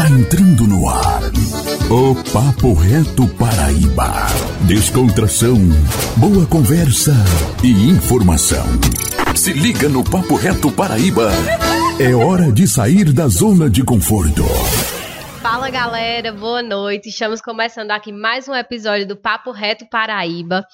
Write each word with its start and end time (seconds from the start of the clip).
Está 0.00 0.12
entrando 0.14 0.66
no 0.66 0.88
ar 0.88 1.20
o 1.90 2.14
Papo 2.32 2.72
Reto 2.72 3.28
Paraíba. 3.36 4.28
Descontração, 4.66 5.56
boa 6.16 6.46
conversa 6.46 7.12
e 7.62 7.90
informação. 7.90 8.64
Se 9.36 9.52
liga 9.52 9.90
no 9.90 10.02
Papo 10.02 10.36
Reto 10.36 10.72
Paraíba. 10.72 11.30
É 11.98 12.14
hora 12.14 12.50
de 12.50 12.66
sair 12.66 13.12
da 13.12 13.28
zona 13.28 13.68
de 13.68 13.84
conforto. 13.84 14.42
Fala 15.42 15.68
galera, 15.68 16.32
boa 16.32 16.62
noite. 16.62 17.10
Estamos 17.10 17.42
começando 17.42 17.90
aqui 17.90 18.10
mais 18.10 18.48
um 18.48 18.54
episódio 18.54 19.06
do 19.06 19.16
Papo 19.16 19.50
Reto 19.50 19.86
Paraíba 19.90 20.66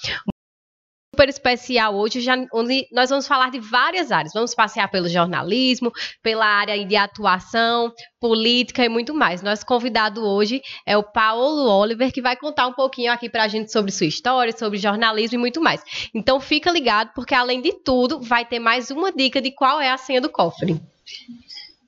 super 1.16 1.30
especial 1.30 1.96
hoje, 1.96 2.20
já, 2.20 2.36
onde 2.52 2.86
nós 2.92 3.08
vamos 3.08 3.26
falar 3.26 3.50
de 3.50 3.58
várias 3.58 4.12
áreas. 4.12 4.34
Vamos 4.34 4.54
passear 4.54 4.90
pelo 4.90 5.08
jornalismo, 5.08 5.91
pela 6.22 6.45
área 6.45 6.84
de 6.84 6.95
atuação, 6.95 7.91
política 8.20 8.84
e 8.84 8.88
muito 8.88 9.14
mais. 9.14 9.41
Nosso 9.41 9.64
convidado 9.64 10.22
hoje 10.22 10.60
é 10.84 10.94
o 10.94 11.02
Paulo 11.02 11.70
Oliver, 11.70 12.12
que 12.12 12.20
vai 12.20 12.36
contar 12.36 12.66
um 12.66 12.74
pouquinho 12.74 13.10
aqui 13.10 13.30
para 13.30 13.44
a 13.44 13.48
gente 13.48 13.72
sobre 13.72 13.91
sua 13.91 14.06
história, 14.06 14.55
sobre 14.55 14.78
jornalismo 14.78 15.38
e 15.38 15.41
muito 15.41 15.58
mais. 15.58 15.82
Então 16.14 16.38
fica 16.38 16.70
ligado, 16.70 17.12
porque 17.14 17.34
além 17.34 17.62
de 17.62 17.72
tudo, 17.72 18.20
vai 18.20 18.44
ter 18.44 18.58
mais 18.58 18.91
uma 18.91 19.10
dica 19.10 19.41
de 19.41 19.50
qual 19.50 19.80
é 19.80 19.91
a 19.91 19.96
senha 19.96 20.20
do 20.20 20.28
cofre. 20.28 20.78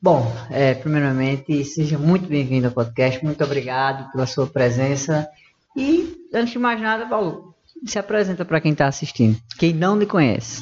Bom, 0.00 0.24
é, 0.50 0.72
primeiramente, 0.72 1.62
seja 1.66 1.98
muito 1.98 2.26
bem-vindo 2.26 2.68
ao 2.68 2.72
podcast. 2.72 3.22
Muito 3.22 3.44
obrigado 3.44 4.10
pela 4.10 4.24
sua 4.24 4.46
presença. 4.46 5.28
E, 5.76 6.16
antes 6.32 6.52
de 6.52 6.58
mais 6.58 6.80
nada, 6.80 7.04
Paulo, 7.06 7.57
se 7.84 7.98
apresenta 7.98 8.44
para 8.44 8.60
quem 8.60 8.72
está 8.72 8.86
assistindo, 8.86 9.38
quem 9.58 9.72
não 9.72 9.98
lhe 9.98 10.06
conhece. 10.06 10.60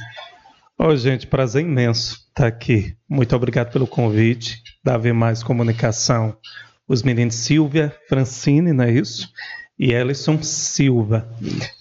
Oi, 0.78 0.96
gente, 0.98 1.26
prazer 1.26 1.62
imenso 1.62 2.26
estar 2.28 2.46
aqui. 2.46 2.94
Muito 3.08 3.34
obrigado 3.34 3.72
pelo 3.72 3.86
convite 3.86 4.62
da 4.84 4.98
V 4.98 5.12
Mais 5.12 5.42
Comunicação. 5.42 6.36
Os 6.86 7.02
meninos 7.02 7.34
Silvia 7.34 7.94
Francine, 8.08 8.72
não 8.72 8.84
é 8.84 8.92
isso? 8.92 9.28
E 9.78 9.92
Ellison 9.92 10.42
Silva. 10.42 11.28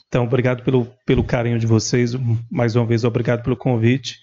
Então, 0.07 0.23
obrigado 0.23 0.63
pelo, 0.63 0.87
pelo 1.05 1.23
carinho 1.23 1.59
de 1.59 1.67
vocês. 1.67 2.13
Mais 2.49 2.75
uma 2.75 2.85
vez, 2.85 3.03
obrigado 3.03 3.43
pelo 3.43 3.57
convite. 3.57 4.17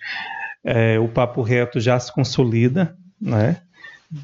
É, 0.64 0.98
o 0.98 1.06
Papo 1.06 1.42
Reto 1.42 1.78
já 1.78 2.00
se 2.00 2.12
consolida, 2.12 2.96
né? 3.20 3.60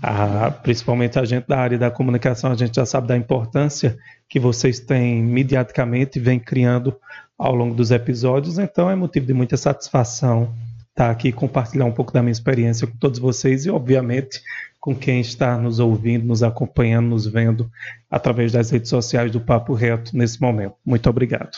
Ah, 0.03 0.50
principalmente 0.50 1.19
a 1.19 1.25
gente 1.25 1.47
da 1.47 1.58
área 1.58 1.78
da 1.78 1.91
comunicação, 1.91 2.53
a 2.53 2.55
gente 2.55 2.77
já 2.77 2.84
sabe 2.84 3.08
da 3.08 3.17
importância 3.17 3.97
que 4.28 4.39
vocês 4.39 4.78
têm 4.78 5.22
mediaticamente 5.22 6.20
vem 6.20 6.39
criando 6.39 6.95
ao 7.39 7.55
longo 7.55 7.75
dos 7.75 7.91
episódios, 7.91 8.58
então 8.58 8.91
é 8.91 8.95
motivo 8.95 9.27
de 9.27 9.33
muita 9.33 9.56
satisfação 9.56 10.53
estar 10.98 11.11
aqui 11.11 11.30
compartilhar 11.30 11.84
um 11.84 11.92
pouco 11.92 12.12
da 12.12 12.20
minha 12.20 12.33
experiência 12.33 12.86
com 12.86 12.97
todos 12.97 13.20
vocês 13.20 13.64
e, 13.64 13.70
obviamente, 13.70 14.42
com 14.80 14.95
quem 14.95 15.20
está 15.20 15.56
nos 15.56 15.78
ouvindo, 15.78 16.27
nos 16.27 16.42
acompanhando, 16.42 17.08
nos 17.08 17.25
vendo 17.25 17.70
através 18.11 18.52
das 18.52 18.70
redes 18.70 18.91
sociais 18.91 19.30
do 19.30 19.41
Papo 19.41 19.75
Reto 19.75 20.17
nesse 20.17 20.41
momento. 20.41 20.75
Muito 20.84 21.08
obrigado. 21.08 21.56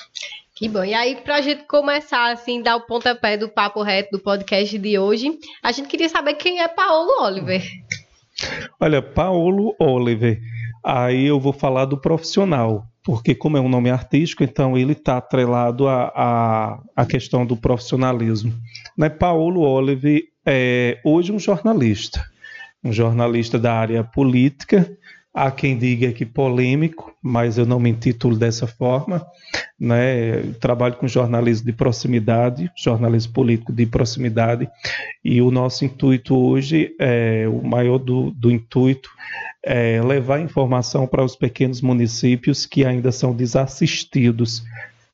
Que 0.55 0.69
bom. 0.69 0.85
E 0.85 0.93
aí, 0.93 1.17
para 1.17 1.37
a 1.37 1.41
gente 1.41 1.65
começar, 1.65 2.33
assim, 2.33 2.63
dar 2.63 2.77
o 2.77 2.83
pontapé 2.83 3.39
do 3.39 3.49
Papo 3.49 3.83
Reto 3.83 4.11
do 4.13 4.19
podcast 4.19 4.77
de 4.79 4.99
hoje, 4.99 5.39
a 5.63 5.73
gente 5.73 5.89
queria 5.89 6.09
saber 6.09 6.35
quem 6.35 6.61
é 6.61 6.69
Paulo 6.69 7.11
Oliver. 7.23 7.63
Olha, 8.81 9.03
Paulo 9.03 9.75
Oliver 9.79 10.41
Aí 10.85 11.27
eu 11.27 11.39
vou 11.39 11.53
falar 11.53 11.85
do 11.85 11.99
profissional, 11.99 12.87
porque 13.05 13.35
como 13.35 13.57
é 13.57 13.61
um 13.61 13.69
nome 13.69 13.91
artístico, 13.91 14.43
então 14.43 14.77
ele 14.79 14.93
está 14.93 15.19
atrelado 15.19 15.87
à, 15.87 16.81
a 16.97 17.07
questão 17.07 17.45
do 17.45 17.57
profissionalismo. 17.57 18.53
Né? 18.97 19.09
Paulo 19.11 19.61
Olive 19.61 20.25
é 20.45 20.99
hoje 21.05 21.33
um 21.33 21.39
jornalista, 21.39 22.25
um 22.83 22.93
jornalista 22.93 23.59
da 23.59 23.75
área 23.75 24.03
política, 24.03 24.91
Há 25.33 25.51
quem 25.51 25.79
diga 25.79 26.13
que 26.13 26.27
polêmico, 26.27 27.15
mas 27.23 27.57
eu 27.57 27.65
não 27.65 27.79
me 27.79 27.91
intitulo 27.91 28.37
dessa 28.37 28.67
forma. 28.67 29.25
Né? 29.79 30.43
Trabalho 30.61 30.97
com 30.97 31.07
jornalismo 31.07 31.67
de 31.67 31.73
proximidade, 31.73 32.71
jornalismo 32.77 33.33
político 33.33 33.73
de 33.73 33.87
proximidade, 33.87 34.69
e 35.25 35.41
o 35.41 35.51
nosso 35.51 35.85
intuito 35.85 36.37
hoje, 36.37 36.95
é, 36.99 37.47
o 37.49 37.63
maior 37.63 37.99
do, 37.99 38.33
do 38.33 38.51
intuito, 38.51 39.09
é 39.63 40.03
levar 40.03 40.41
informação 40.41 41.07
para 41.07 41.25
os 41.25 41.37
pequenos 41.37 41.81
municípios 41.81 42.67
que 42.67 42.85
ainda 42.85 43.13
são 43.13 43.33
desassistidos 43.33 44.65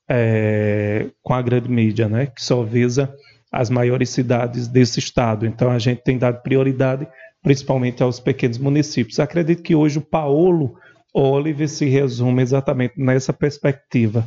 é, 0.09 1.07
com 1.23 1.35
a 1.35 1.43
grande 1.43 1.69
mídia, 1.69 2.09
né? 2.09 2.27
que 2.27 2.43
só 2.43 2.63
visa 2.63 3.15
as 3.51 3.71
maiores 3.71 4.11
cidades 4.11 4.69
desse 4.69 4.99
estado. 4.99 5.47
Então 5.47 5.71
a 5.71 5.79
gente 5.79 6.03
tem 6.03 6.19
dado 6.19 6.43
prioridade 6.43 7.07
principalmente 7.47 8.03
aos 8.03 8.19
pequenos 8.19 8.59
municípios. 8.59 9.21
Acredito 9.21 9.63
que 9.63 9.73
hoje 9.73 9.99
o 9.99 10.01
Paulo 10.01 10.75
Olive 11.15 11.69
se 11.69 11.87
resume 11.87 12.43
exatamente 12.43 12.95
nessa 12.97 13.33
perspectiva. 13.33 14.27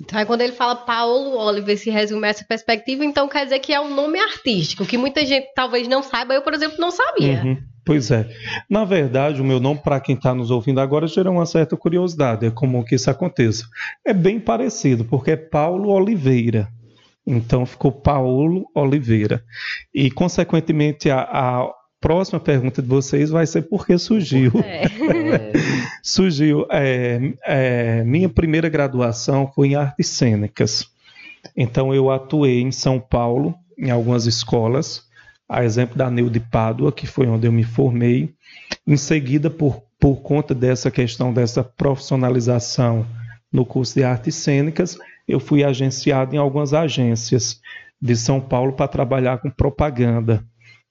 Então, 0.00 0.24
quando 0.24 0.42
ele 0.42 0.52
fala 0.52 0.76
Paulo 0.76 1.36
Oliver 1.36 1.76
se 1.76 1.90
resume 1.90 2.28
a 2.28 2.30
essa 2.30 2.44
perspectiva, 2.44 3.04
então 3.04 3.28
quer 3.28 3.42
dizer 3.42 3.58
que 3.58 3.72
é 3.72 3.80
um 3.80 3.92
nome 3.92 4.20
artístico, 4.20 4.86
que 4.86 4.96
muita 4.96 5.26
gente 5.26 5.48
talvez 5.52 5.88
não 5.88 6.00
saiba, 6.00 6.32
eu, 6.32 6.42
por 6.42 6.54
exemplo, 6.54 6.76
não 6.78 6.92
sabia. 6.92 7.42
Uhum, 7.42 7.58
pois 7.84 8.08
é. 8.12 8.28
Na 8.70 8.84
verdade, 8.84 9.42
o 9.42 9.44
meu 9.44 9.58
nome, 9.58 9.80
para 9.82 9.98
quem 9.98 10.14
está 10.14 10.32
nos 10.32 10.52
ouvindo 10.52 10.80
agora, 10.80 11.08
gera 11.08 11.28
uma 11.28 11.44
certa 11.44 11.76
curiosidade, 11.76 12.46
é 12.46 12.52
comum 12.52 12.84
que 12.84 12.94
isso 12.94 13.10
aconteça. 13.10 13.64
É 14.06 14.14
bem 14.14 14.38
parecido, 14.38 15.04
porque 15.04 15.32
é 15.32 15.36
Paulo 15.36 15.88
Oliveira. 15.88 16.68
Então 17.26 17.66
ficou 17.66 17.90
Paulo 17.90 18.70
Oliveira. 18.76 19.42
E, 19.92 20.08
consequentemente, 20.08 21.10
a, 21.10 21.20
a 21.20 21.77
próxima 22.00 22.38
pergunta 22.38 22.80
de 22.80 22.88
vocês 22.88 23.30
vai 23.30 23.46
ser 23.46 23.62
por 23.62 23.86
que 23.86 23.96
surgiu. 23.98 24.52
É. 24.64 24.84
surgiu. 26.02 26.66
É, 26.70 27.32
é, 27.44 28.04
minha 28.04 28.28
primeira 28.28 28.68
graduação 28.68 29.50
foi 29.54 29.68
em 29.68 29.74
artes 29.74 30.08
cênicas. 30.08 30.86
Então 31.56 31.94
eu 31.94 32.10
atuei 32.10 32.60
em 32.60 32.72
São 32.72 33.00
Paulo, 33.00 33.54
em 33.76 33.90
algumas 33.90 34.26
escolas, 34.26 35.02
a 35.48 35.64
exemplo 35.64 35.96
da 35.96 36.10
Neu 36.10 36.28
de 36.28 36.40
Pádua, 36.40 36.92
que 36.92 37.06
foi 37.06 37.26
onde 37.26 37.46
eu 37.46 37.52
me 37.52 37.64
formei. 37.64 38.34
Em 38.86 38.96
seguida, 38.96 39.48
por, 39.48 39.82
por 39.98 40.16
conta 40.16 40.54
dessa 40.54 40.90
questão 40.90 41.32
dessa 41.32 41.64
profissionalização 41.64 43.06
no 43.52 43.64
curso 43.64 43.94
de 43.94 44.04
artes 44.04 44.34
cênicas, 44.34 44.98
eu 45.26 45.40
fui 45.40 45.64
agenciado 45.64 46.34
em 46.34 46.38
algumas 46.38 46.74
agências 46.74 47.60
de 48.00 48.14
São 48.14 48.40
Paulo 48.40 48.72
para 48.72 48.88
trabalhar 48.88 49.38
com 49.38 49.50
propaganda 49.50 50.44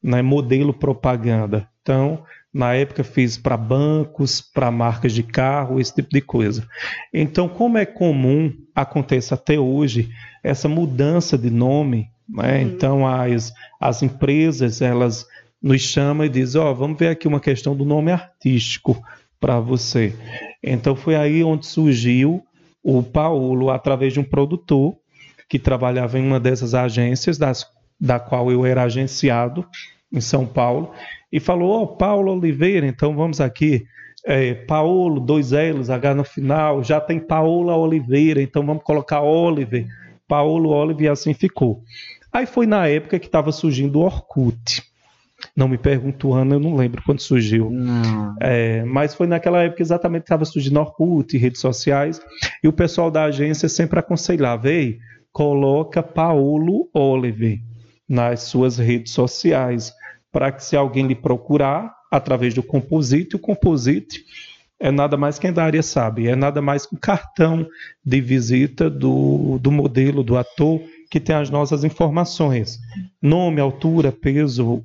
né, 0.03 0.22
modelo 0.22 0.74
propaganda. 0.74 1.68
Então, 1.81 2.24
na 2.53 2.74
época 2.74 3.03
fiz 3.03 3.38
para 3.38 3.56
bancos, 3.56 4.41
para 4.41 4.72
marcas 4.72 5.13
de 5.13 5.24
carro, 5.24 5.80
esse 5.80 5.94
tipo 5.94 6.09
de 6.09 6.22
coisa. 6.22 6.68
Então, 7.13 7.47
como 7.47 7.78
é 7.78 7.85
comum, 7.85 8.52
acontece 8.74 9.34
até 9.34 9.59
hoje, 9.59 10.09
essa 10.44 10.68
mudança 10.68 11.38
de 11.38 11.50
nome, 11.50 12.09
né? 12.28 12.58
Uhum. 12.58 12.62
então 12.62 13.08
as, 13.08 13.53
as 13.80 14.03
empresas 14.03 14.81
elas 14.81 15.25
nos 15.62 15.81
chamam 15.81 16.25
e 16.25 16.29
dizem, 16.29 16.59
ó, 16.59 16.72
oh, 16.72 16.75
vamos 16.75 17.00
ver 17.00 17.09
aqui 17.09 17.28
uma 17.28 17.40
questão 17.40 17.75
do 17.75 17.85
nome 17.85 18.12
artístico 18.12 19.02
para 19.40 19.59
você. 19.59 20.14
Então 20.62 20.96
foi 20.96 21.16
aí 21.16 21.44
onde 21.44 21.66
surgiu 21.66 22.44
o 22.84 23.02
Paulo 23.02 23.69
através 23.69 24.14
de 24.14 24.19
um 24.19 24.24
produtor 24.24 24.96
que 25.50 25.58
trabalhava 25.58 26.19
em 26.19 26.25
uma 26.25 26.40
dessas 26.40 26.74
agências 26.74 27.38
das 27.38 27.66
da 28.00 28.19
qual 28.19 28.52
eu 28.52 28.66
era 28.66 28.84
agenciado 28.84 29.66
em 30.12 30.22
São 30.22 30.46
Paulo, 30.46 30.91
e 31.31 31.40
falou: 31.40 31.72
Ó, 31.72 31.84
oh, 31.84 31.88
Paulo 31.88 32.34
Oliveira, 32.34 32.88
então 32.88 33.16
vamos 33.16 33.41
aqui. 33.41 33.85
É, 34.25 34.53
Paulo, 34.53 35.22
dois 35.22 35.52
L's, 35.52 35.90
H 35.90 36.16
no 36.16 36.24
final, 36.24 36.84
já 36.84 37.00
tem 37.00 37.19
Paola 37.19 37.75
Oliveira, 37.78 38.41
então 38.41 38.66
vamos 38.66 38.84
colocar 38.84 39.22
Oliver, 39.22 39.85
Paulo 40.28 40.69
Oliver, 40.69 41.06
e 41.06 41.08
assim 41.08 41.34
ficou. 41.34 41.81
Aí 42.31 42.46
foi 42.46 42.66
na 42.66 42.88
época 42.88 43.19
que 43.19 43.28
estava 43.28 43.52
surgindo 43.53 43.99
o 43.99 44.03
Orkut. 44.03 44.84
Não 45.55 45.67
me 45.67 45.78
pergunto 45.78 46.29
o 46.29 46.34
ano, 46.34 46.55
eu 46.55 46.59
não 46.59 46.76
lembro 46.76 47.02
quando 47.05 47.22
surgiu. 47.22 47.72
É, 48.41 48.84
mas 48.84 49.16
foi 49.16 49.28
naquela 49.28 49.64
época 49.64 49.82
exatamente 49.82 50.23
que 50.23 50.28
estava 50.28 50.44
surgindo 50.44 50.79
Orkut, 50.79 51.38
redes 51.38 51.61
sociais, 51.61 52.20
e 52.61 52.67
o 52.67 52.73
pessoal 52.73 53.09
da 53.09 53.26
agência 53.26 53.70
sempre 53.70 53.99
aconselhava, 53.99 54.70
ei, 54.70 54.99
coloca 55.32 56.03
Paulo 56.03 56.90
Oliver 56.94 57.59
nas 58.08 58.44
suas 58.44 58.78
redes 58.78 59.12
sociais, 59.12 59.94
para 60.32 60.52
que 60.52 60.64
se 60.64 60.76
alguém 60.76 61.08
lhe 61.08 61.16
procurar 61.16 61.94
através 62.12 62.54
do 62.54 62.64
Composite, 62.64 63.36
o 63.36 63.40
Composite 63.40 64.24
é 64.80 64.92
nada 64.92 65.18
mais 65.18 65.40
quem 65.40 65.52
da 65.52 65.64
área 65.64 65.82
sabe, 65.82 66.28
é 66.28 66.36
nada 66.36 66.62
mais 66.62 66.86
que 66.86 66.96
um 66.96 67.00
cartão 67.00 67.68
de 68.06 68.22
visita 68.22 68.90
do, 68.90 69.58
do 69.59 69.72
modelo, 69.72 70.24
do 70.24 70.38
ator, 70.38 70.80
que 71.09 71.20
tem 71.20 71.36
as 71.36 71.50
nossas 71.50 71.84
informações. 71.84 72.78
Nome, 73.22 73.62
altura, 73.62 74.12
peso, 74.12 74.84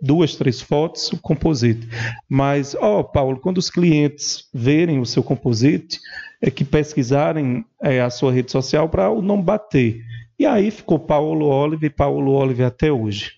duas, 0.00 0.34
três 0.34 0.60
fotos, 0.60 1.12
o 1.12 1.18
composite. 1.18 1.86
Mas, 2.28 2.74
ó, 2.74 3.00
oh, 3.00 3.04
Paulo, 3.04 3.38
quando 3.38 3.58
os 3.58 3.70
clientes 3.70 4.48
verem 4.52 4.98
o 4.98 5.06
seu 5.06 5.22
composite, 5.22 6.00
é 6.40 6.50
que 6.50 6.64
pesquisarem 6.64 7.64
é, 7.82 8.00
a 8.00 8.10
sua 8.10 8.32
rede 8.32 8.50
social 8.50 8.88
para 8.88 9.10
o 9.10 9.20
nome 9.20 9.42
bater. 9.42 10.00
E 10.38 10.46
aí 10.46 10.70
ficou 10.70 10.98
Paulo 10.98 11.46
Olive 11.46 11.86
e 11.86 11.90
Paulo 11.90 12.32
Olive 12.32 12.62
até 12.62 12.92
hoje. 12.92 13.32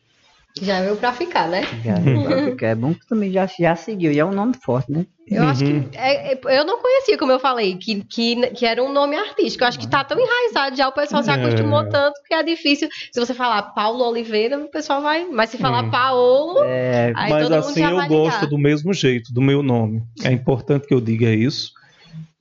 Já 0.61 0.81
veio 0.83 0.97
pra 0.97 1.13
ficar, 1.13 1.49
né? 1.49 1.63
Já 1.85 1.95
veio 1.95 2.23
pra 2.25 2.43
ficar. 2.43 2.67
É 2.67 2.75
bom 2.75 2.93
que 2.93 3.07
também 3.07 3.31
já, 3.31 3.47
já 3.47 3.77
seguiu. 3.77 4.11
E 4.13 4.19
é 4.19 4.25
um 4.25 4.33
nome 4.33 4.53
forte, 4.63 4.91
né? 4.91 5.07
Eu 5.27 5.45
acho 5.45 5.65
Uhum. 5.65 5.85
que. 5.89 5.97
é- 5.97 6.33
é- 6.35 6.41
eu 6.59 6.65
não 6.67 6.81
conhecia, 6.83 7.17
como 7.17 7.31
eu 7.31 7.39
falei, 7.39 7.77
que, 7.77 8.03
que, 8.05 8.35
que 8.49 8.67
era 8.67 8.83
um 8.83 8.93
nome 8.93 9.15
artístico. 9.17 9.63
Eu 9.63 9.69
acho 9.69 9.79
que 9.79 9.87
tá 9.89 10.03
tão 10.03 10.19
enraizado 10.19 10.77
já, 10.77 10.89
o 10.89 10.93
pessoal 10.93 11.23
se 11.23 11.31
É. 11.31 11.35
acostumou 11.35 11.89
tanto 11.89 12.21
que 12.27 12.35
é 12.35 12.43
difícil. 12.43 12.89
Se 13.13 13.21
você 13.21 13.33
falar 13.33 13.63
Paulo 13.75 14.05
Oliveira, 14.05 14.59
o 14.59 14.69
pessoal 14.69 15.01
vai. 15.01 15.25
Mas 15.25 15.51
se 15.51 15.57
falar 15.57 15.85
Hum. 15.85 15.91
Paolo, 15.91 16.65
É, 16.65 17.13
aí 17.15 17.31
Mas 17.31 17.43
todo 17.45 17.53
mundo 17.55 17.55
assim 17.71 17.81
já 17.81 17.91
eu 17.91 17.97
vai 17.97 18.09
gosto 18.09 18.35
ligar. 18.35 18.49
do 18.51 18.59
mesmo 18.59 18.93
jeito, 18.93 19.33
do 19.33 19.41
meu 19.41 19.63
nome. 19.63 20.03
É 20.25 20.33
importante 20.33 20.87
que 20.89 20.93
eu 20.93 21.01
diga 21.01 21.31
isso. 21.31 21.71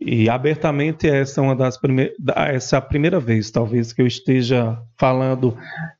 E 0.02 0.30
abertamente 0.30 1.10
essa 1.10 1.42
é 1.42 1.44
uma 1.44 1.56
das 1.56 1.78
primeiras, 1.78 2.16
essa 2.36 2.78
é 2.78 2.80
a 2.80 2.82
primeira 2.82 3.20
vez, 3.20 3.52
talvez, 3.52 3.92
que 3.92 4.02
eu 4.02 4.08
esteja 4.08 4.82
falando 4.98 5.58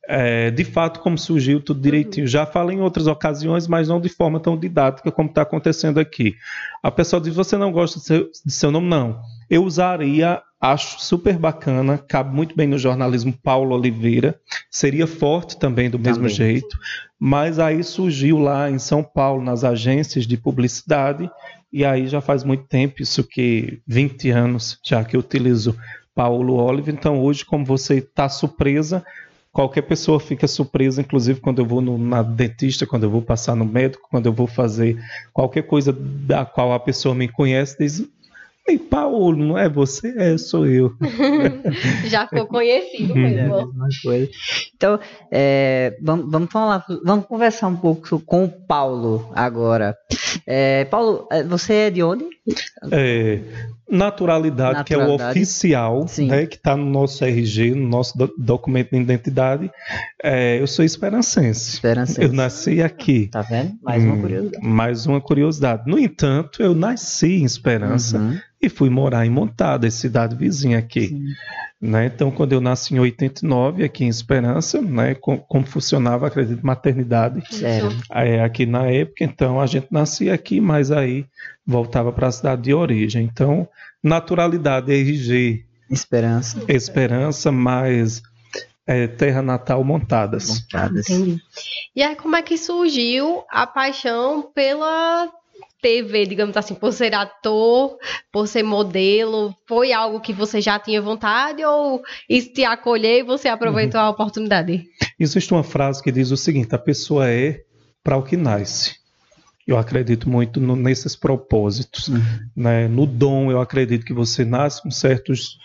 é, 0.08 0.50
de 0.50 0.64
fato 0.64 1.00
como 1.00 1.18
surgiu 1.18 1.60
tudo 1.60 1.82
direitinho. 1.82 2.26
Já 2.26 2.46
falei 2.46 2.78
em 2.78 2.80
outras 2.80 3.06
ocasiões, 3.06 3.68
mas 3.68 3.88
não 3.88 4.00
de 4.00 4.08
forma 4.08 4.40
tão 4.40 4.56
didática 4.56 5.12
como 5.12 5.28
está 5.28 5.42
acontecendo 5.42 6.00
aqui. 6.00 6.34
A 6.82 6.90
pessoa 6.90 7.20
diz: 7.20 7.34
você 7.34 7.58
não 7.58 7.70
gosta 7.70 7.98
de 7.98 8.06
seu, 8.06 8.30
de 8.44 8.52
seu 8.52 8.70
nome? 8.70 8.88
Não. 8.88 9.20
Eu 9.50 9.64
usaria, 9.64 10.40
acho 10.58 10.98
super 10.98 11.36
bacana, 11.36 11.98
cabe 11.98 12.34
muito 12.34 12.56
bem 12.56 12.66
no 12.66 12.78
jornalismo 12.78 13.34
Paulo 13.42 13.76
Oliveira, 13.76 14.38
seria 14.70 15.06
forte 15.06 15.58
também 15.58 15.90
do 15.90 15.98
mesmo 15.98 16.22
Também. 16.22 16.34
jeito, 16.34 16.78
mas 17.18 17.58
aí 17.58 17.84
surgiu 17.84 18.38
lá 18.38 18.70
em 18.70 18.78
São 18.78 19.02
Paulo, 19.02 19.42
nas 19.42 19.62
agências 19.62 20.26
de 20.26 20.38
publicidade, 20.38 21.30
e 21.72 21.84
aí 21.84 22.08
já 22.08 22.20
faz 22.20 22.42
muito 22.44 22.64
tempo, 22.64 23.02
isso 23.02 23.22
que 23.22 23.80
20 23.86 24.30
anos 24.30 24.78
já 24.84 25.04
que 25.04 25.16
eu 25.16 25.20
utilizo 25.20 25.76
Paulo 26.14 26.54
Oliver, 26.56 26.92
então 26.92 27.20
hoje, 27.20 27.44
como 27.44 27.64
você 27.64 27.98
está 27.98 28.28
surpresa, 28.28 29.04
qualquer 29.52 29.82
pessoa 29.82 30.20
fica 30.20 30.46
surpresa, 30.46 31.00
inclusive 31.00 31.40
quando 31.40 31.60
eu 31.60 31.66
vou 31.66 31.80
no, 31.80 31.96
na 31.96 32.22
dentista, 32.22 32.86
quando 32.86 33.04
eu 33.04 33.10
vou 33.10 33.22
passar 33.22 33.54
no 33.54 33.64
médico, 33.64 34.08
quando 34.10 34.26
eu 34.26 34.32
vou 34.32 34.46
fazer 34.46 34.98
qualquer 35.32 35.62
coisa 35.62 35.92
da 35.92 36.44
qual 36.44 36.72
a 36.72 36.80
pessoa 36.80 37.14
me 37.14 37.28
conhece, 37.28 37.76
diz. 37.78 38.06
Ei, 38.68 38.78
Paulo, 38.78 39.34
não 39.36 39.58
é 39.58 39.68
você? 39.68 40.14
É, 40.16 40.38
sou 40.38 40.66
eu. 40.66 40.92
já 42.06 42.26
ficou 42.28 42.46
conhecido 42.46 43.12
é 43.18 43.26
a 43.26 43.28
mesmo. 43.30 43.56
mesma 43.66 43.88
coisa. 44.02 44.30
Então, 44.76 45.00
é, 45.32 45.96
vamos, 46.02 46.30
vamos 46.30 46.50
falar, 46.52 46.84
vamos 47.04 47.26
conversar 47.26 47.66
um 47.68 47.76
pouco 47.76 48.20
com 48.20 48.44
o 48.44 48.48
Paulo 48.48 49.28
agora. 49.34 49.96
É, 50.46 50.84
Paulo, 50.84 51.26
é, 51.32 51.42
você 51.42 51.72
é 51.74 51.90
de 51.90 52.02
onde? 52.02 52.24
É, 52.92 53.40
naturalidade, 53.90 54.84
que 54.84 54.94
é 54.94 54.96
o 54.96 55.00
Naturalidade. 55.00 55.38
oficial, 55.38 56.06
Sim. 56.08 56.28
né, 56.28 56.46
que 56.46 56.56
está 56.56 56.76
no 56.76 56.84
nosso 56.86 57.24
RG, 57.24 57.74
no 57.74 57.88
nosso 57.88 58.16
do- 58.16 58.32
documento 58.38 58.90
de 58.90 58.98
identidade. 58.98 59.70
É, 60.22 60.60
eu 60.60 60.66
sou 60.66 60.84
esperancense. 60.84 61.74
Esperança. 61.74 62.22
Eu 62.22 62.32
nasci 62.32 62.82
aqui. 62.82 63.28
Tá 63.28 63.42
vendo? 63.42 63.72
Mais 63.82 64.02
uma 64.04 64.14
Hum, 64.14 64.20
curiosidade. 64.20 64.66
Mais 64.66 65.06
uma 65.06 65.20
curiosidade. 65.20 65.82
No 65.90 65.98
entanto, 65.98 66.62
eu 66.62 66.74
nasci 66.74 67.40
em 67.40 67.44
Esperança 67.44 68.18
Uhum. 68.18 68.38
E 68.60 68.68
fui 68.68 68.90
morar 68.90 69.24
em 69.26 69.30
Montada, 69.30 69.90
cidade 69.90 70.36
vizinha 70.36 70.78
aqui. 70.78 71.08
Sim. 71.08 71.24
né? 71.80 72.06
Então, 72.06 72.30
quando 72.30 72.52
eu 72.52 72.60
nasci 72.60 72.94
em 72.94 72.98
89, 72.98 73.82
aqui 73.84 74.04
em 74.04 74.08
Esperança, 74.08 74.82
né, 74.82 75.14
com- 75.14 75.38
como 75.38 75.64
funcionava, 75.66 76.26
acredito, 76.26 76.64
maternidade 76.64 77.42
é, 78.10 78.42
aqui 78.44 78.66
na 78.66 78.86
época, 78.86 79.24
então 79.24 79.58
a 79.58 79.66
gente 79.66 79.86
nascia 79.90 80.34
aqui, 80.34 80.60
mas 80.60 80.90
aí 80.90 81.24
voltava 81.66 82.12
para 82.12 82.26
a 82.28 82.32
cidade 82.32 82.62
de 82.62 82.74
origem. 82.74 83.24
Então, 83.24 83.66
naturalidade, 84.02 84.92
RG, 84.92 85.64
Esperança. 85.90 86.62
Esperança, 86.68 87.50
mais 87.50 88.22
é, 88.86 89.06
Terra 89.06 89.40
Natal 89.42 89.82
montadas. 89.82 90.48
Montadas. 90.48 91.08
Entendi. 91.08 91.40
E 91.96 92.02
aí, 92.02 92.14
como 92.14 92.36
é 92.36 92.42
que 92.42 92.56
surgiu 92.58 93.42
a 93.50 93.66
paixão 93.66 94.50
pela 94.54 95.28
TV, 95.80 96.26
digamos 96.26 96.56
assim, 96.56 96.74
por 96.74 96.92
ser 96.92 97.14
ator, 97.14 97.96
por 98.32 98.46
ser 98.46 98.62
modelo? 98.62 99.54
Foi 99.66 99.92
algo 99.92 100.20
que 100.20 100.32
você 100.32 100.60
já 100.60 100.78
tinha 100.78 101.00
vontade 101.00 101.64
ou 101.64 102.02
isso 102.28 102.52
te 102.52 102.64
acolheu 102.64 103.18
e 103.18 103.22
você 103.22 103.48
aproveitou 103.48 104.00
a 104.00 104.10
oportunidade? 104.10 104.84
Existe 105.18 105.52
uma 105.52 105.62
frase 105.64 106.02
que 106.02 106.12
diz 106.12 106.30
o 106.30 106.36
seguinte: 106.36 106.74
a 106.74 106.78
pessoa 106.78 107.28
é 107.30 107.62
para 108.02 108.16
o 108.16 108.22
que 108.22 108.36
nasce. 108.36 108.96
Eu 109.66 109.78
acredito 109.78 110.28
muito 110.28 110.58
no- 110.60 110.74
nesses 110.74 111.14
propósitos. 111.14 112.08
Uhum. 112.08 112.20
né? 112.56 112.88
No 112.88 113.06
dom, 113.06 113.50
eu 113.52 113.60
acredito 113.60 114.04
que 114.04 114.12
você 114.12 114.44
nasce 114.44 114.82
com 114.82 114.90
certos 114.90 115.58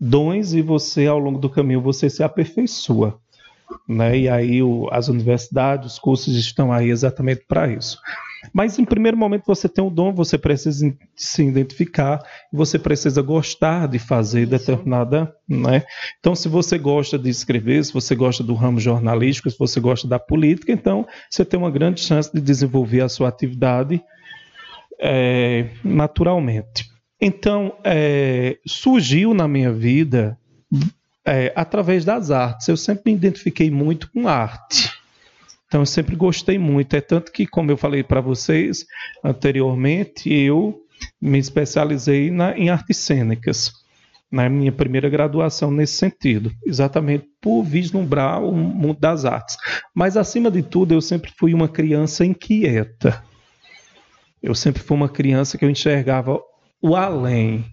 dons 0.00 0.54
e 0.54 0.62
você, 0.62 1.06
ao 1.06 1.18
longo 1.18 1.38
do 1.38 1.50
caminho, 1.50 1.82
você 1.82 2.08
se 2.08 2.22
aperfeiçoa. 2.22 3.18
Né? 3.86 4.18
E 4.20 4.28
aí 4.28 4.62
o- 4.62 4.88
as 4.90 5.08
universidades, 5.08 5.92
os 5.92 5.98
cursos 5.98 6.34
estão 6.36 6.72
aí 6.72 6.88
exatamente 6.90 7.44
para 7.46 7.68
isso. 7.68 7.98
Mas 8.52 8.78
em 8.78 8.84
primeiro 8.84 9.16
momento 9.16 9.44
você 9.46 9.68
tem 9.68 9.82
um 9.82 9.92
dom, 9.92 10.12
você 10.12 10.38
precisa 10.38 10.94
se 11.14 11.42
identificar, 11.42 12.20
você 12.52 12.78
precisa 12.78 13.20
gostar 13.22 13.86
de 13.86 13.98
fazer 13.98 14.46
determinada, 14.46 15.34
né? 15.48 15.82
Então, 16.18 16.34
se 16.34 16.48
você 16.48 16.78
gosta 16.78 17.18
de 17.18 17.28
escrever, 17.28 17.84
se 17.84 17.92
você 17.92 18.14
gosta 18.14 18.42
do 18.42 18.54
ramo 18.54 18.80
jornalístico, 18.80 19.50
se 19.50 19.58
você 19.58 19.80
gosta 19.80 20.08
da 20.08 20.18
política, 20.18 20.72
então 20.72 21.06
você 21.30 21.44
tem 21.44 21.58
uma 21.58 21.70
grande 21.70 22.00
chance 22.00 22.32
de 22.32 22.40
desenvolver 22.40 23.02
a 23.02 23.08
sua 23.08 23.28
atividade 23.28 24.02
é, 25.00 25.68
naturalmente. 25.84 26.88
Então, 27.20 27.76
é, 27.84 28.58
surgiu 28.66 29.34
na 29.34 29.46
minha 29.46 29.72
vida 29.72 30.38
é, 31.24 31.52
através 31.54 32.04
das 32.04 32.30
artes. 32.30 32.66
Eu 32.68 32.76
sempre 32.76 33.12
me 33.12 33.16
identifiquei 33.16 33.70
muito 33.70 34.10
com 34.10 34.26
arte. 34.26 34.99
Então, 35.70 35.82
eu 35.82 35.86
sempre 35.86 36.16
gostei 36.16 36.58
muito. 36.58 36.96
É 36.96 37.00
tanto 37.00 37.30
que, 37.30 37.46
como 37.46 37.70
eu 37.70 37.76
falei 37.76 38.02
para 38.02 38.20
vocês 38.20 38.84
anteriormente, 39.22 40.28
eu 40.28 40.82
me 41.22 41.38
especializei 41.38 42.28
na, 42.28 42.58
em 42.58 42.70
artes 42.70 42.96
cênicas. 42.96 43.72
Na 44.28 44.48
minha 44.48 44.72
primeira 44.72 45.08
graduação 45.08 45.70
nesse 45.70 45.94
sentido, 45.94 46.52
exatamente 46.64 47.28
por 47.40 47.62
vislumbrar 47.62 48.42
o 48.42 48.52
mundo 48.52 48.98
das 48.98 49.24
artes. 49.24 49.56
Mas, 49.94 50.16
acima 50.16 50.50
de 50.50 50.60
tudo, 50.60 50.92
eu 50.92 51.00
sempre 51.00 51.32
fui 51.38 51.54
uma 51.54 51.68
criança 51.68 52.24
inquieta. 52.24 53.22
Eu 54.42 54.56
sempre 54.56 54.82
fui 54.82 54.96
uma 54.96 55.08
criança 55.08 55.56
que 55.56 55.64
eu 55.64 55.70
enxergava 55.70 56.40
o 56.82 56.96
além. 56.96 57.64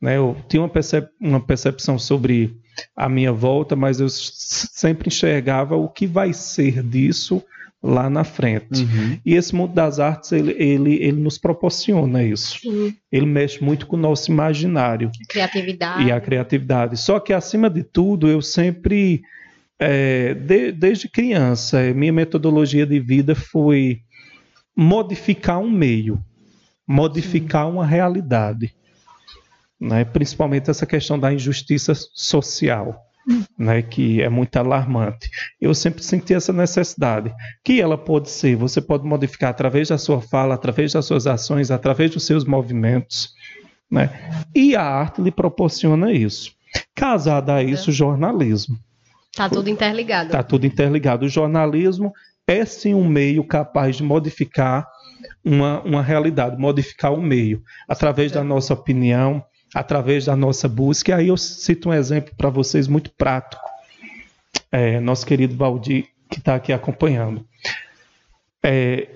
Né? 0.00 0.16
Eu 0.16 0.36
tinha 0.48 0.60
uma, 0.60 0.68
percep 0.68 1.08
uma 1.20 1.40
percepção 1.40 2.00
sobre 2.00 2.58
a 2.96 3.08
minha 3.08 3.32
volta, 3.32 3.74
mas 3.76 4.00
eu 4.00 4.08
sempre 4.08 5.08
enxergava 5.08 5.76
o 5.76 5.88
que 5.88 6.06
vai 6.06 6.32
ser 6.32 6.82
disso 6.82 7.42
lá 7.82 8.10
na 8.10 8.24
frente. 8.24 8.82
Uhum. 8.82 9.18
E 9.24 9.34
esse 9.34 9.54
mundo 9.54 9.72
das 9.72 10.00
artes, 10.00 10.32
ele, 10.32 10.52
ele, 10.58 10.94
ele 10.96 11.20
nos 11.20 11.38
proporciona 11.38 12.24
isso. 12.24 12.58
Sim. 12.60 12.94
Ele 13.12 13.26
mexe 13.26 13.62
muito 13.62 13.86
com 13.86 13.94
o 13.96 14.00
nosso 14.00 14.30
imaginário 14.32 15.10
Criatividade. 15.28 16.04
e 16.04 16.10
a 16.10 16.20
criatividade. 16.20 16.96
Só 16.96 17.20
que, 17.20 17.32
acima 17.32 17.70
de 17.70 17.84
tudo, 17.84 18.26
eu 18.28 18.42
sempre, 18.42 19.22
é, 19.78 20.34
de- 20.34 20.72
desde 20.72 21.08
criança, 21.08 21.80
eh, 21.80 21.94
minha 21.94 22.12
metodologia 22.12 22.84
de 22.84 22.98
vida 22.98 23.36
foi 23.36 24.00
modificar 24.76 25.58
um 25.60 25.70
meio, 25.70 26.18
modificar 26.86 27.68
uma 27.68 27.86
realidade. 27.86 28.74
Né? 29.80 30.04
Principalmente 30.04 30.70
essa 30.70 30.86
questão 30.86 31.18
da 31.18 31.32
injustiça 31.32 31.92
social. 31.94 33.04
Né, 33.58 33.82
que 33.82 34.22
é 34.22 34.28
muito 34.30 34.56
alarmante. 34.56 35.28
Eu 35.60 35.74
sempre 35.74 36.02
senti 36.02 36.32
essa 36.32 36.50
necessidade. 36.50 37.30
Que 37.62 37.78
ela 37.78 37.98
pode 37.98 38.30
ser, 38.30 38.56
você 38.56 38.80
pode 38.80 39.04
modificar 39.04 39.50
através 39.50 39.88
da 39.88 39.98
sua 39.98 40.22
fala, 40.22 40.54
através 40.54 40.94
das 40.94 41.04
suas 41.04 41.26
ações, 41.26 41.70
através 41.70 42.10
dos 42.10 42.24
seus 42.24 42.46
movimentos. 42.46 43.34
Né? 43.90 44.10
E 44.54 44.74
a 44.74 44.82
arte 44.82 45.20
lhe 45.20 45.30
proporciona 45.30 46.10
isso. 46.10 46.52
Casada 46.94 47.56
a 47.56 47.62
isso, 47.62 47.90
o 47.90 47.92
jornalismo. 47.92 48.78
Tá 49.36 49.48
tudo 49.48 49.68
interligado. 49.68 50.26
Está 50.26 50.42
tudo 50.42 50.66
interligado. 50.66 51.26
O 51.26 51.28
jornalismo 51.28 52.12
é 52.46 52.64
sim 52.64 52.94
um 52.94 53.06
meio 53.06 53.44
capaz 53.44 53.96
de 53.96 54.02
modificar 54.02 54.86
uma, 55.44 55.80
uma 55.82 56.02
realidade, 56.02 56.58
modificar 56.58 57.12
o 57.12 57.20
meio, 57.20 57.62
através 57.88 58.32
da 58.32 58.42
nossa 58.42 58.74
opinião, 58.74 59.44
através 59.74 60.26
da 60.26 60.36
nossa 60.36 60.68
busca. 60.68 61.12
E 61.12 61.14
aí 61.14 61.28
eu 61.28 61.36
cito 61.36 61.88
um 61.88 61.94
exemplo 61.94 62.32
para 62.36 62.50
vocês 62.50 62.88
muito 62.88 63.10
prático. 63.10 63.62
É, 64.70 65.00
nosso 65.00 65.26
querido 65.26 65.56
Valdir, 65.56 66.08
que 66.30 66.38
está 66.38 66.54
aqui 66.54 66.72
acompanhando. 66.72 67.46
É, 68.62 69.08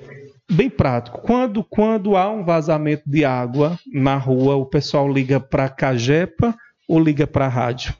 bem 0.50 0.70
prático. 0.70 1.20
Quando, 1.20 1.64
quando 1.64 2.16
há 2.16 2.30
um 2.30 2.44
vazamento 2.44 3.02
de 3.06 3.24
água 3.24 3.78
na 3.92 4.16
rua, 4.16 4.56
o 4.56 4.66
pessoal 4.66 5.10
liga 5.10 5.40
para 5.40 5.64
a 5.64 5.68
Cagepa 5.68 6.54
ou 6.88 7.00
liga 7.00 7.26
para 7.26 7.46
a 7.46 7.48
rádio? 7.48 7.94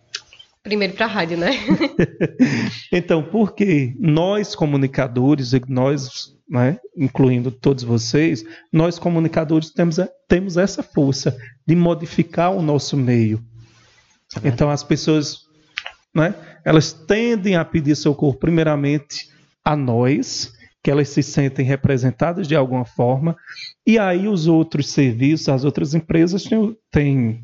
Primeiro 0.63 0.95
pra 0.95 1.07
rádio, 1.07 1.37
né? 1.37 1.51
Então, 2.93 3.23
porque 3.23 3.95
nós 3.99 4.55
comunicadores, 4.55 5.53
nós, 5.67 6.37
né, 6.53 6.79
incluindo 6.95 7.51
todos 7.51 7.83
vocês, 7.83 8.45
nós 8.71 8.99
comunicadores 8.99 9.71
temos, 9.71 9.97
temos 10.29 10.59
essa 10.59 10.83
força 10.83 11.35
de 11.67 11.75
modificar 11.75 12.53
o 12.53 12.61
nosso 12.61 12.95
meio. 12.95 13.43
Então, 14.45 14.69
as 14.69 14.83
pessoas, 14.83 15.47
né, 16.15 16.35
elas 16.63 16.93
tendem 16.93 17.57
a 17.57 17.65
pedir 17.65 17.97
socorro 17.97 18.35
primeiramente 18.35 19.31
a 19.65 19.75
nós, 19.75 20.53
que 20.83 20.91
elas 20.91 21.09
se 21.09 21.23
sentem 21.23 21.65
representadas 21.65 22.47
de 22.47 22.55
alguma 22.55 22.85
forma, 22.85 23.35
e 23.87 23.99
aí 23.99 24.29
os 24.29 24.47
outros 24.47 24.91
serviços, 24.91 25.49
as 25.49 25.65
outras 25.65 25.95
empresas 25.95 26.43
têm, 26.45 26.77
têm 26.91 27.43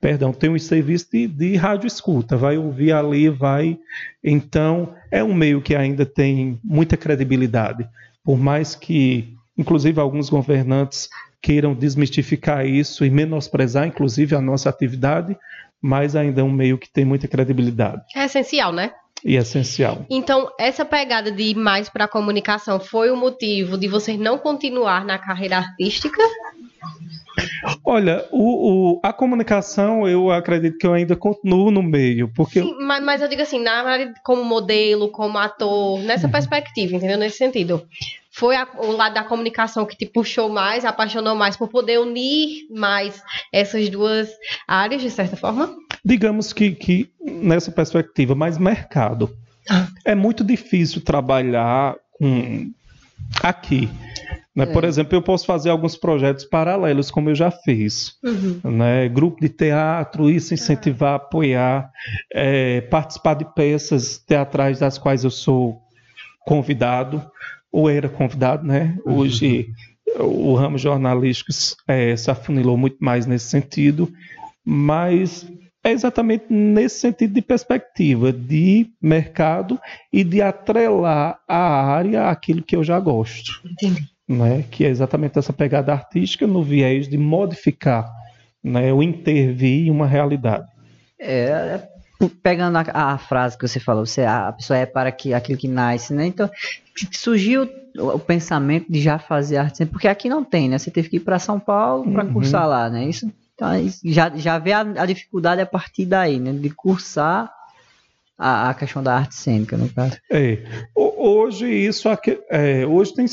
perdão, 0.00 0.32
tem 0.32 0.50
um 0.50 0.58
serviço 0.60 1.08
de, 1.10 1.26
de 1.26 1.56
rádio 1.56 1.88
escuta, 1.88 2.36
vai 2.36 2.56
ouvir 2.56 2.92
ali, 2.92 3.28
vai. 3.28 3.76
Então, 4.22 4.94
é 5.10 5.24
um 5.24 5.34
meio 5.34 5.60
que 5.60 5.74
ainda 5.74 6.06
tem 6.06 6.60
muita 6.62 6.96
credibilidade, 6.96 7.88
por 8.24 8.38
mais 8.38 8.74
que, 8.74 9.34
inclusive, 9.56 10.00
alguns 10.00 10.30
governantes 10.30 11.08
queiram 11.42 11.74
desmistificar 11.74 12.66
isso 12.66 13.04
e 13.04 13.10
menosprezar, 13.10 13.86
inclusive, 13.86 14.34
a 14.34 14.40
nossa 14.40 14.70
atividade, 14.70 15.36
mas 15.80 16.16
ainda 16.16 16.40
é 16.40 16.44
um 16.44 16.50
meio 16.50 16.78
que 16.78 16.90
tem 16.90 17.04
muita 17.04 17.28
credibilidade. 17.28 18.02
É 18.16 18.24
essencial, 18.24 18.72
né? 18.72 18.92
E 19.22 19.36
essencial. 19.36 20.06
Então, 20.08 20.50
essa 20.58 20.84
pegada 20.84 21.30
de 21.30 21.42
ir 21.42 21.54
mais 21.54 21.90
para 21.90 22.06
a 22.06 22.08
comunicação 22.08 22.80
foi 22.80 23.10
o 23.10 23.16
motivo 23.16 23.76
de 23.76 23.88
vocês 23.88 24.18
não 24.18 24.38
continuar 24.38 25.04
na 25.04 25.18
carreira 25.18 25.58
artística? 25.58 26.22
Olha, 27.84 28.24
o, 28.30 28.96
o, 28.96 29.00
a 29.02 29.12
comunicação 29.12 30.06
eu 30.06 30.30
acredito 30.30 30.78
que 30.78 30.86
eu 30.86 30.92
ainda 30.92 31.16
continuo 31.16 31.70
no 31.70 31.82
meio, 31.82 32.30
porque 32.34 32.60
Sim, 32.60 32.76
mas, 32.80 33.02
mas, 33.02 33.22
eu 33.22 33.28
digo 33.28 33.42
assim, 33.42 33.60
na 33.60 34.12
como 34.22 34.44
modelo, 34.44 35.08
como 35.08 35.38
ator, 35.38 36.00
nessa 36.00 36.26
uhum. 36.26 36.32
perspectiva, 36.32 36.96
entendeu? 36.96 37.18
Nesse 37.18 37.38
sentido. 37.38 37.86
Foi 38.30 38.56
a, 38.56 38.66
o 38.78 38.90
lado 38.90 39.14
da 39.14 39.22
comunicação 39.22 39.86
que 39.86 39.96
te 39.96 40.06
puxou 40.06 40.48
mais, 40.48 40.84
apaixonou 40.84 41.36
mais 41.36 41.56
por 41.56 41.68
poder 41.68 42.00
unir 42.00 42.66
mais 42.70 43.22
essas 43.52 43.88
duas 43.88 44.28
áreas, 44.66 45.02
de 45.02 45.10
certa 45.10 45.36
forma? 45.36 45.74
Digamos 46.04 46.52
que, 46.52 46.72
que 46.72 47.10
nessa 47.20 47.70
perspectiva, 47.70 48.34
mais 48.34 48.58
mercado. 48.58 49.34
Ah. 49.70 49.86
É 50.04 50.14
muito 50.14 50.44
difícil 50.44 51.00
trabalhar 51.00 51.96
com 52.18 52.72
aqui 53.42 53.88
né? 54.54 54.64
É. 54.64 54.66
Por 54.66 54.84
exemplo, 54.84 55.16
eu 55.16 55.22
posso 55.22 55.44
fazer 55.44 55.70
alguns 55.70 55.96
projetos 55.96 56.44
paralelos, 56.44 57.10
como 57.10 57.30
eu 57.30 57.34
já 57.34 57.50
fiz. 57.50 58.16
Uhum. 58.22 58.60
Né? 58.70 59.08
Grupo 59.08 59.40
de 59.40 59.48
teatro, 59.48 60.30
isso 60.30 60.54
incentivar, 60.54 61.14
ah. 61.14 61.16
apoiar, 61.16 61.90
é, 62.32 62.82
participar 62.82 63.34
de 63.34 63.44
peças 63.54 64.18
teatrais 64.18 64.78
das 64.78 64.96
quais 64.96 65.24
eu 65.24 65.30
sou 65.30 65.82
convidado, 66.46 67.22
ou 67.72 67.90
era 67.90 68.08
convidado, 68.08 68.64
né? 68.64 68.96
Uhum. 69.04 69.18
Hoje 69.18 69.68
o 70.20 70.54
ramo 70.54 70.78
jornalístico 70.78 71.50
é, 71.88 72.14
se 72.16 72.30
afunilou 72.30 72.76
muito 72.76 72.98
mais 73.00 73.26
nesse 73.26 73.46
sentido, 73.46 74.12
mas 74.64 75.50
é 75.82 75.90
exatamente 75.90 76.44
nesse 76.48 77.00
sentido 77.00 77.34
de 77.34 77.42
perspectiva, 77.42 78.32
de 78.32 78.90
mercado 79.02 79.80
e 80.12 80.22
de 80.22 80.40
atrelar 80.40 81.40
a 81.48 81.84
área 81.86 82.28
àquilo 82.28 82.62
que 82.62 82.76
eu 82.76 82.84
já 82.84 83.00
gosto. 83.00 83.60
Entendi 83.64 84.13
né, 84.28 84.64
que 84.70 84.84
é 84.84 84.88
exatamente 84.88 85.38
essa 85.38 85.52
pegada 85.52 85.92
artística 85.92 86.46
no 86.46 86.62
viés 86.62 87.08
de 87.08 87.18
modificar, 87.18 88.10
né, 88.62 88.92
o 88.92 89.02
intervir 89.02 89.86
em 89.86 89.90
uma 89.90 90.06
realidade. 90.06 90.66
É, 91.18 91.48
é 91.48 91.94
pegando 92.42 92.76
a, 92.78 92.84
a, 92.92 93.18
frase 93.18 93.58
que 93.58 93.66
você 93.66 93.80
falou, 93.80 94.06
você, 94.06 94.22
a 94.22 94.52
pessoa 94.52 94.78
é 94.78 94.86
para 94.86 95.10
que, 95.12 95.34
aquilo 95.34 95.58
que 95.58 95.68
nasce, 95.68 96.14
né? 96.14 96.26
Então, 96.26 96.48
surgiu 97.12 97.68
o, 97.98 98.08
o 98.08 98.18
pensamento 98.18 98.90
de 98.90 99.00
já 99.00 99.18
fazer 99.18 99.56
arte, 99.56 99.84
porque 99.86 100.08
aqui 100.08 100.28
não 100.28 100.44
tem, 100.44 100.68
né? 100.68 100.78
Você 100.78 100.90
teve 100.90 101.08
que 101.08 101.16
ir 101.16 101.20
para 101.20 101.38
São 101.38 101.58
Paulo 101.58 102.10
para 102.12 102.24
uhum. 102.24 102.32
cursar 102.32 102.68
lá, 102.68 102.88
né? 102.88 103.04
Isso, 103.04 103.30
então, 103.54 103.68
já, 104.04 104.30
já 104.34 104.58
vê 104.58 104.72
a, 104.72 104.80
a, 104.80 105.06
dificuldade 105.06 105.60
a 105.60 105.66
partir 105.66 106.06
daí, 106.06 106.38
né? 106.38 106.52
De 106.52 106.70
cursar 106.70 107.52
a, 108.38 108.70
a 108.70 108.74
questão 108.74 109.02
da 109.02 109.16
arte 109.16 109.34
cênica, 109.34 109.76
no 109.76 109.88
caso. 109.88 110.16
É, 110.30 110.64
hoje 110.94 111.66
isso 111.66 112.08
aqui, 112.08 112.38
é, 112.50 112.86
hoje 112.86 113.14
tem 113.14 113.26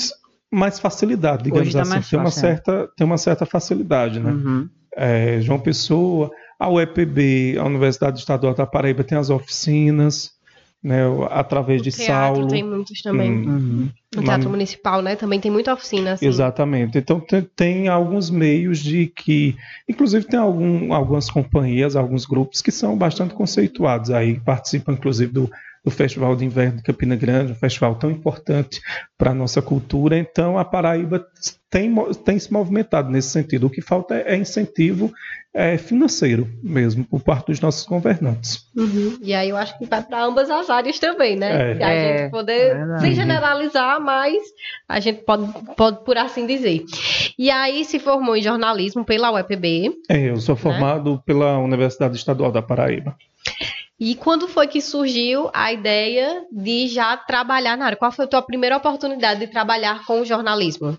mais 0.52 0.80
facilidade, 0.80 1.44
digamos 1.44 1.72
tá 1.74 1.82
assim. 1.82 2.02
tem, 2.02 2.20
uma 2.20 2.26
fácil, 2.26 2.40
é. 2.40 2.52
certa, 2.52 2.90
tem 2.98 3.08
uma 3.08 3.18
certa 3.18 3.46
facilidade, 3.46 4.20
né? 4.20 4.32
Uhum. 4.32 4.70
É, 4.96 5.40
João 5.40 5.60
Pessoa, 5.60 6.30
a 6.60 6.70
UEPB, 6.70 7.58
a 7.58 7.64
Universidade 7.64 8.20
Estadual 8.20 8.54
da 8.54 8.68
Paraíba 8.68 9.04
tem 9.04 9.18
as 9.18 9.30
oficinas, 9.30 10.32
né, 10.84 11.04
através 11.30 11.80
o 11.80 11.84
de 11.84 11.92
teatro 11.92 12.36
Saulo. 12.36 12.48
tem 12.48 12.64
muitos 12.64 13.02
também. 13.02 13.32
Uhum. 13.32 13.90
No 14.16 14.24
Teatro 14.24 14.46
Na... 14.46 14.50
Municipal, 14.50 15.02
né? 15.02 15.16
Também 15.16 15.40
tem 15.40 15.52
muita 15.52 15.74
oficina. 15.74 16.14
Assim. 16.14 16.26
Exatamente. 16.26 16.98
Então 16.98 17.20
tem, 17.20 17.42
tem, 17.56 17.88
alguns 17.88 18.30
meios 18.30 18.80
de 18.80 19.08
que, 19.08 19.56
inclusive 19.88 20.26
tem 20.26 20.40
algum, 20.40 20.92
algumas 20.94 21.30
companhias, 21.30 21.96
alguns 21.96 22.26
grupos 22.26 22.62
que 22.62 22.72
são 22.72 22.98
bastante 22.98 23.34
conceituados 23.34 24.10
aí, 24.10 24.40
participam 24.40 24.94
inclusive 24.94 25.32
do 25.32 25.50
do 25.84 25.90
Festival 25.90 26.36
de 26.36 26.46
Inverno 26.46 26.78
de 26.78 26.84
Campina 26.84 27.16
Grande, 27.16 27.54
um 27.54 27.56
festival 27.56 27.96
tão 27.96 28.12
importante 28.12 28.80
para 29.18 29.32
a 29.32 29.34
nossa 29.34 29.62
cultura. 29.62 30.18
Então, 30.18 30.58
a 30.58 30.64
Paraíba 30.64 31.26
tem, 31.70 31.94
tem 32.24 32.38
se 32.38 32.54
movimentado 32.54 33.10
nesse 33.10 33.30
sentido. 33.30 33.66
O 33.66 33.70
que 33.70 33.82
falta 33.82 34.16
é, 34.16 34.34
é 34.34 34.38
incentivo 34.38 35.12
é, 35.54 35.78
financeiro 35.78 36.48
mesmo, 36.64 37.04
por 37.04 37.22
parte 37.22 37.48
dos 37.48 37.60
nossos 37.60 37.86
governantes. 37.86 38.70
Uhum. 38.76 39.18
E 39.22 39.34
aí 39.34 39.50
eu 39.50 39.58
acho 39.58 39.78
que 39.78 39.86
vai 39.86 40.04
para 40.04 40.24
ambas 40.24 40.50
as 40.50 40.70
áreas 40.70 41.00
também, 41.00 41.36
né? 41.36 41.78
É. 41.80 41.84
a 41.84 41.90
é, 41.90 42.18
gente 42.18 42.32
poder, 42.32 42.76
é 42.76 43.00
sem 43.00 43.14
generalizar, 43.14 44.00
mas 44.00 44.38
a 44.88 45.00
gente 45.00 45.24
pode, 45.24 45.52
pode, 45.76 46.06
por 46.06 46.18
assim 46.18 46.46
dizer. 46.46 46.86
E 47.40 47.50
aí 47.50 47.84
se 47.86 48.00
formou 48.00 48.36
em 48.36 48.42
jornalismo 48.42 49.04
pela 49.04 49.32
UEPB. 49.32 49.94
É, 50.10 50.30
eu 50.30 50.38
sou 50.38 50.56
né? 50.56 50.62
formado 50.62 51.14
né? 51.14 51.20
pela 51.26 51.58
Universidade 51.58 52.16
Estadual 52.16 52.52
da 52.52 52.62
Paraíba. 52.62 53.16
E 54.02 54.16
quando 54.16 54.48
foi 54.48 54.66
que 54.66 54.82
surgiu 54.82 55.52
a 55.54 55.72
ideia 55.72 56.44
de 56.52 56.88
já 56.88 57.16
trabalhar 57.16 57.78
na 57.78 57.86
área? 57.86 57.96
Qual 57.96 58.12
foi 58.12 58.26
a 58.26 58.28
tua 58.28 58.42
primeira 58.42 58.76
oportunidade 58.76 59.42
de 59.42 59.46
trabalhar 59.46 60.04
com 60.08 60.22
o 60.22 60.26
jornalismo? 60.26 60.98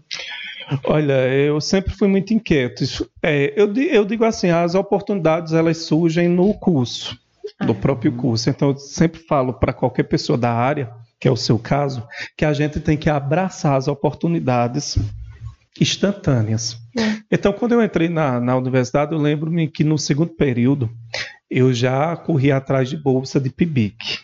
Olha, 0.85 1.27
eu 1.27 1.61
sempre 1.61 1.93
fui 1.93 2.07
muito 2.07 2.33
inquieto. 2.33 2.85
É, 3.21 3.53
eu, 3.57 3.75
eu, 3.75 4.05
digo 4.05 4.25
assim, 4.25 4.51
as 4.51 4.77
oportunidades 4.77 5.53
elas 5.53 5.79
surgem 5.79 6.29
no 6.29 6.55
curso, 6.55 7.19
no 7.61 7.73
ah. 7.73 7.75
próprio 7.75 8.13
curso. 8.13 8.49
Então 8.49 8.69
eu 8.69 8.77
sempre 8.77 9.21
falo 9.27 9.53
para 9.53 9.73
qualquer 9.73 10.05
pessoa 10.05 10.39
da 10.39 10.53
área, 10.53 10.89
que 11.19 11.27
é 11.27 11.31
o 11.31 11.37
seu 11.37 11.59
caso, 11.59 12.07
que 12.37 12.45
a 12.45 12.53
gente 12.53 12.79
tem 12.79 12.97
que 12.97 13.11
abraçar 13.11 13.77
as 13.77 13.89
oportunidades 13.89 14.97
instantâneas. 15.81 16.77
É. 16.97 17.23
Então, 17.31 17.53
quando 17.53 17.73
eu 17.73 17.83
entrei 17.83 18.09
na, 18.09 18.41
na 18.41 18.57
universidade, 18.57 19.13
eu 19.13 19.19
lembro-me 19.19 19.69
que 19.69 19.85
no 19.85 19.99
segundo 19.99 20.31
período 20.31 20.91
eu 21.51 21.73
já 21.73 22.17
corri 22.17 22.51
atrás 22.51 22.89
de 22.89 22.97
bolsa 22.97 23.41
de 23.41 23.51
PIBIC. 23.51 24.21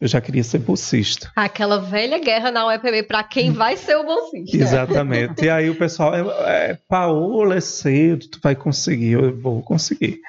Eu 0.00 0.06
já 0.06 0.20
queria 0.20 0.44
ser 0.44 0.58
bolsista. 0.58 1.32
Aquela 1.34 1.78
velha 1.80 2.20
guerra 2.20 2.52
na 2.52 2.64
UEPB 2.68 3.02
para 3.02 3.20
quem 3.24 3.50
vai 3.50 3.76
ser 3.76 3.96
o 3.96 4.04
bolsista. 4.04 4.56
Exatamente. 4.56 5.44
E 5.44 5.50
aí 5.50 5.68
o 5.68 5.74
pessoal, 5.74 6.14
é, 6.14 6.70
é, 6.70 6.78
Paola, 6.88 7.56
é 7.56 7.60
cedo, 7.60 8.28
tu 8.28 8.38
vai 8.40 8.54
conseguir. 8.54 9.12
Eu 9.12 9.36
vou 9.36 9.60
conseguir. 9.60 10.20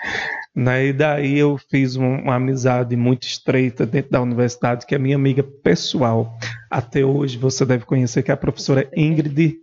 Né? 0.55 0.87
E 0.87 0.93
daí 0.93 1.37
eu 1.37 1.59
fiz 1.69 1.95
uma, 1.95 2.19
uma 2.19 2.35
amizade 2.35 2.95
muito 2.95 3.27
estreita 3.27 3.85
dentro 3.85 4.09
da 4.09 4.19
universidade, 4.19 4.87
que 4.87 4.95
é 4.95 4.97
minha 4.97 5.15
amiga 5.15 5.43
pessoal. 5.43 6.35
Até 6.67 7.05
hoje 7.05 7.37
você 7.37 7.63
deve 7.63 7.85
conhecer, 7.85 8.23
que 8.23 8.31
é 8.31 8.33
a 8.33 8.37
professora 8.37 8.89
Ingrid 8.97 9.55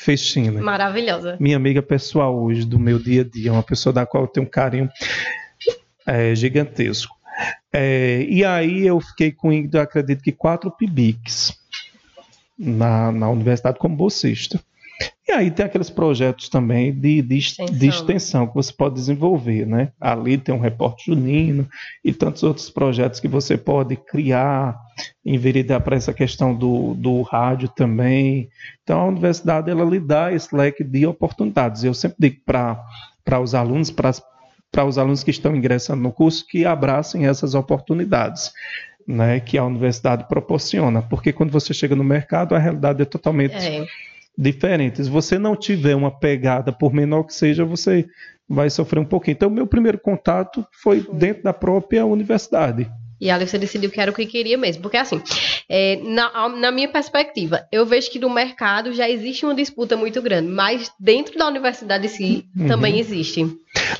Fechina. 0.00 0.62
Maravilhosa. 0.62 1.36
Minha 1.38 1.58
amiga 1.58 1.82
pessoal 1.82 2.34
hoje, 2.34 2.64
do 2.64 2.78
meu 2.78 2.98
dia 2.98 3.20
a 3.20 3.24
dia, 3.24 3.52
uma 3.52 3.62
pessoa 3.62 3.92
da 3.92 4.06
qual 4.06 4.24
eu 4.24 4.28
tenho 4.28 4.46
um 4.46 4.50
carinho 4.50 4.88
é, 6.06 6.34
gigantesco. 6.34 7.14
É, 7.70 8.24
e 8.26 8.42
aí 8.42 8.86
eu 8.86 8.98
fiquei 8.98 9.30
com, 9.30 9.52
eu 9.52 9.80
acredito 9.80 10.22
que 10.22 10.32
quatro 10.32 10.70
PIBICs 10.70 11.54
na, 12.58 13.12
na 13.12 13.28
universidade 13.28 13.78
como 13.78 13.94
bolsista. 13.94 14.58
E 15.30 15.32
aí 15.32 15.48
tem 15.48 15.64
aqueles 15.64 15.88
projetos 15.88 16.48
também 16.48 16.92
de, 16.92 17.22
de, 17.22 17.38
extensão. 17.38 17.76
de, 17.76 17.86
extensão 17.86 18.46
que 18.48 18.54
você 18.54 18.72
pode 18.72 18.96
desenvolver, 18.96 19.64
né? 19.64 19.92
Ali 20.00 20.36
tem 20.36 20.52
um 20.52 20.58
repórter 20.58 21.04
junino 21.06 21.68
e 22.04 22.12
tantos 22.12 22.42
outros 22.42 22.68
projetos 22.68 23.20
que 23.20 23.28
você 23.28 23.56
pode 23.56 23.94
criar, 23.94 24.76
enveredar 25.24 25.80
para 25.82 25.94
essa 25.94 26.12
questão 26.12 26.52
do, 26.52 26.94
do 26.94 27.22
rádio 27.22 27.68
também. 27.68 28.48
Então 28.82 29.00
a 29.00 29.06
universidade 29.06 29.70
ela 29.70 29.84
lhe 29.84 30.00
dá 30.00 30.32
esse 30.32 30.54
leque 30.54 30.82
de 30.82 31.06
oportunidades. 31.06 31.84
Eu 31.84 31.94
sempre 31.94 32.16
digo 32.18 32.40
para 32.44 33.40
os 33.40 33.54
alunos, 33.54 33.88
para 33.88 34.84
os 34.84 34.98
alunos 34.98 35.22
que 35.22 35.30
estão 35.30 35.54
ingressando 35.54 36.02
no 36.02 36.12
curso 36.12 36.44
que 36.44 36.64
abracem 36.66 37.26
essas 37.26 37.54
oportunidades. 37.54 38.52
Né, 39.08 39.40
que 39.40 39.58
a 39.58 39.64
universidade 39.64 40.28
proporciona, 40.28 41.02
porque 41.02 41.32
quando 41.32 41.50
você 41.50 41.74
chega 41.74 41.96
no 41.96 42.04
mercado, 42.04 42.54
a 42.54 42.58
realidade 42.58 43.02
é 43.02 43.04
totalmente 43.04 43.56
é. 43.56 43.84
Diferente. 44.36 45.02
Se 45.02 45.10
você 45.10 45.38
não 45.38 45.56
tiver 45.56 45.94
uma 45.94 46.10
pegada, 46.10 46.72
por 46.72 46.92
menor 46.92 47.24
que 47.24 47.34
seja, 47.34 47.64
você 47.64 48.06
vai 48.48 48.68
sofrer 48.68 49.00
um 49.00 49.04
pouquinho. 49.04 49.34
Então, 49.34 49.50
meu 49.50 49.66
primeiro 49.66 49.98
contato 49.98 50.66
foi 50.82 51.06
dentro 51.12 51.44
da 51.44 51.52
própria 51.52 52.04
universidade. 52.04 52.90
E 53.20 53.30
ali 53.30 53.46
você 53.46 53.58
decidiu 53.58 53.90
que 53.90 54.00
era 54.00 54.10
o 54.10 54.14
que 54.14 54.24
queria 54.24 54.56
mesmo. 54.56 54.82
Porque, 54.82 54.96
assim, 54.96 55.20
é, 55.68 56.00
na, 56.02 56.48
na, 56.48 56.70
minha 56.72 56.88
perspectiva, 56.88 57.66
eu 57.70 57.84
vejo 57.84 58.10
que 58.10 58.18
no 58.18 58.30
mercado 58.30 58.94
já 58.94 59.08
existe 59.08 59.44
uma 59.44 59.54
disputa 59.54 59.96
muito 59.96 60.22
grande, 60.22 60.48
mas 60.48 60.90
dentro 60.98 61.38
da 61.38 61.46
universidade 61.46 62.06
em 62.06 62.08
si 62.08 62.44
uhum. 62.56 62.66
também 62.66 62.98
existe. 62.98 63.46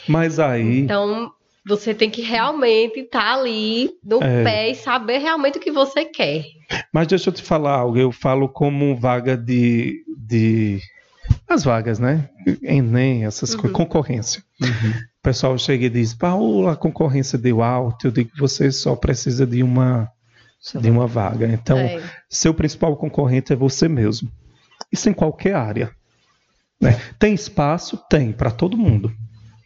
Mas 0.08 0.38
aí. 0.38 0.80
Então, 0.80 1.30
Você 1.70 1.94
tem 1.94 2.10
que 2.10 2.20
realmente 2.20 3.00
estar 3.00 3.20
tá 3.20 3.34
ali 3.34 3.90
no 4.04 4.22
É. 4.22 4.44
pé 4.44 4.70
e 4.70 4.74
saber 4.74 5.18
realmente 5.18 5.56
o 5.58 5.60
que 5.60 5.70
você 5.70 6.04
quer. 6.04 6.44
Mas 6.92 7.06
deixa 7.06 7.30
eu 7.30 7.34
te 7.34 7.42
falar 7.42 7.72
algo. 7.76 7.96
Eu 7.96 8.12
falo 8.12 8.48
como 8.48 8.96
vaga 8.96 9.36
de. 9.36 10.04
de 10.18 10.80
as 11.48 11.62
vagas, 11.64 11.98
né? 11.98 12.28
Enem, 12.62 13.24
essas 13.24 13.54
coisas, 13.54 13.76
concorrência. 13.76 14.42
O 14.60 15.22
pessoal 15.22 15.56
chega 15.58 15.86
e 15.86 15.90
diz: 15.90 16.12
Paulo, 16.12 16.68
a 16.68 16.76
concorrência 16.76 17.38
deu 17.38 17.62
alto. 17.62 18.08
Eu 18.08 18.10
digo 18.10 18.30
que 18.32 18.40
você 18.40 18.70
só 18.72 18.96
precisa 18.96 19.46
de 19.46 19.62
uma, 19.62 20.08
de 20.80 20.90
uma 20.90 21.06
vaga. 21.06 21.46
Então, 21.46 21.78
É. 21.78 22.02
seu 22.28 22.52
principal 22.52 22.96
concorrente 22.96 23.52
é 23.52 23.56
você 23.56 23.88
mesmo. 23.88 24.28
Isso 24.92 25.08
em 25.08 25.12
qualquer 25.12 25.54
área. 25.54 25.90
né? 26.80 26.98
Tem 27.18 27.34
espaço? 27.34 27.96
Tem, 28.08 28.32
para 28.32 28.50
todo 28.50 28.76
mundo. 28.76 29.12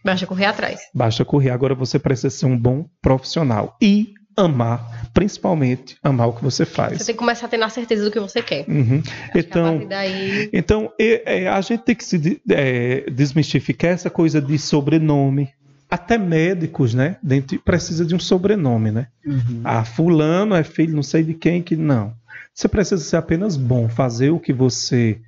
Basta 0.04 0.26
correr 0.26 0.44
atrás. 0.46 0.80
Basta 0.94 1.24
correr. 1.24 1.50
Agora 1.50 1.74
você 1.74 1.98
precisa 1.98 2.30
ser 2.30 2.46
um 2.46 2.58
bom 2.58 2.84
profissional. 3.00 3.76
E 3.80 4.12
amar, 4.36 5.08
principalmente, 5.14 5.96
amar 6.02 6.28
o 6.28 6.32
que 6.32 6.42
você 6.42 6.64
faz. 6.64 6.98
Você 6.98 7.06
tem 7.06 7.14
que 7.14 7.18
começar 7.20 7.46
tendo 7.48 7.64
a 7.64 7.68
certeza 7.68 8.04
do 8.04 8.10
que 8.10 8.18
você 8.20 8.42
quer. 8.42 8.64
Uhum. 8.68 9.00
Acho 9.00 9.32
que 9.32 9.38
a 9.38 9.40
Então, 9.40 9.86
daí. 9.88 10.50
então 10.52 10.92
e- 10.98 11.22
é, 11.24 11.48
a 11.48 11.60
gente 11.60 11.82
tem 11.82 11.94
que 11.94 12.04
se 12.04 12.40
é, 12.50 13.08
desmistificar 13.10 13.92
essa 13.92 14.10
coisa 14.10 14.40
de 14.42 14.58
sobrenome. 14.58 15.48
Até 15.88 16.18
médicos, 16.18 16.92
né? 16.94 17.16
Dentro, 17.22 17.58
precisa 17.60 18.04
de 18.04 18.14
um 18.14 18.18
sobrenome, 18.18 18.90
né? 18.90 19.06
Uhum. 19.24 19.60
Ah, 19.62 19.84
fulano 19.84 20.54
é 20.56 20.64
filho 20.64 20.94
não 20.96 21.02
sei 21.04 21.22
de 21.22 21.34
quem 21.34 21.62
que 21.62 21.76
não. 21.76 22.12
Você 22.52 22.66
precisa 22.66 23.02
ser 23.04 23.16
apenas 23.16 23.56
bom, 23.56 23.88
fazer 23.88 24.30
o 24.30 24.40
que 24.40 24.52
você 24.52 25.18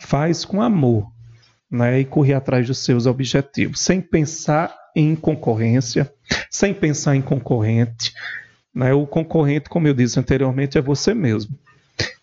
faz 0.00 0.44
com 0.44 0.62
amor, 0.62 1.08
né? 1.72 2.00
E 2.00 2.04
correr 2.04 2.34
atrás 2.34 2.66
dos 2.66 2.78
seus 2.78 3.06
objetivos, 3.06 3.80
sem 3.80 4.00
pensar 4.00 4.76
em 4.94 5.16
concorrência, 5.16 6.12
sem 6.50 6.74
pensar 6.74 7.16
em 7.16 7.22
concorrente. 7.22 8.12
Né? 8.74 8.92
O 8.92 9.06
concorrente, 9.06 9.70
como 9.70 9.88
eu 9.88 9.94
disse 9.94 10.20
anteriormente, 10.20 10.76
é 10.76 10.82
você 10.82 11.14
mesmo. 11.14 11.58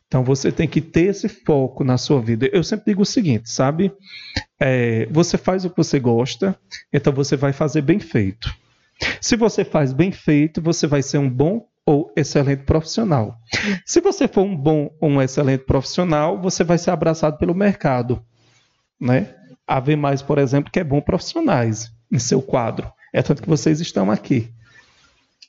Então 0.07 0.23
você 0.23 0.51
tem 0.51 0.67
que 0.67 0.81
ter 0.81 1.05
esse 1.05 1.27
foco 1.27 1.83
na 1.83 1.97
sua 1.97 2.21
vida. 2.21 2.49
Eu 2.51 2.63
sempre 2.63 2.85
digo 2.87 3.01
o 3.01 3.05
seguinte, 3.05 3.49
sabe? 3.49 3.91
É, 4.59 5.07
você 5.11 5.37
faz 5.37 5.65
o 5.65 5.69
que 5.69 5.77
você 5.77 5.99
gosta, 5.99 6.55
então 6.91 7.13
você 7.13 7.35
vai 7.35 7.53
fazer 7.53 7.81
bem 7.81 7.99
feito. 7.99 8.53
Se 9.21 9.35
você 9.35 9.63
faz 9.63 9.93
bem 9.93 10.11
feito, 10.11 10.61
você 10.61 10.85
vai 10.85 11.01
ser 11.01 11.19
um 11.19 11.29
bom 11.29 11.65
ou 11.85 12.11
excelente 12.15 12.63
profissional. 12.63 13.37
Se 13.85 14.01
você 14.01 14.27
for 14.27 14.43
um 14.43 14.55
bom 14.55 14.91
ou 14.99 15.09
um 15.09 15.21
excelente 15.21 15.63
profissional, 15.63 16.39
você 16.41 16.63
vai 16.63 16.77
ser 16.77 16.91
abraçado 16.91 17.37
pelo 17.37 17.55
mercado, 17.55 18.23
né? 18.99 19.35
A 19.69 19.79
ver 19.79 19.95
mais, 19.95 20.23
por 20.23 20.39
exemplo, 20.39 20.71
que 20.71 20.79
é 20.79 20.83
bom 20.83 20.99
profissionais 20.99 21.91
em 22.11 22.17
seu 22.17 22.41
quadro. 22.41 22.91
É 23.13 23.21
tanto 23.21 23.43
que 23.43 23.47
vocês 23.47 23.79
estão 23.79 24.09
aqui. 24.09 24.49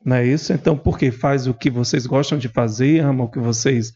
Não 0.04 0.16
é 0.16 0.26
isso? 0.26 0.52
Então, 0.52 0.76
porque 0.76 1.10
faz 1.10 1.46
o 1.46 1.54
que 1.54 1.70
vocês 1.70 2.06
gostam 2.06 2.36
de 2.36 2.46
fazer, 2.46 3.00
amam 3.00 3.24
o 3.24 3.30
que 3.30 3.38
vocês 3.38 3.94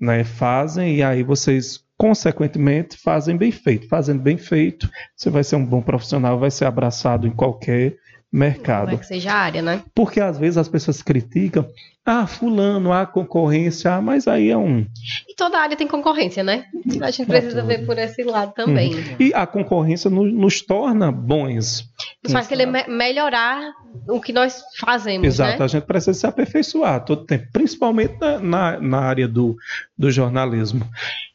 né, 0.00 0.24
fazem, 0.24 0.96
e 0.96 1.04
aí 1.04 1.22
vocês, 1.22 1.84
consequentemente, 1.96 2.96
fazem 2.96 3.36
bem 3.36 3.52
feito. 3.52 3.86
Fazendo 3.86 4.20
bem 4.20 4.36
feito, 4.36 4.90
você 5.14 5.30
vai 5.30 5.44
ser 5.44 5.54
um 5.54 5.64
bom 5.64 5.80
profissional, 5.80 6.36
vai 6.36 6.50
ser 6.50 6.64
abraçado 6.64 7.28
em 7.28 7.30
qualquer 7.30 7.90
Como 7.90 8.00
mercado. 8.32 8.90
é 8.90 8.96
que 8.96 9.06
seja 9.06 9.32
a 9.32 9.36
área, 9.36 9.62
né? 9.62 9.84
Porque 9.94 10.20
às 10.20 10.36
vezes 10.36 10.56
as 10.56 10.68
pessoas 10.68 11.00
criticam, 11.00 11.64
ah, 12.12 12.26
fulano, 12.26 12.92
há 12.92 13.06
concorrência, 13.06 13.94
ah, 13.94 14.00
mas 14.02 14.26
aí 14.26 14.50
é 14.50 14.56
um. 14.58 14.84
E 15.28 15.34
toda 15.36 15.58
área 15.60 15.76
tem 15.76 15.86
concorrência, 15.86 16.42
né? 16.42 16.64
A 17.00 17.10
gente 17.12 17.28
precisa 17.28 17.62
ver 17.62 17.86
por 17.86 17.96
esse 17.98 18.24
lado 18.24 18.52
também. 18.52 18.92
E 19.20 19.32
a 19.32 19.46
concorrência 19.46 20.10
nos, 20.10 20.32
nos 20.32 20.60
torna 20.60 21.12
bons. 21.12 21.84
Nos 22.24 22.32
faz 22.32 22.48
querer 22.48 22.66
me- 22.66 22.88
melhorar 22.88 23.72
o 24.08 24.20
que 24.20 24.32
nós 24.32 24.60
fazemos, 24.78 25.24
Exato, 25.26 25.58
né? 25.60 25.64
a 25.64 25.68
gente 25.68 25.84
precisa 25.84 26.12
se 26.18 26.26
aperfeiçoar 26.26 27.04
todo 27.04 27.24
tempo, 27.24 27.46
principalmente 27.52 28.14
na, 28.20 28.38
na, 28.40 28.80
na 28.80 28.98
área 29.00 29.28
do, 29.28 29.56
do 29.96 30.10
jornalismo. 30.10 30.84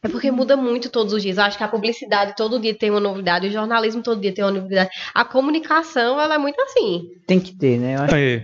É 0.03 0.10
porque 0.10 0.29
muda 0.29 0.58
muito 0.58 0.89
todos 0.89 1.13
os 1.13 1.22
dias. 1.24 1.38
Eu 1.38 1.44
acho 1.46 1.58
que 1.58 1.63
a 1.63 1.67
publicidade 1.70 2.36
todo 2.36 2.60
dia 2.60 2.77
tem 2.77 2.92
uma 2.92 3.00
novidade, 3.00 3.48
o 3.48 3.51
jornalismo 3.51 4.03
todo 4.03 4.20
dia 4.20 4.33
tem 4.33 4.44
uma 4.44 4.51
novidade. 4.51 4.90
A 5.14 5.24
comunicação, 5.24 6.20
ela 6.20 6.35
é 6.35 6.38
muito 6.38 6.59
assim. 6.61 7.03
Tem 7.25 7.40
que 7.40 7.55
ter, 7.55 7.79
né? 7.79 7.96
Eu 7.96 8.01
acho 8.03 8.16
É, 8.16 8.44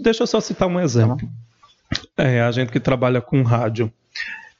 deixa 0.00 0.22
eu 0.24 0.26
só 0.26 0.40
citar 0.40 0.66
um 0.68 0.80
exemplo. 0.80 1.28
É, 2.16 2.40
a 2.42 2.50
gente 2.50 2.70
que 2.72 2.80
trabalha 2.80 3.20
com 3.20 3.42
rádio. 3.42 3.92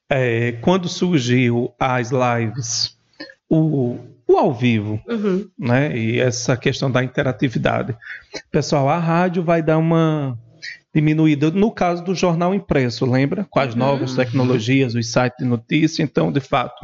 É, 0.08 0.52
quando 0.62 0.88
surgiu 0.88 1.72
as 1.78 2.10
lives, 2.10 2.96
o, 3.48 3.98
o 4.26 4.36
ao 4.38 4.52
vivo, 4.54 5.00
Uhum. 5.06 5.48
né? 5.58 5.96
E 5.96 6.18
essa 6.18 6.56
questão 6.56 6.90
da 6.90 7.02
interatividade. 7.02 7.96
Pessoal, 8.50 8.88
a 8.88 8.98
rádio 8.98 9.42
vai 9.42 9.62
dar 9.62 9.76
uma 9.78 10.38
diminuída 10.98 11.50
no 11.50 11.70
caso 11.70 12.02
do 12.02 12.14
jornal 12.14 12.52
impresso, 12.54 13.06
lembra? 13.06 13.46
Com 13.48 13.61
as 13.61 13.72
Uhum. 13.72 13.78
novas 13.78 14.14
tecnologias, 14.14 14.94
os 14.94 15.06
sites 15.06 15.38
de 15.38 15.44
notícia, 15.44 16.02
então, 16.02 16.32
de 16.32 16.40
fato. 16.40 16.74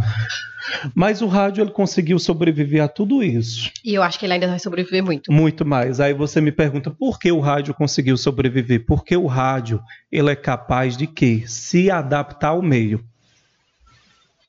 Mas 0.95 1.21
o 1.21 1.27
rádio 1.27 1.63
ele 1.63 1.71
conseguiu 1.71 2.19
sobreviver 2.19 2.83
a 2.83 2.89
tudo 2.89 3.23
isso, 3.23 3.71
E 3.85 3.93
eu 3.95 4.03
acho 4.03 4.19
que 4.19 4.25
ele 4.25 4.33
ainda 4.35 4.47
vai 4.49 4.59
sobreviver 4.59 5.03
muito. 5.05 5.31
muito 5.33 5.65
mais. 5.67 6.01
Aí 6.01 6.15
você 6.15 6.41
me 6.41 6.51
pergunta, 6.53 6.91
por 6.91 7.19
que 7.19 7.31
o 7.31 7.41
rádio 7.41 7.75
conseguiu 7.75 8.17
sobreviver? 8.17 8.85
Porque 8.87 9.17
o 9.17 9.27
rádio, 9.27 9.81
ele 10.11 10.31
é 10.31 10.37
capaz 10.37 10.97
de 10.97 11.07
quê? 11.07 11.43
Se 11.47 11.91
adaptar 11.91 12.49
ao 12.49 12.63
meio. 12.63 13.05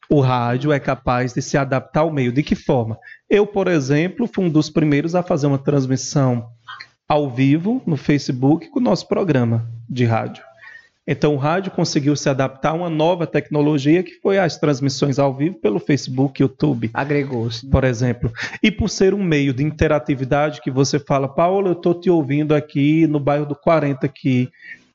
O 0.09 0.21
rádio 0.21 0.71
é 0.71 0.79
capaz 0.79 1.33
de 1.33 1.41
se 1.41 1.57
adaptar 1.57 2.01
ao 2.01 2.11
meio. 2.13 2.31
De 2.31 2.43
que 2.43 2.55
forma? 2.55 2.97
Eu, 3.29 3.45
por 3.47 3.67
exemplo, 3.67 4.29
fui 4.31 4.45
um 4.45 4.49
dos 4.49 4.69
primeiros 4.69 5.15
a 5.15 5.23
fazer 5.23 5.47
uma 5.47 5.57
transmissão 5.57 6.47
ao 7.07 7.29
vivo 7.29 7.81
no 7.85 7.97
Facebook 7.97 8.69
com 8.69 8.79
o 8.79 8.83
nosso 8.83 9.07
programa 9.07 9.67
de 9.89 10.05
rádio. 10.05 10.43
Então, 11.07 11.35
o 11.35 11.37
rádio 11.37 11.71
conseguiu 11.71 12.15
se 12.15 12.27
adaptar 12.27 12.71
a 12.71 12.73
uma 12.73 12.89
nova 12.89 13.27
tecnologia 13.27 14.01
que 14.01 14.15
foi 14.21 14.39
as 14.39 14.57
transmissões 14.57 15.19
ao 15.19 15.31
vivo 15.35 15.55
pelo 15.55 15.79
Facebook, 15.79 16.41
YouTube 16.41 16.89
agregou-se. 16.91 17.67
por 17.69 17.83
exemplo. 17.83 18.31
E 18.61 18.71
por 18.71 18.89
ser 18.89 19.13
um 19.13 19.23
meio 19.23 19.53
de 19.53 19.63
interatividade 19.63 20.61
que 20.61 20.71
você 20.71 20.97
fala, 20.97 21.27
Paulo, 21.27 21.67
eu 21.67 21.73
estou 21.73 21.93
te 21.93 22.09
ouvindo 22.09 22.55
aqui 22.55 23.05
no 23.05 23.19
bairro 23.19 23.45
do 23.45 23.55
40 23.55 24.03
aqui 24.03 24.49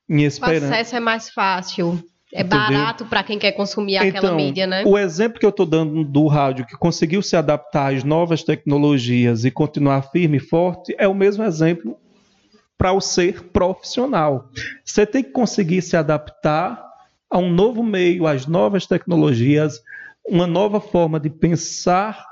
em 0.08 0.24
O 0.24 0.26
Esperança. 0.26 0.66
acesso 0.66 0.96
é 0.96 1.00
mais 1.00 1.30
fácil. 1.30 2.02
É 2.32 2.42
Entendeu? 2.42 2.58
barato 2.58 3.06
para 3.06 3.24
quem 3.24 3.38
quer 3.38 3.52
consumir 3.52 3.96
aquela 3.96 4.18
Então, 4.18 4.36
mídia, 4.36 4.66
né? 4.66 4.84
o 4.86 4.96
exemplo 4.96 5.40
que 5.40 5.44
eu 5.44 5.50
estou 5.50 5.66
dando 5.66 6.04
do 6.04 6.28
rádio 6.28 6.64
que 6.64 6.76
conseguiu 6.76 7.22
se 7.22 7.36
adaptar 7.36 7.92
às 7.92 8.04
novas 8.04 8.44
tecnologias 8.44 9.44
e 9.44 9.50
continuar 9.50 10.02
firme 10.10 10.36
e 10.36 10.40
forte 10.40 10.94
é 10.96 11.08
o 11.08 11.14
mesmo 11.14 11.42
exemplo 11.42 11.96
para 12.78 12.92
o 12.92 13.00
ser 13.00 13.42
profissional. 13.48 14.48
Você 14.84 15.04
tem 15.04 15.24
que 15.24 15.30
conseguir 15.32 15.82
se 15.82 15.96
adaptar 15.96 16.80
a 17.28 17.38
um 17.38 17.50
novo 17.50 17.82
meio, 17.82 18.26
às 18.26 18.46
novas 18.46 18.86
tecnologias, 18.86 19.80
uma 20.26 20.46
nova 20.46 20.80
forma 20.80 21.18
de 21.18 21.28
pensar 21.28 22.24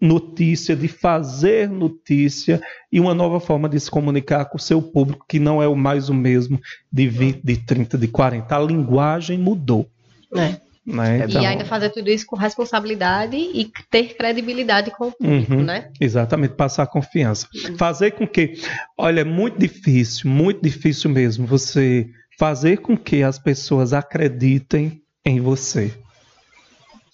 notícia, 0.00 0.74
de 0.76 0.88
fazer 0.88 1.68
notícia 1.68 2.60
e 2.92 3.00
uma 3.00 3.14
nova 3.14 3.40
forma 3.40 3.68
de 3.68 3.78
se 3.80 3.90
comunicar 3.90 4.44
com 4.46 4.56
o 4.56 4.60
seu 4.60 4.80
público 4.80 5.24
que 5.28 5.38
não 5.38 5.62
é 5.62 5.68
o 5.68 5.76
mais 5.76 6.08
o 6.08 6.14
mesmo 6.14 6.60
de 6.92 7.08
20, 7.08 7.40
de 7.42 7.56
30, 7.56 7.98
de 7.98 8.08
40. 8.08 8.56
A 8.56 8.60
linguagem 8.60 9.38
mudou. 9.38 9.86
É. 10.34 10.56
Né? 10.86 11.24
Então, 11.28 11.42
E 11.42 11.46
ainda 11.46 11.64
fazer 11.64 11.90
tudo 11.90 12.08
isso 12.08 12.24
com 12.26 12.36
responsabilidade 12.36 13.36
e 13.36 13.68
ter 13.90 14.14
credibilidade 14.16 14.92
com 14.92 15.08
o 15.08 15.12
público, 15.12 15.54
Uhum. 15.54 15.64
né? 15.64 15.90
Exatamente, 16.00 16.54
passar 16.54 16.86
confiança. 16.86 17.48
Fazer 17.76 18.12
com 18.12 18.24
que, 18.26 18.52
olha, 18.96 19.22
é 19.22 19.24
muito 19.24 19.58
difícil, 19.58 20.30
muito 20.30 20.62
difícil 20.62 21.10
mesmo 21.10 21.44
você 21.44 22.08
fazer 22.38 22.76
com 22.78 22.96
que 22.96 23.22
as 23.24 23.36
pessoas 23.36 23.92
acreditem 23.92 25.02
em 25.24 25.40
você. 25.40 25.92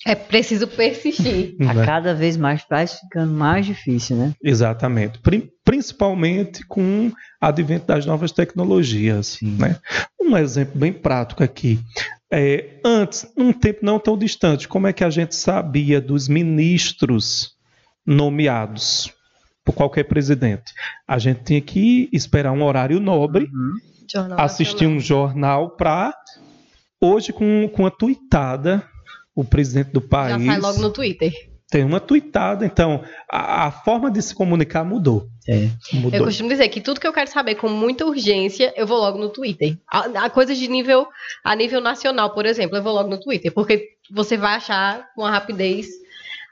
É 0.06 0.14
preciso 0.14 0.66
persistir. 0.66 1.56
A 1.68 1.74
né? 1.74 1.86
cada 1.86 2.14
vez 2.14 2.36
mais 2.36 2.64
vai 2.68 2.86
ficando 2.86 3.32
mais 3.32 3.66
difícil, 3.66 4.16
né? 4.16 4.32
Exatamente. 4.42 5.18
Pri- 5.20 5.50
Principalmente 5.64 6.66
com 6.66 7.08
o 7.08 7.12
advento 7.40 7.86
das 7.86 8.04
novas 8.04 8.32
tecnologias. 8.32 9.38
Né? 9.40 9.78
Um 10.20 10.36
exemplo 10.36 10.78
bem 10.78 10.92
prático 10.92 11.44
aqui. 11.44 11.78
É, 12.30 12.80
antes, 12.84 13.30
num 13.36 13.52
tempo 13.52 13.80
não 13.82 13.98
tão 13.98 14.16
distante, 14.18 14.66
como 14.66 14.86
é 14.86 14.92
que 14.92 15.04
a 15.04 15.10
gente 15.10 15.34
sabia 15.36 16.00
dos 16.00 16.28
ministros 16.28 17.52
nomeados 18.04 19.12
por 19.64 19.74
qualquer 19.74 20.04
presidente? 20.04 20.72
A 21.06 21.18
gente 21.18 21.44
tinha 21.44 21.60
que 21.60 22.08
esperar 22.12 22.52
um 22.52 22.64
horário 22.64 22.98
nobre, 22.98 23.48
Jornal 24.10 24.40
assistir 24.40 24.86
um 24.86 24.98
jornal 24.98 25.76
para. 25.76 26.12
Hoje, 27.00 27.32
com, 27.32 27.68
com 27.68 27.84
a 27.86 27.90
tuitada, 27.90 28.82
o 29.34 29.44
presidente 29.44 29.90
do 29.92 30.00
Já 30.00 30.08
país 30.08 30.44
sai 30.46 30.58
logo 30.58 30.80
no 30.80 30.90
Twitter. 30.90 31.32
tem 31.70 31.84
uma 31.84 32.00
tuitada. 32.00 32.66
Então, 32.66 33.02
a, 33.30 33.66
a 33.66 33.70
forma 33.70 34.10
de 34.10 34.20
se 34.20 34.34
comunicar 34.34 34.84
mudou. 34.84 35.26
É. 35.48 35.68
Mudou. 35.94 36.20
Eu 36.20 36.24
costumo 36.24 36.48
dizer 36.48 36.68
que 36.68 36.80
tudo 36.80 37.00
que 37.00 37.06
eu 37.06 37.12
quero 37.12 37.30
saber 37.30 37.54
com 37.54 37.68
muita 37.68 38.04
urgência, 38.04 38.72
eu 38.76 38.86
vou 38.86 38.98
logo 38.98 39.18
no 39.18 39.28
Twitter. 39.30 39.76
A, 39.90 40.24
a 40.26 40.30
coisas 40.30 40.58
de 40.58 40.68
nível 40.68 41.06
a 41.42 41.56
nível 41.56 41.80
nacional, 41.80 42.34
por 42.34 42.46
exemplo, 42.46 42.76
eu 42.76 42.82
vou 42.82 42.92
logo 42.92 43.08
no 43.08 43.18
Twitter, 43.18 43.52
porque 43.52 43.88
você 44.10 44.36
vai 44.36 44.56
achar 44.56 45.08
com 45.14 45.24
a 45.24 45.30
rapidez 45.30 45.86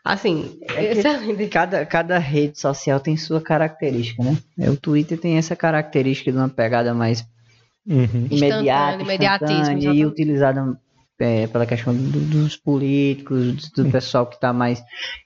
Assim, 0.02 0.58
É. 0.74 1.46
Cada, 1.48 1.84
cada 1.84 2.18
rede 2.18 2.58
social 2.58 2.98
tem 2.98 3.18
sua 3.18 3.38
característica, 3.40 4.22
né? 4.22 4.34
É, 4.58 4.70
O 4.70 4.76
Twitter 4.76 5.18
tem 5.18 5.36
essa 5.36 5.54
característica 5.54 6.32
de 6.32 6.38
uma 6.38 6.48
pegada 6.48 6.94
mais 6.94 7.22
Uhum. 7.86 8.28
imediata, 8.30 9.02
imediatismo, 9.02 9.54
instantânea 9.72 9.92
e 9.92 10.06
utilizada 10.06 10.78
é, 11.20 11.46
pela 11.46 11.66
questão 11.66 11.94
do- 11.94 12.20
dos 12.20 12.56
políticos, 12.56 13.70
do 13.70 13.90
pessoal 13.90 14.26
que 14.26 14.34
está 14.36 14.52
mais 14.52 14.82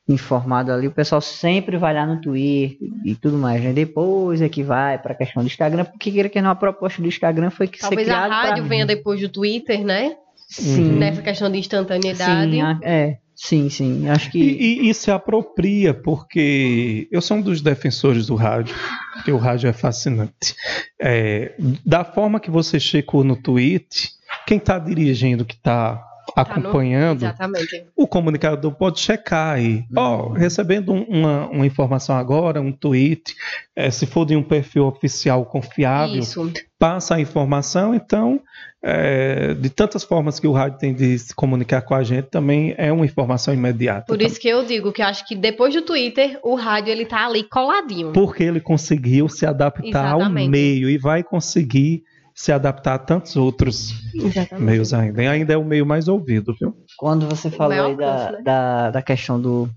informado 0.08 0.72
ali. 0.72 0.86
O 0.86 0.92
pessoal 0.92 1.20
sempre 1.20 1.76
vai 1.76 1.94
lá 1.94 2.06
no 2.06 2.20
Twitter 2.20 2.76
e 3.04 3.14
tudo 3.14 3.38
mais, 3.38 3.62
né? 3.62 3.72
Depois 3.72 4.42
é 4.42 4.48
que 4.48 4.62
vai 4.62 4.98
para 4.98 5.12
a 5.12 5.16
questão 5.16 5.42
do 5.42 5.46
Instagram, 5.46 5.84
porque 5.84 6.10
queira 6.10 6.28
que 6.28 6.40
não, 6.42 6.50
a 6.50 6.54
proposta 6.54 7.00
do 7.00 7.08
Instagram 7.08 7.50
foi 7.50 7.66
que 7.68 7.78
Talvez 7.78 8.06
ser 8.06 8.12
a 8.14 8.26
rádio 8.26 8.62
pra- 8.64 8.68
venha 8.68 8.86
depois 8.86 9.20
do 9.20 9.28
Twitter, 9.28 9.84
né? 9.84 10.16
Sim, 10.48 10.92
Nessa 10.98 11.22
questão 11.22 11.50
de 11.50 11.58
instantaneidade. 11.58 12.50
sim, 12.50 12.60
é, 12.82 13.18
sim, 13.44 13.68
sim. 13.68 14.08
Acho 14.08 14.30
que 14.30 14.38
E, 14.38 14.86
e- 14.86 14.90
e 14.90 14.94
se 14.94 15.10
apropria, 15.10 15.92
porque 15.94 17.08
eu 17.10 17.20
sou 17.20 17.36
um 17.36 17.42
dos 17.42 17.60
defensores 17.60 18.26
do 18.26 18.34
rádio, 18.34 18.74
porque 19.14 19.30
o 19.32 19.36
rádio 19.36 19.68
é 19.68 19.72
fascinante. 19.72 20.54
É, 21.00 21.54
da 21.84 22.04
forma 22.04 22.40
que 22.40 22.50
você 22.50 22.80
chegou 22.80 23.22
no 23.24 23.36
tweet, 23.36 24.10
quem 24.46 24.58
está 24.58 24.78
dirigindo, 24.78 25.44
que 25.44 25.54
está 25.54 26.02
Tá 26.34 26.44
no- 26.44 26.52
acompanhando, 26.68 27.18
Exatamente. 27.22 27.84
o 27.96 28.06
comunicador 28.06 28.72
pode 28.72 28.98
checar 29.00 29.54
aí. 29.56 29.84
Ó, 29.96 30.30
recebendo 30.32 30.92
um- 30.92 31.02
uma, 31.04 31.46
uma 31.48 31.66
informação 31.66 32.16
agora, 32.16 32.60
um 32.60 32.72
tweet, 32.72 33.34
é, 33.76 33.90
se 33.90 34.06
for 34.06 34.24
de 34.24 34.34
um 34.36 34.42
perfil 34.42 34.86
oficial 34.86 35.44
confiável, 35.44 36.18
Isso. 36.18 36.52
passa 36.78 37.14
a 37.16 37.20
informação, 37.20 37.94
então, 37.94 38.40
é, 38.82 39.54
de 39.54 39.70
tantas 39.70 40.04
formas 40.04 40.38
que 40.38 40.46
o 40.46 40.52
rádio 40.52 40.78
tem 40.78 40.92
de 40.94 41.18
se 41.18 41.34
comunicar 41.34 41.80
com 41.82 41.94
a 41.94 42.02
gente, 42.02 42.26
também 42.30 42.74
é 42.76 42.92
uma 42.92 43.04
informação 43.04 43.54
imediata. 43.54 44.06
Por 44.06 44.20
isso 44.20 44.38
que 44.38 44.48
eu 44.48 44.64
digo 44.64 44.92
que 44.92 45.00
eu 45.02 45.06
acho 45.06 45.26
que 45.26 45.34
depois 45.34 45.72
do 45.74 45.82
Twitter, 45.82 46.38
o 46.42 46.54
rádio 46.54 46.90
ele 46.90 47.06
tá 47.06 47.26
ali 47.26 47.44
coladinho. 47.44 48.12
Porque 48.12 48.42
ele 48.42 48.60
conseguiu 48.60 49.28
se 49.28 49.46
adaptar 49.46 50.12
ao 50.12 50.20
Exatamente. 50.20 50.50
meio 50.50 50.90
e 50.90 50.98
vai 50.98 51.22
conseguir 51.22 52.02
se 52.34 52.50
adaptar 52.52 52.94
a 52.94 52.98
tantos 52.98 53.36
outros 53.36 53.94
Exatamente. 54.14 54.62
meios 54.64 54.92
ainda. 54.92 55.22
E 55.22 55.26
ainda 55.28 55.52
é 55.52 55.56
o 55.56 55.64
meio 55.64 55.86
mais 55.86 56.08
ouvido, 56.08 56.54
viu? 56.58 56.74
Quando 56.98 57.26
você 57.28 57.48
falou 57.50 57.86
aí 57.86 57.96
da, 57.96 58.32
né? 58.32 58.42
da, 58.42 58.90
da 58.90 59.02
questão 59.02 59.40
do, 59.40 59.68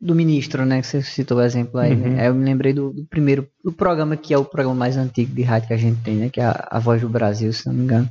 do 0.00 0.14
ministro, 0.14 0.64
né? 0.64 0.80
Que 0.80 0.86
você 0.86 1.02
citou 1.02 1.38
o 1.38 1.42
exemplo 1.42 1.78
aí, 1.78 1.92
Uhum. 1.92 1.98
né? 2.12 2.22
Aí 2.22 2.26
eu 2.28 2.34
me 2.34 2.44
lembrei 2.44 2.72
do, 2.72 2.92
do 2.92 3.04
primeiro 3.04 3.46
do 3.62 3.70
programa 3.70 4.16
que 4.16 4.32
é 4.32 4.38
o 4.38 4.44
programa 4.44 4.74
mais 4.78 4.96
antigo 4.96 5.34
de 5.34 5.42
rádio 5.42 5.68
que 5.68 5.74
a 5.74 5.78
gente 5.78 6.00
tem, 6.02 6.14
né? 6.16 6.28
Que 6.30 6.40
é 6.40 6.44
a, 6.44 6.68
a 6.70 6.78
Voz 6.78 7.00
do 7.02 7.08
Brasil, 7.08 7.52
se 7.52 7.66
não 7.66 7.74
me 7.74 7.82
engano. 7.84 8.08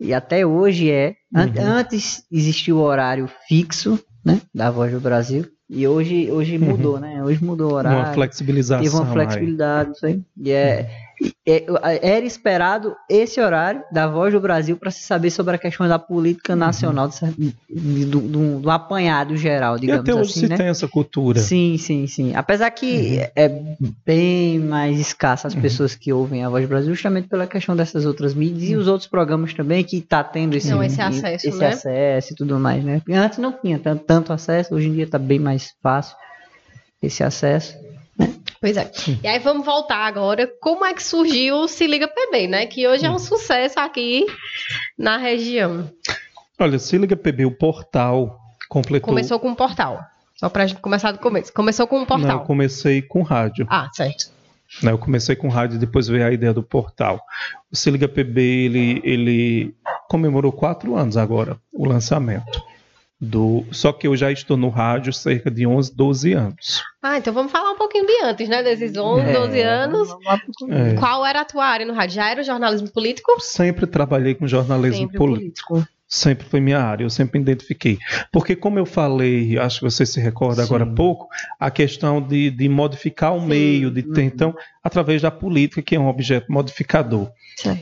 E 0.00 0.12
até 0.14 0.44
hoje 0.46 0.90
é. 0.90 1.14
an- 1.34 1.46
Uhum. 1.54 1.64
Antes 1.78 2.24
existia 2.32 2.74
o 2.74 2.80
horário 2.80 3.28
fixo, 3.46 4.00
né? 4.24 4.40
Da 4.54 4.70
Voz 4.70 4.90
do 4.90 5.00
Brasil. 5.00 5.46
E 5.70 5.86
hoje, 5.86 6.30
hoje 6.30 6.58
Uhum. 6.58 6.64
mudou, 6.70 7.00
né? 7.00 7.22
Hoje 7.24 7.42
mudou 7.42 7.72
o 7.72 7.74
horário. 7.74 7.98
uma 8.00 8.12
flexibilização. 8.12 8.82
Teve 8.82 8.94
uma 8.96 9.06
aí. 9.06 9.12
flexibilidade, 9.12 9.90
isso 9.92 10.04
aí. 10.06 10.22
E 10.36 10.50
é, 10.50 10.54
é- 10.80 10.90
era 11.46 12.24
esperado 12.24 12.94
esse 13.08 13.40
horário 13.40 13.82
da 13.92 14.06
Voz 14.06 14.32
do 14.32 14.40
Brasil 14.40 14.76
para 14.76 14.90
se 14.90 15.02
saber 15.02 15.30
sobre 15.30 15.54
a 15.54 15.58
questão 15.58 15.86
da 15.88 15.96
Uhum. 15.96 16.00
política 16.02 16.54
nacional, 16.56 17.08
de 17.08 17.14
cer- 17.16 17.34
de- 17.36 18.04
do, 18.04 18.20
do- 18.20 18.60
do 18.60 18.70
apanhado 18.70 19.36
geral, 19.36 19.76
E 19.76 19.80
digamos 19.80 20.08
até 20.08 20.14
hoje 20.14 20.30
assim, 20.30 20.40
se 20.40 20.48
né? 20.48 20.56
tem 20.56 20.66
essa 20.68 20.86
cultura. 20.88 21.38
Sim, 21.40 21.76
sim, 21.78 22.06
sim. 22.06 22.34
Apesar 22.34 22.70
que 22.70 23.18
é 23.36 23.76
bem 24.04 24.58
mais 24.58 24.98
escasso 24.98 25.46
Uhum. 25.46 25.54
as 25.54 25.60
pessoas 25.60 25.94
que 25.94 26.12
ouvem 26.12 26.44
a 26.44 26.48
Voz 26.48 26.64
do 26.64 26.68
Brasil, 26.68 26.94
justamente 26.94 27.28
pela 27.28 27.46
questão 27.46 27.74
dessas 27.76 28.04
outras 28.06 28.34
mídias 28.34 28.70
e 28.70 28.76
os 28.76 28.86
outros 28.88 29.08
programas 29.08 29.52
também 29.54 29.82
que 29.84 30.00
tá 30.00 30.22
tendo 30.24 30.54
esse, 30.56 30.72
esse 30.72 31.00
acesso, 31.00 31.48
esse 31.48 31.58
né? 31.58 31.66
acesso 31.68 32.32
e 32.32 32.36
tudo 32.36 32.58
mais, 32.58 32.84
né? 32.84 33.02
Antes 33.10 33.38
não 33.38 33.52
tinha 33.52 33.78
tanto, 33.78 34.04
tanto 34.04 34.32
acesso, 34.32 34.74
hoje 34.74 34.88
em 34.88 34.92
dia 34.92 35.06
tá 35.06 35.18
bem 35.18 35.38
mais 35.38 35.74
fácil 35.82 36.16
esse 37.02 37.22
acesso. 37.24 37.76
Pois 38.62 38.76
é. 38.76 38.88
E 39.24 39.26
aí 39.26 39.40
vamos 39.40 39.66
voltar 39.66 40.06
agora. 40.06 40.46
Como 40.60 40.84
é 40.84 40.94
que 40.94 41.02
surgiu 41.02 41.56
o 41.56 41.68
Se 41.68 41.84
Liga 41.84 42.06
PB, 42.06 42.46
né? 42.46 42.64
Que 42.64 42.86
hoje 42.86 43.04
é 43.04 43.10
um 43.10 43.18
sucesso 43.18 43.80
aqui 43.80 44.24
na 44.96 45.16
região. 45.16 45.90
Olha, 46.56 46.78
se 46.78 46.96
liga 46.96 47.16
PB, 47.16 47.44
o 47.44 47.50
portal 47.50 48.38
completou. 48.68 49.08
Começou 49.08 49.40
com 49.40 49.48
um 49.48 49.54
portal. 49.56 50.00
Só 50.36 50.48
pra 50.48 50.64
gente 50.64 50.80
começar 50.80 51.10
do 51.10 51.18
começo. 51.18 51.52
Começou 51.52 51.88
com 51.88 51.96
um 51.96 51.98
Não, 51.98 52.02
eu 52.04 52.06
portal. 52.06 52.44
comecei 52.44 53.02
com 53.02 53.22
rádio. 53.22 53.66
Ah, 53.68 53.88
certo. 53.92 54.30
Eu 54.80 54.96
comecei 54.96 55.34
com 55.34 55.48
rádio 55.48 55.74
e 55.74 55.78
depois 55.80 56.06
veio 56.06 56.24
a 56.24 56.30
ideia 56.32 56.54
do 56.54 56.62
portal. 56.62 57.20
O 57.70 57.74
Se 57.74 57.90
Liga 57.90 58.06
PB, 58.06 58.40
ele, 58.40 59.00
ele 59.02 59.74
comemorou 60.08 60.52
quatro 60.52 60.94
anos 60.96 61.16
agora, 61.16 61.58
o 61.72 61.84
lançamento. 61.84 62.62
Do, 63.24 63.64
só 63.70 63.92
que 63.92 64.08
eu 64.08 64.16
já 64.16 64.32
estou 64.32 64.56
no 64.56 64.68
rádio 64.68 65.12
cerca 65.12 65.48
de 65.48 65.64
11, 65.64 65.94
12 65.94 66.32
anos. 66.32 66.82
Ah, 67.00 67.18
então 67.18 67.32
vamos 67.32 67.52
falar 67.52 67.70
um 67.70 67.76
pouquinho 67.76 68.04
de 68.04 68.20
antes, 68.24 68.48
né? 68.48 68.64
Desses 68.64 68.96
11, 68.96 69.24
É, 69.24 69.32
12 69.32 69.60
anos. 69.60 70.08
É. 70.68 70.94
Qual 70.94 71.24
era 71.24 71.42
a 71.42 71.44
tua 71.44 71.64
área 71.64 71.86
no 71.86 71.92
rádio? 71.94 72.16
Já 72.16 72.28
era 72.28 72.40
o 72.40 72.44
jornalismo 72.44 72.90
político? 72.90 73.30
Sempre 73.38 73.86
trabalhei 73.86 74.34
com 74.34 74.48
jornalismo 74.48 75.02
Sempre 75.02 75.18
político. 75.18 75.86
Sempre 76.14 76.46
foi 76.46 76.60
minha 76.60 76.78
área, 76.78 77.04
eu 77.04 77.08
sempre 77.08 77.40
identifiquei. 77.40 77.96
Porque, 78.30 78.54
como 78.54 78.78
eu 78.78 78.84
falei, 78.84 79.58
acho 79.58 79.78
que 79.78 79.84
você 79.84 80.04
se 80.04 80.20
recorda 80.20 80.62
agora 80.62 80.84
há 80.84 80.86
Sim. 80.86 80.94
pouco, 80.94 81.26
a 81.58 81.70
questão 81.70 82.20
de, 82.20 82.50
de 82.50 82.68
modificar 82.68 83.34
o 83.34 83.40
Sim. 83.40 83.46
meio, 83.46 83.90
de 83.90 84.02
ter, 84.02 84.20
Uhum. 84.20 84.26
então, 84.26 84.54
através 84.84 85.22
da 85.22 85.30
política, 85.30 85.80
que 85.80 85.96
é 85.96 85.98
um 85.98 86.08
objeto 86.08 86.52
modificador. 86.52 87.30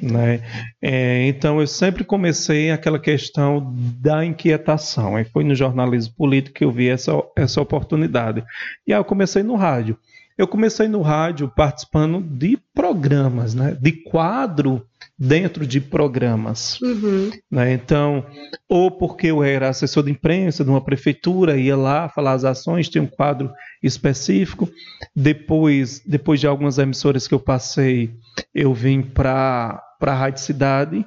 Né? 0.00 0.42
É, 0.80 1.26
então 1.26 1.60
eu 1.60 1.66
sempre 1.66 2.04
comecei 2.04 2.70
aquela 2.70 3.00
questão 3.00 3.74
da 4.00 4.24
inquietação. 4.24 5.16
Aí 5.16 5.24
foi 5.24 5.42
no 5.42 5.54
jornalismo 5.56 6.14
político 6.16 6.54
que 6.54 6.64
eu 6.64 6.70
vi 6.70 6.88
essa, 6.88 7.12
essa 7.36 7.60
oportunidade. 7.60 8.44
E 8.86 8.92
aí 8.92 9.00
eu 9.00 9.04
comecei 9.04 9.42
no 9.42 9.56
rádio. 9.56 9.98
Eu 10.38 10.46
comecei 10.46 10.86
no 10.86 11.02
rádio 11.02 11.52
participando 11.54 12.20
de 12.20 12.56
programas, 12.72 13.54
né? 13.54 13.76
de 13.80 13.90
quadro 13.90 14.86
dentro 15.20 15.66
de 15.66 15.82
programas. 15.82 16.80
Uhum. 16.80 17.30
né? 17.50 17.74
Então, 17.74 18.24
ou 18.66 18.90
porque 18.90 19.26
eu 19.26 19.44
era 19.44 19.68
assessor 19.68 20.02
de 20.02 20.10
imprensa 20.10 20.64
de 20.64 20.70
uma 20.70 20.80
prefeitura, 20.80 21.58
ia 21.58 21.76
lá 21.76 22.08
falar 22.08 22.32
as 22.32 22.44
ações, 22.44 22.88
tinha 22.88 23.02
um 23.02 23.06
quadro 23.06 23.52
específico. 23.82 24.66
Depois, 25.14 26.00
depois 26.06 26.40
de 26.40 26.46
algumas 26.46 26.78
emissoras 26.78 27.28
que 27.28 27.34
eu 27.34 27.40
passei, 27.40 28.14
eu 28.54 28.72
vim 28.72 29.02
para 29.02 29.82
a 30.00 30.14
Rádio 30.14 30.40
Cidade, 30.42 31.04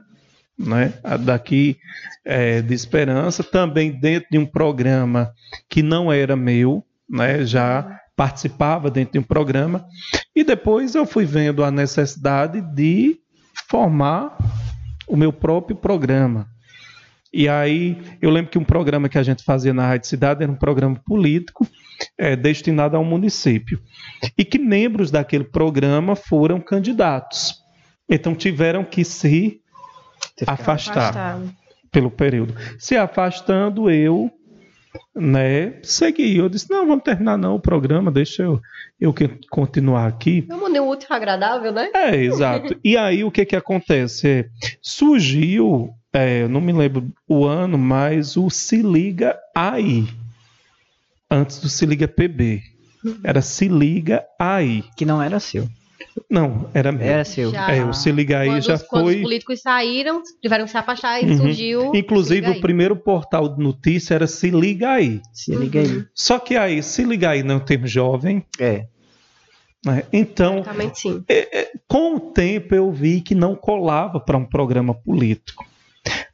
né? 0.59 0.93
daqui 1.21 1.77
é, 2.23 2.61
de 2.61 2.75
Esperança, 2.75 3.43
também 3.43 3.91
dentro 3.99 4.27
de 4.29 4.37
um 4.37 4.45
programa 4.45 5.33
que 5.67 5.81
não 5.81 6.13
era 6.13 6.35
meu, 6.35 6.83
né? 7.09 7.43
já 7.43 7.99
participava 8.15 8.91
dentro 8.91 9.13
de 9.13 9.19
um 9.19 9.23
programa. 9.23 9.83
E 10.35 10.43
depois 10.43 10.93
eu 10.93 11.03
fui 11.03 11.25
vendo 11.25 11.63
a 11.63 11.71
necessidade 11.71 12.61
de 12.61 13.22
formar 13.69 14.37
o 15.07 15.15
meu 15.15 15.33
próprio 15.33 15.75
programa. 15.75 16.47
E 17.33 17.49
aí 17.49 17.97
eu 18.21 18.29
lembro 18.29 18.51
que 18.51 18.59
um 18.59 18.63
programa 18.63 19.09
que 19.09 19.17
a 19.17 19.23
gente 19.23 19.43
fazia 19.43 19.73
na 19.73 19.87
Rádio 19.87 20.07
Cidade 20.07 20.43
era 20.43 20.51
um 20.51 20.55
programa 20.55 21.01
político 21.03 21.67
é, 22.17 22.35
destinado 22.35 22.95
ao 22.95 23.03
município. 23.03 23.81
E 24.37 24.45
que 24.45 24.59
membros 24.59 25.09
daquele 25.09 25.43
programa 25.43 26.15
foram 26.15 26.61
candidatos. 26.61 27.55
Então 28.07 28.35
tiveram 28.35 28.83
que 28.83 29.03
se 29.03 29.61
afastar 30.45 31.09
Afastado. 31.09 31.55
pelo 31.91 32.11
período. 32.11 32.55
Se 32.77 32.95
afastando, 32.95 33.89
eu 33.89 34.31
né, 35.15 35.79
segui. 35.83 36.37
Eu 36.37 36.49
disse, 36.49 36.69
não, 36.69 36.87
vamos 36.87 37.03
terminar 37.03 37.37
não 37.37 37.55
o 37.55 37.59
programa, 37.59 38.11
deixa 38.11 38.43
eu, 38.43 38.61
eu 38.99 39.13
que- 39.13 39.29
continuar 39.49 40.07
aqui. 40.07 40.45
É 40.49 40.53
um 40.55 40.59
mundo 40.59 40.87
útil 40.87 41.07
e 41.09 41.13
agradável, 41.13 41.71
né? 41.71 41.89
É, 41.93 42.15
exato. 42.15 42.75
E 42.83 42.95
aí 42.97 43.23
o 43.23 43.31
que 43.31 43.45
que 43.45 43.55
acontece? 43.55 44.27
É, 44.27 44.49
surgiu, 44.81 45.93
é, 46.11 46.43
eu 46.43 46.49
não 46.49 46.61
me 46.61 46.71
lembro 46.73 47.11
o 47.27 47.45
ano, 47.45 47.77
mas 47.77 48.37
o 48.37 48.49
Se 48.49 48.81
Liga 48.81 49.37
Aí. 49.55 50.07
Antes 51.29 51.59
do 51.59 51.69
Se 51.69 51.85
Liga 51.85 52.07
PB. 52.07 52.61
Era 53.23 53.41
Se 53.41 53.67
Liga 53.67 54.23
Aí. 54.39 54.83
Que 54.95 55.05
não 55.05 55.21
era 55.21 55.39
seu. 55.39 55.67
Não, 56.29 56.69
era 56.73 56.91
meu. 56.91 57.05
Era 57.07 57.25
seu. 57.25 57.51
Já. 57.51 57.71
É, 57.71 57.83
o 57.83 57.93
Se 57.93 58.11
Liga 58.11 58.39
Aí 58.39 58.47
quando, 58.49 58.61
já 58.61 58.73
os- 58.75 58.83
quando 58.83 59.05
os 59.07 59.13
foi. 59.13 59.21
políticos 59.21 59.61
saíram, 59.61 60.21
tiveram 60.41 60.65
que 60.65 60.71
se 60.71 60.77
afastar 60.77 61.21
e 61.23 61.25
Uhum. 61.31 61.37
surgiu. 61.37 61.91
Inclusive, 61.95 62.49
o 62.51 62.61
primeiro 62.61 62.95
portal 62.95 63.49
de 63.49 63.63
notícia 63.63 64.13
era 64.13 64.27
Se 64.27 64.49
Liga 64.49 64.91
Aí. 64.91 65.21
Se 65.33 65.55
liga 65.55 65.79
aí. 65.81 66.05
Só 66.13 66.37
que 66.39 66.55
aí, 66.55 66.83
Se 66.83 67.03
Liga 67.03 67.29
Aí 67.31 67.41
não 67.43 67.59
tem 67.59 67.85
jovem, 67.87 68.45
É. 68.59 68.85
né? 69.85 70.03
Então, 70.13 70.55
Exatamente 70.59 70.99
sim. 70.99 71.23
com 71.87 72.15
o 72.15 72.19
tempo 72.19 72.75
eu 72.75 72.91
vi 72.91 73.19
que 73.21 73.33
não 73.35 73.55
colava 73.55 74.19
para 74.19 74.37
um 74.37 74.45
programa 74.45 74.93
político. 74.93 75.65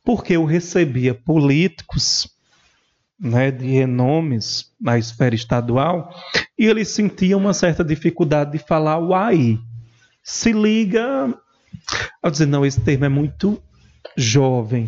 Porque 0.03 0.33
eu 0.35 0.43
recebia 0.45 1.13
políticos 1.13 2.27
né, 3.21 3.51
de 3.51 3.65
renomes 3.67 4.71
na 4.79 4.97
esfera 4.97 5.35
estadual 5.35 6.09
e 6.57 6.65
eles 6.65 6.87
sentiam 6.87 7.37
uma 7.39 7.53
certa 7.53 7.83
dificuldade 7.83 8.53
de 8.53 8.59
falar 8.59 8.97
o 8.97 9.13
aí. 9.13 9.59
Se 10.29 10.51
liga. 10.51 11.33
Eu 12.23 12.29
dizer, 12.29 12.45
não, 12.45 12.63
esse 12.63 12.79
termo 12.79 13.03
é 13.03 13.09
muito 13.09 13.59
jovem. 14.15 14.87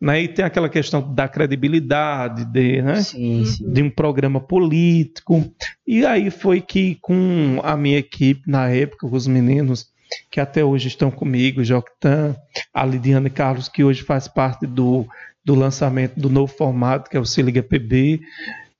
Né? 0.00 0.22
E 0.22 0.28
tem 0.28 0.44
aquela 0.44 0.68
questão 0.68 1.14
da 1.14 1.28
credibilidade 1.28 2.44
de, 2.46 2.82
né? 2.82 3.00
Sim, 3.00 3.44
sim. 3.46 3.72
de 3.72 3.80
um 3.80 3.88
programa 3.88 4.40
político. 4.40 5.48
E 5.86 6.04
aí 6.04 6.30
foi 6.30 6.60
que, 6.60 6.98
com 7.00 7.60
a 7.62 7.76
minha 7.76 7.96
equipe, 7.96 8.42
na 8.50 8.68
época, 8.70 9.08
com 9.08 9.14
os 9.14 9.28
meninos 9.28 9.86
que 10.28 10.40
até 10.40 10.64
hoje 10.64 10.88
estão 10.88 11.12
comigo, 11.12 11.62
Joctan, 11.62 12.34
a 12.74 12.84
Lidiane 12.84 13.30
Carlos, 13.30 13.68
que 13.68 13.84
hoje 13.84 14.02
faz 14.02 14.26
parte 14.26 14.66
do, 14.66 15.06
do 15.44 15.54
lançamento 15.54 16.18
do 16.18 16.28
novo 16.28 16.52
formato, 16.52 17.08
que 17.08 17.16
é 17.16 17.20
o 17.20 17.24
Se 17.24 17.40
Liga 17.40 17.62
PB, 17.62 18.20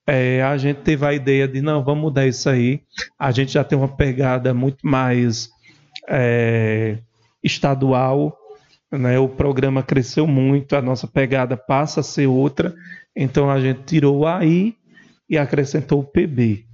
é, 0.05 0.43
a 0.43 0.57
gente 0.57 0.79
teve 0.79 1.07
a 1.07 1.15
ideia 1.15 1.47
de, 1.47 1.63
não, 1.63 1.85
vamos 1.85 2.03
mudar 2.03 2.27
isso 2.27 2.51
aí. 2.51 2.83
A 3.17 3.31
gente 3.31 3.53
já 3.53 3.63
tem 3.63 3.79
uma 3.79 3.89
pegada 3.97 4.53
muito 4.53 4.85
mais 4.85 5.49
é, 6.09 6.99
estadual, 7.43 8.37
né? 8.91 9.19
o 9.19 9.29
programa 9.29 9.83
cresceu 9.83 10.27
muito, 10.27 10.77
a 10.77 10.83
nossa 10.83 11.07
pegada 11.07 11.57
passa 11.57 12.01
a 12.01 12.05
ser 12.05 12.27
outra, 12.27 12.75
então 13.15 13.51
a 13.51 13.61
gente 13.61 13.83
tirou 13.85 14.19
o 14.19 14.27
AI 14.27 14.75
e 15.29 15.39
acrescentou 15.39 16.01
o 16.01 16.05
PB. 16.05 16.65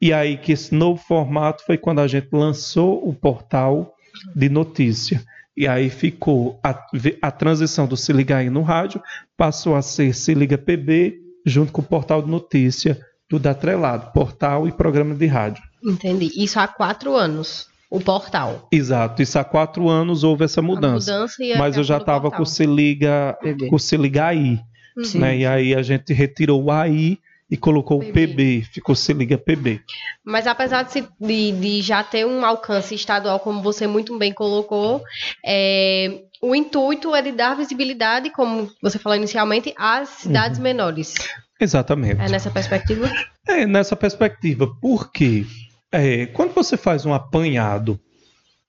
E 0.00 0.12
aí 0.12 0.38
que 0.38 0.52
esse 0.52 0.74
novo 0.74 1.02
formato 1.02 1.64
foi 1.64 1.76
quando 1.76 2.00
a 2.00 2.08
gente 2.08 2.28
lançou 2.32 3.06
o 3.06 3.12
portal 3.12 3.94
de 4.34 4.48
notícia. 4.48 5.22
E 5.56 5.68
aí 5.68 5.90
ficou 5.90 6.58
a, 6.62 6.74
a 7.20 7.30
transição 7.30 7.86
do 7.86 7.96
Se 7.96 8.12
Liga 8.12 8.38
aí 8.38 8.48
no 8.48 8.62
rádio, 8.62 9.02
passou 9.36 9.76
a 9.76 9.82
ser 9.82 10.14
Se 10.14 10.32
Liga 10.32 10.56
PB, 10.56 11.18
junto 11.44 11.70
com 11.70 11.82
o 11.82 11.84
portal 11.84 12.22
de 12.22 12.30
notícia, 12.30 12.98
tudo 13.28 13.46
atrelado, 13.46 14.10
portal 14.12 14.66
e 14.66 14.72
programa 14.72 15.14
de 15.14 15.26
rádio. 15.26 15.62
Entendi. 15.84 16.30
Isso 16.34 16.58
há 16.58 16.66
quatro 16.66 17.14
anos, 17.14 17.68
o 17.90 18.00
portal. 18.00 18.68
Exato, 18.70 19.20
isso 19.20 19.38
há 19.38 19.44
quatro 19.44 19.88
anos 19.88 20.22
houve 20.22 20.44
essa 20.44 20.62
mudança. 20.62 21.12
mudança 21.12 21.36
mas 21.58 21.76
eu 21.76 21.82
já 21.84 21.98
estava 21.98 22.30
com 22.30 22.42
o 22.42 22.46
Se 22.46 22.64
Liga, 22.64 23.36
PB. 23.42 23.66
com 23.68 23.76
o 23.76 23.78
Se 23.80 23.96
Liga 23.96 24.26
aí. 24.26 24.60
Uhum. 24.96 25.20
Né? 25.20 25.38
E 25.38 25.46
aí 25.46 25.74
a 25.74 25.82
gente 25.82 26.12
retirou 26.12 26.62
o 26.64 26.70
AI 26.70 27.18
e 27.50 27.56
colocou 27.56 27.98
o 27.98 28.04
PB. 28.12 28.12
PB, 28.28 28.62
ficou 28.72 28.94
Se 28.94 29.12
Liga 29.12 29.36
PB. 29.36 29.80
Mas 30.24 30.46
apesar 30.46 30.84
de, 30.84 31.04
de- 31.20 31.52
de 31.52 31.82
já 31.82 32.02
ter 32.04 32.24
um 32.24 32.44
alcance 32.44 32.94
estadual, 32.94 33.40
como 33.40 33.60
você 33.60 33.86
muito 33.88 34.16
bem 34.18 34.32
colocou, 34.32 35.02
é, 35.44 36.22
o 36.40 36.54
intuito 36.54 37.12
é 37.14 37.22
de 37.22 37.32
dar 37.32 37.56
visibilidade, 37.56 38.30
como 38.30 38.70
você 38.80 38.98
falou 39.00 39.16
inicialmente, 39.16 39.74
às 39.76 40.08
cidades 40.10 40.58
Uhum. 40.58 40.64
menores. 40.64 41.14
Exatamente. 41.60 42.20
É 42.20 42.28
nessa 42.28 42.50
perspectiva? 42.50 43.10
É 43.48 43.66
nessa 43.66 43.96
perspectiva, 43.96 44.68
porque 44.80 45.44
é, 45.92 46.26
quando 46.26 46.54
você 46.54 46.76
faz 46.76 47.04
um 47.04 47.12
apanhado 47.12 47.98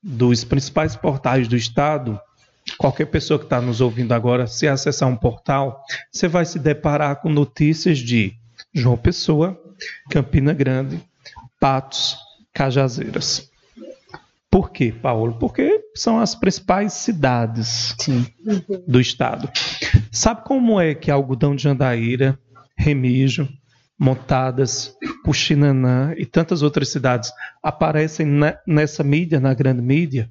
dos 0.02 0.44
principais 0.44 0.96
portais 0.96 1.48
do 1.48 1.56
estado, 1.56 2.20
qualquer 2.78 3.06
pessoa 3.06 3.38
que 3.38 3.46
está 3.46 3.62
nos 3.62 3.82
ouvindo 3.82 4.14
agora, 4.14 4.48
se 4.48 4.68
acessar 4.68 5.08
um 5.08 5.16
portal, 5.16 5.84
você 6.12 6.28
vai 6.28 6.46
se 6.46 6.58
deparar 6.58 7.18
com 7.18 7.30
notícias 7.30 8.00
de 8.00 8.34
João 8.74 8.98
Pessoa, 8.98 9.60
Campina 10.10 10.54
Grande, 10.54 11.02
Patos, 11.60 12.18
Cajazeiras. 12.54 13.50
Por 14.50 14.72
quê, 14.72 14.92
Paulo? 14.92 15.38
Porque 15.40 15.82
são 15.96 16.20
as 16.20 16.36
principais 16.36 16.94
cidades 16.94 17.96
Sim. 18.00 18.26
do 18.86 19.00
estado. 19.00 19.50
Sabe 20.12 20.44
como 20.44 20.80
é 20.80 20.94
que 20.94 21.10
Algodão 21.10 21.56
de 21.56 21.64
Jandaíra, 21.64 22.38
Remígio, 22.76 23.48
Montadas, 24.02 24.96
Puxinanã 25.24 26.16
e 26.18 26.26
tantas 26.26 26.64
outras 26.64 26.90
cidades 26.90 27.32
aparecem 27.62 28.26
ne- 28.26 28.58
nessa 28.66 29.04
mídia, 29.04 29.40
na 29.40 29.54
grande 29.54 29.80
mídia? 29.82 30.28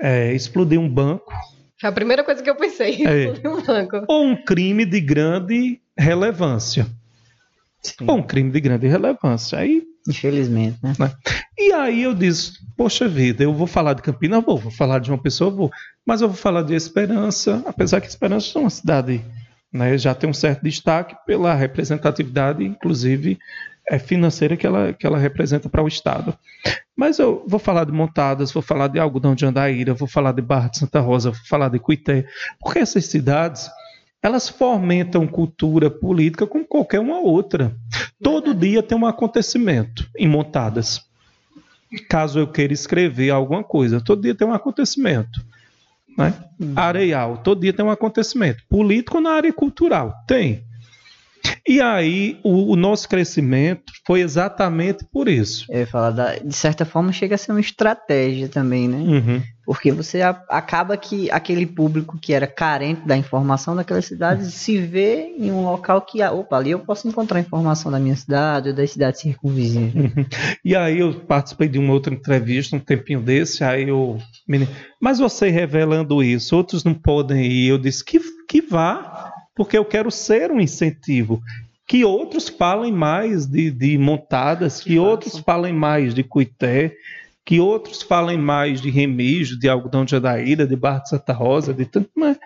É, 0.00 0.32
explodir 0.32 0.80
um 0.80 0.88
banco 0.88 1.32
Foi 1.80 1.88
a 1.88 1.92
primeira 1.92 2.24
coisa 2.24 2.42
que 2.42 2.50
eu 2.50 2.56
pensei. 2.56 3.06
É. 3.06 3.26
no 3.42 3.62
banco. 3.62 4.04
ou 4.08 4.24
um 4.24 4.36
crime 4.44 4.84
de 4.84 5.00
grande 5.00 5.80
relevância. 5.96 6.86
sim. 7.80 8.04
Ou 8.06 8.16
um 8.16 8.22
crime 8.22 8.50
de 8.50 8.60
grande 8.60 8.88
relevância. 8.88 9.58
Aí 9.60 9.84
Infelizmente, 10.08 10.78
né? 10.82 10.94
E 11.58 11.70
aí 11.72 12.02
eu 12.02 12.14
disse, 12.14 12.52
poxa 12.76 13.06
vida, 13.06 13.44
eu 13.44 13.52
vou 13.52 13.66
falar 13.66 13.92
de 13.92 14.00
Campinas, 14.02 14.42
vou, 14.42 14.56
vou 14.56 14.72
falar 14.72 15.00
de 15.00 15.10
uma 15.10 15.18
pessoa, 15.18 15.50
vou, 15.50 15.70
mas 16.06 16.22
eu 16.22 16.28
vou 16.28 16.36
falar 16.36 16.62
de 16.62 16.74
Esperança, 16.74 17.62
apesar 17.66 18.00
que 18.00 18.06
Esperança 18.08 18.58
é 18.58 18.60
uma 18.62 18.70
cidade, 18.70 19.22
né, 19.72 19.96
já 19.98 20.14
tem 20.14 20.28
um 20.28 20.34
certo 20.34 20.62
destaque 20.62 21.16
pela 21.26 21.54
representatividade, 21.54 22.64
inclusive 22.64 23.38
é, 23.88 23.98
financeira 23.98 24.56
que 24.56 24.66
ela, 24.66 24.92
que 24.92 25.06
ela 25.06 25.18
representa 25.18 25.68
para 25.68 25.82
o 25.82 25.88
Estado. 25.88 26.36
Mas 26.96 27.18
eu 27.18 27.44
vou 27.46 27.58
falar 27.58 27.84
de 27.84 27.92
Montadas, 27.92 28.52
vou 28.52 28.62
falar 28.62 28.88
de 28.88 28.98
Algodão 28.98 29.34
de 29.34 29.46
Andaíra, 29.46 29.94
vou 29.94 30.08
falar 30.08 30.32
de 30.32 30.42
Barra 30.42 30.68
de 30.68 30.78
Santa 30.78 31.00
Rosa, 31.00 31.30
vou 31.30 31.40
falar 31.46 31.68
de 31.68 31.78
Cuité, 31.78 32.26
porque 32.60 32.80
essas 32.80 33.06
cidades, 33.06 33.70
elas 34.22 34.48
fomentam 34.48 35.26
cultura 35.26 35.90
política 35.90 36.46
como 36.46 36.64
qualquer 36.66 37.00
uma 37.00 37.20
outra. 37.20 37.74
Todo 38.22 38.54
dia 38.54 38.82
tem 38.82 38.98
um 38.98 39.06
acontecimento 39.06 40.08
em 40.18 40.26
Montadas 40.26 41.08
caso 42.08 42.38
eu 42.38 42.46
queira 42.46 42.72
escrever 42.72 43.30
alguma 43.30 43.64
coisa. 43.64 44.00
Todo 44.00 44.22
dia 44.22 44.34
tem 44.34 44.46
um 44.46 44.52
acontecimento. 44.52 45.40
Né? 46.18 46.34
Areial, 46.74 47.38
todo 47.38 47.60
dia 47.60 47.72
tem 47.72 47.84
um 47.84 47.90
acontecimento. 47.90 48.64
Político 48.68 49.20
na 49.20 49.30
área 49.30 49.52
cultural, 49.52 50.12
tem. 50.26 50.64
E 51.66 51.80
aí, 51.80 52.38
o, 52.42 52.72
o 52.72 52.76
nosso 52.76 53.08
crescimento 53.08 53.84
foi 54.06 54.20
exatamente 54.20 55.04
por 55.12 55.28
isso. 55.28 55.66
Eu 55.70 55.80
ia 55.80 55.86
falar, 55.86 56.10
da- 56.10 56.36
de 56.38 56.54
certa 56.56 56.84
forma, 56.84 57.12
chega 57.12 57.34
a 57.34 57.38
ser 57.38 57.52
uma 57.52 57.60
estratégia 57.60 58.48
também, 58.48 58.88
né? 58.88 58.96
Uhum. 58.98 59.42
Porque 59.66 59.92
você 59.92 60.22
a- 60.22 60.42
acaba 60.48 60.96
que 60.96 61.30
aquele 61.30 61.66
público 61.66 62.18
que 62.18 62.32
era 62.32 62.46
carente 62.46 63.06
da 63.06 63.14
informação 63.18 63.76
daquela 63.76 64.00
cidade 64.00 64.50
se 64.50 64.78
vê 64.78 65.34
em 65.38 65.52
um 65.52 65.62
local 65.62 66.00
que, 66.00 66.22
ah, 66.22 66.32
opa, 66.32 66.56
ali 66.56 66.70
eu 66.70 66.78
posso 66.78 67.06
encontrar 67.06 67.38
informação 67.40 67.92
da 67.92 67.98
minha 68.00 68.16
cidade 68.16 68.70
ou 68.70 68.74
das 68.74 68.90
cidades 68.90 69.20
circunvizinhas. 69.20 69.92
E 70.64 70.74
aí 70.74 71.00
eu 71.00 71.12
participei 71.20 71.68
de 71.68 71.78
uma 71.78 71.92
outra 71.92 72.14
entrevista 72.14 72.76
um 72.76 72.80
tempinho 72.80 73.20
desse, 73.20 73.62
aí 73.62 73.88
eu. 73.88 74.16
menino, 74.48 74.70
Mas 74.98 75.18
você 75.18 75.50
revelando 75.50 76.22
isso, 76.22 76.56
outros 76.56 76.82
não 76.82 76.94
podem 76.94 77.44
ir. 77.44 77.68
Eu 77.68 77.76
disse 77.78 78.02
que, 78.02 78.18
que 78.48 78.62
vá, 78.62 79.27
porque 79.58 79.76
eu 79.76 79.84
quero 79.84 80.08
ser 80.08 80.52
um 80.52 80.60
incentivo. 80.60 81.42
Que 81.84 82.04
outros 82.04 82.48
falem 82.48 82.92
mais 82.92 83.44
de, 83.44 83.72
de 83.72 83.98
montadas, 83.98 84.80
que 84.80 84.90
Que 84.90 84.98
outros 85.00 85.38
falem 85.38 85.72
mais 85.72 86.14
de 86.14 86.22
Cuité, 86.22 86.94
que 87.44 87.58
outros 87.58 88.02
falem 88.02 88.38
mais 88.38 88.80
de 88.80 88.88
Remígio, 88.88 89.58
de 89.58 89.68
Algodão 89.68 90.04
de 90.04 90.14
Adaíra, 90.14 90.64
de 90.64 90.76
Barra 90.76 91.00
de 91.00 91.08
Santa 91.08 91.32
Rosa, 91.32 91.74
de 91.74 91.84
tanto. 91.84 92.08
Mas, 92.14 92.38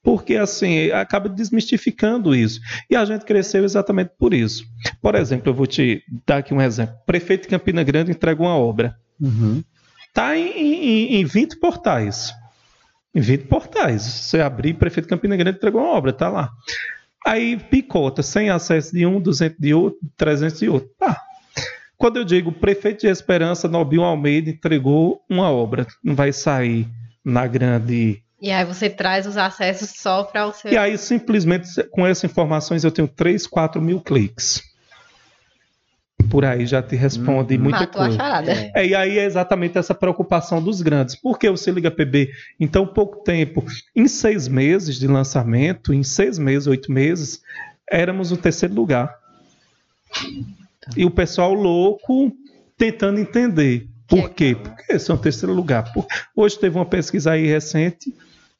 porque 0.00 0.36
assim, 0.36 0.92
acaba 0.92 1.28
desmistificando 1.28 2.32
isso. 2.36 2.60
E 2.88 2.94
a 2.94 3.04
gente 3.04 3.24
cresceu 3.24 3.64
exatamente 3.64 4.12
por 4.16 4.32
isso. 4.32 4.64
Por 5.02 5.16
exemplo, 5.16 5.48
eu 5.48 5.54
vou 5.54 5.66
te 5.66 6.04
dar 6.24 6.36
aqui 6.36 6.54
um 6.54 6.62
exemplo. 6.62 6.94
Prefeito 7.04 7.42
de 7.42 7.48
Campina 7.48 7.82
Grande 7.82 8.12
entrega 8.12 8.40
uma 8.40 8.56
obra. 8.56 8.96
Uhum. 9.20 9.60
Está 10.06 10.36
em, 10.36 10.50
em, 10.50 11.14
em 11.16 11.24
20 11.24 11.58
portais. 11.58 12.32
Em 13.18 13.20
20 13.20 13.46
portais. 13.46 14.02
Você 14.02 14.40
abrir, 14.40 14.74
prefeito 14.74 15.06
de 15.06 15.10
Campina 15.10 15.36
Grande 15.36 15.56
entregou 15.56 15.82
uma 15.82 15.90
obra, 15.90 16.12
tá 16.12 16.28
lá. 16.28 16.52
Aí 17.26 17.56
picota, 17.56 18.22
sem 18.22 18.48
acesso 18.48 18.94
de 18.94 19.04
um, 19.04 19.20
200 19.20 19.58
de 19.58 19.74
outro, 19.74 19.98
300 20.16 20.60
de 20.60 20.68
outro. 20.68 20.88
Tá. 20.96 21.20
Quando 21.96 22.18
eu 22.18 22.24
digo 22.24 22.52
prefeito 22.52 23.00
de 23.00 23.08
Esperança, 23.08 23.66
Nobinho 23.66 24.04
Almeida 24.04 24.50
entregou 24.50 25.20
uma 25.28 25.50
obra, 25.50 25.84
não 26.02 26.14
vai 26.14 26.32
sair 26.32 26.86
na 27.24 27.44
grande. 27.48 28.22
E 28.40 28.52
aí 28.52 28.64
você 28.64 28.88
traz 28.88 29.26
os 29.26 29.36
acessos 29.36 29.90
só 29.96 30.22
para 30.22 30.46
o 30.46 30.52
seu. 30.52 30.70
E 30.70 30.78
aí, 30.78 30.96
simplesmente, 30.96 31.68
com 31.90 32.06
essas 32.06 32.30
informações, 32.30 32.84
eu 32.84 32.92
tenho 32.92 33.08
3, 33.08 33.48
4 33.48 33.82
mil 33.82 34.00
cliques. 34.00 34.62
Por 36.30 36.44
aí 36.44 36.66
já 36.66 36.82
te 36.82 36.94
responde 36.96 37.56
Hum. 37.56 37.62
muita 37.62 37.80
Matou 37.80 38.00
a 38.02 38.04
coisa. 38.04 38.16
charada. 38.18 38.52
É. 38.52 38.72
É, 38.74 38.86
e 38.86 38.94
aí 38.94 39.18
é 39.18 39.24
exatamente 39.24 39.78
essa 39.78 39.94
preocupação 39.94 40.62
dos 40.62 40.82
grandes. 40.82 41.14
Por 41.16 41.38
que 41.38 41.48
o 41.48 41.56
Se 41.56 41.70
Liga 41.70 41.90
PB? 41.90 42.30
Em 42.60 42.66
tão 42.66 42.86
pouco 42.86 43.22
tempo, 43.24 43.64
em 43.96 44.06
seis 44.08 44.46
meses 44.48 44.98
de 44.98 45.06
lançamento, 45.06 45.92
em 45.94 46.02
seis 46.02 46.38
meses, 46.38 46.66
oito 46.66 46.90
meses, 46.92 47.40
éramos 47.90 48.30
o 48.32 48.36
terceiro 48.36 48.74
lugar. 48.74 49.14
E 50.96 51.04
o 51.04 51.10
pessoal 51.10 51.52
louco 51.54 52.32
tentando 52.76 53.20
entender. 53.20 53.86
Por 54.06 54.30
Que 54.30 54.44
é 54.44 54.54
quê? 54.54 54.56
Porque 54.62 54.92
esse 54.92 55.10
é 55.10 55.14
o 55.14 55.18
terceiro 55.18 55.52
lugar. 55.54 55.92
Por- 55.92 56.06
Hoje 56.34 56.58
teve 56.58 56.76
uma 56.76 56.86
pesquisa 56.86 57.32
aí 57.32 57.46
recente, 57.46 58.14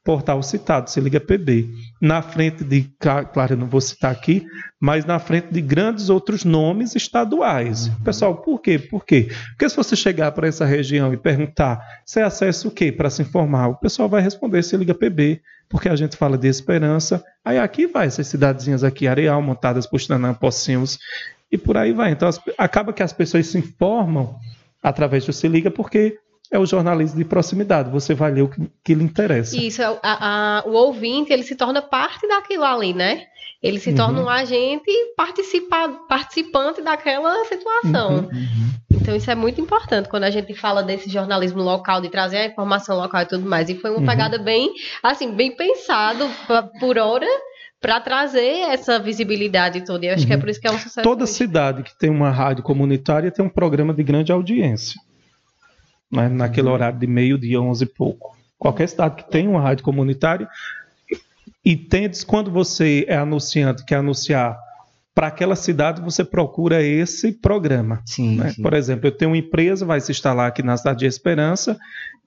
portal 0.08 0.42
citado, 0.42 0.88
Se 0.88 0.98
Liga 1.02 1.20
PB. 1.20 1.68
Na 2.00 2.22
frente 2.22 2.64
de, 2.64 2.90
claro, 2.98 3.52
eu 3.52 3.56
não 3.58 3.66
vou 3.66 3.78
citar 3.78 4.10
aqui, 4.10 4.42
mas 4.80 5.04
na 5.04 5.18
frente 5.18 5.48
de 5.52 5.60
grandes 5.60 6.08
outros 6.08 6.44
nomes 6.46 6.96
estaduais. 6.96 7.88
Pessoal, 8.02 8.34
por 8.40 8.58
quê? 8.62 8.78
Por 8.78 9.04
quê? 9.04 9.28
Porque 9.50 9.68
se 9.68 9.76
você 9.76 9.94
chegar 9.94 10.32
para 10.32 10.48
essa 10.48 10.64
região 10.64 11.12
e 11.12 11.18
perguntar, 11.18 11.78
você 12.06 12.20
acessa 12.22 12.66
o 12.66 12.70
quê 12.70 12.90
para 12.90 13.10
se 13.10 13.20
informar? 13.20 13.68
O 13.68 13.76
pessoal 13.76 14.08
vai 14.08 14.22
responder 14.22 14.62
se 14.62 14.74
liga 14.78 14.94
PB, 14.94 15.42
porque 15.68 15.90
a 15.90 15.96
gente 15.96 16.16
fala 16.16 16.38
de 16.38 16.48
esperança. 16.48 17.22
Aí 17.44 17.58
aqui 17.58 17.86
vai 17.86 18.06
essas 18.06 18.28
cidadezinhas 18.28 18.82
aqui, 18.82 19.06
Areal, 19.06 19.42
Montadas, 19.42 19.86
Puxanã, 19.86 20.32
Pocinhos 20.32 20.98
e 21.52 21.58
por 21.58 21.76
aí 21.76 21.92
vai. 21.92 22.12
Então 22.12 22.26
as- 22.26 22.40
acaba 22.56 22.94
que 22.94 23.02
as 23.02 23.12
pessoas 23.12 23.46
se 23.46 23.58
informam 23.58 24.36
através 24.82 25.26
do 25.26 25.34
Se 25.34 25.46
Liga 25.48 25.70
porque 25.70 26.16
é 26.50 26.58
o 26.58 26.66
jornalismo 26.66 27.18
de 27.18 27.24
proximidade. 27.24 27.90
Você 27.90 28.14
vai 28.14 28.32
ler 28.32 28.42
o 28.42 28.48
que, 28.48 28.70
que 28.84 28.94
lhe 28.94 29.04
interessa. 29.04 29.56
Isso, 29.56 29.82
a, 29.82 29.98
a, 30.02 30.64
o 30.66 30.72
ouvinte, 30.72 31.32
ele 31.32 31.42
se 31.42 31.54
torna 31.54 31.82
parte 31.82 32.26
daquilo 32.26 32.64
ali, 32.64 32.92
né? 32.94 33.26
Ele 33.62 33.80
se 33.80 33.90
uhum. 33.90 33.96
torna 33.96 34.22
um 34.22 34.28
agente 34.28 34.90
participa, 35.16 35.88
participante 36.08 36.80
daquela 36.80 37.44
situação. 37.44 38.18
Uhum, 38.18 38.28
uhum. 38.32 38.70
Então 38.92 39.16
isso 39.16 39.30
é 39.30 39.34
muito 39.34 39.60
importante 39.60 40.08
quando 40.08 40.24
a 40.24 40.30
gente 40.30 40.54
fala 40.54 40.82
desse 40.82 41.10
jornalismo 41.10 41.60
local, 41.60 42.00
de 42.00 42.08
trazer 42.08 42.36
a 42.36 42.46
informação 42.46 42.96
local 42.96 43.22
e 43.22 43.26
tudo 43.26 43.48
mais. 43.48 43.68
E 43.68 43.74
foi 43.74 43.90
uma 43.90 43.98
uhum. 43.98 44.06
pegada 44.06 44.38
bem, 44.38 44.70
assim, 45.02 45.34
bem 45.34 45.56
pensado 45.56 46.28
por 46.78 46.98
hora 46.98 47.26
para 47.80 48.00
trazer 48.00 48.70
essa 48.70 48.98
visibilidade 48.98 49.84
toda. 49.84 50.04
E 50.04 50.08
eu 50.08 50.14
acho 50.14 50.26
que 50.26 50.32
é 50.32 50.36
uhum. 50.36 50.40
por 50.40 50.50
isso 50.50 50.60
que 50.60 50.68
é 50.68 50.70
um 50.70 50.78
sucesso. 50.78 51.02
Toda 51.02 51.26
cidade 51.26 51.82
que 51.82 51.98
tem 51.98 52.10
uma 52.10 52.30
rádio 52.30 52.62
comunitária 52.62 53.30
tem 53.30 53.44
um 53.44 53.48
programa 53.48 53.92
de 53.92 54.04
grande 54.04 54.30
audiência. 54.30 55.00
Né? 56.10 56.28
Naquele 56.28 56.68
uhum. 56.68 56.74
horário 56.74 56.98
de 56.98 57.06
meio-dia, 57.06 57.60
onze 57.60 57.84
e 57.84 57.88
pouco. 57.88 58.36
Qualquer 58.58 58.88
cidade 58.88 59.16
que 59.16 59.30
tem 59.30 59.46
uma 59.46 59.60
rádio 59.60 59.84
comunitária 59.84 60.48
e 61.64 61.76
tendes, 61.76 62.24
quando 62.24 62.50
você 62.50 63.04
é 63.08 63.16
anunciante, 63.16 63.84
quer 63.84 63.96
anunciar 63.96 64.58
para 65.14 65.26
aquela 65.26 65.56
cidade, 65.56 66.00
você 66.00 66.24
procura 66.24 66.80
esse 66.80 67.32
programa. 67.32 68.00
Sim, 68.06 68.36
né? 68.36 68.52
sim, 68.52 68.62
Por 68.62 68.72
exemplo, 68.72 69.08
eu 69.08 69.10
tenho 69.10 69.32
uma 69.32 69.36
empresa, 69.36 69.84
vai 69.84 70.00
se 70.00 70.12
instalar 70.12 70.48
aqui 70.48 70.62
na 70.62 70.76
cidade 70.76 71.00
de 71.00 71.06
Esperança 71.06 71.76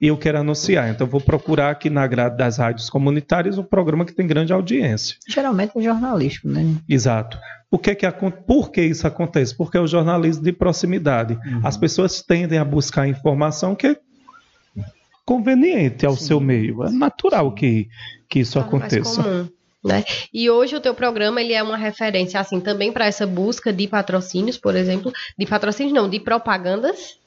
e 0.02 0.08
eu 0.08 0.18
quero 0.18 0.40
anunciar. 0.40 0.90
Então, 0.90 1.06
eu 1.06 1.10
vou 1.10 1.20
procurar 1.20 1.70
aqui 1.70 1.88
na 1.88 2.04
grade 2.08 2.36
das 2.36 2.58
rádios 2.58 2.90
comunitárias 2.90 3.56
um 3.56 3.62
programa 3.62 4.04
que 4.04 4.12
tem 4.12 4.26
grande 4.26 4.52
audiência. 4.52 5.16
Geralmente 5.28 5.78
é 5.78 5.80
jornalístico, 5.80 6.48
né? 6.48 6.74
Exato. 6.88 7.38
O 7.70 7.78
que 7.78 7.90
é 7.90 7.94
que, 7.94 8.10
por 8.44 8.72
que 8.72 8.82
isso 8.82 9.06
acontece? 9.06 9.56
Porque 9.56 9.76
é 9.76 9.80
o 9.80 9.86
jornalismo 9.86 10.42
de 10.42 10.52
proximidade. 10.52 11.34
Uhum. 11.34 11.60
As 11.62 11.76
pessoas 11.76 12.20
tendem 12.20 12.58
a 12.58 12.64
buscar 12.64 13.06
informação 13.06 13.76
que 13.76 13.86
é 13.86 13.96
conveniente 15.24 16.04
ao 16.04 16.16
Sim. 16.16 16.26
seu 16.26 16.40
meio. 16.40 16.82
É 16.82 16.90
natural 16.90 17.54
que, 17.54 17.88
que 18.28 18.40
isso 18.40 18.58
aconteça. 18.58 19.22
Comum, 19.22 19.48
né? 19.84 20.04
E 20.34 20.50
hoje 20.50 20.74
o 20.74 20.80
teu 20.80 20.94
programa 20.94 21.40
ele 21.40 21.52
é 21.52 21.62
uma 21.62 21.76
referência 21.76 22.40
assim 22.40 22.58
também 22.60 22.90
para 22.90 23.06
essa 23.06 23.24
busca 23.24 23.72
de 23.72 23.86
patrocínios, 23.86 24.58
por 24.58 24.74
exemplo, 24.74 25.12
de 25.38 25.46
patrocínios 25.46 25.94
não, 25.94 26.10
de 26.10 26.18
propagandas. 26.18 27.21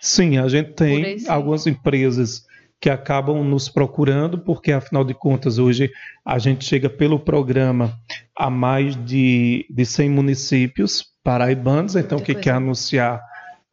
Sim, 0.00 0.38
a 0.38 0.48
gente 0.48 0.72
tem 0.72 1.16
algumas 1.28 1.66
empresas 1.66 2.44
que 2.80 2.90
acabam 2.90 3.42
nos 3.42 3.68
procurando, 3.68 4.38
porque 4.38 4.72
afinal 4.72 5.04
de 5.04 5.14
contas 5.14 5.58
hoje 5.58 5.90
a 6.24 6.38
gente 6.38 6.64
chega 6.64 6.88
pelo 6.90 7.18
programa 7.18 7.98
a 8.36 8.50
mais 8.50 8.94
de, 9.04 9.66
de 9.70 9.86
100 9.86 10.10
municípios 10.10 11.04
paraibanos, 11.24 11.96
então 11.96 12.18
que 12.18 12.34
quer 12.34 12.52
anunciar 12.52 13.20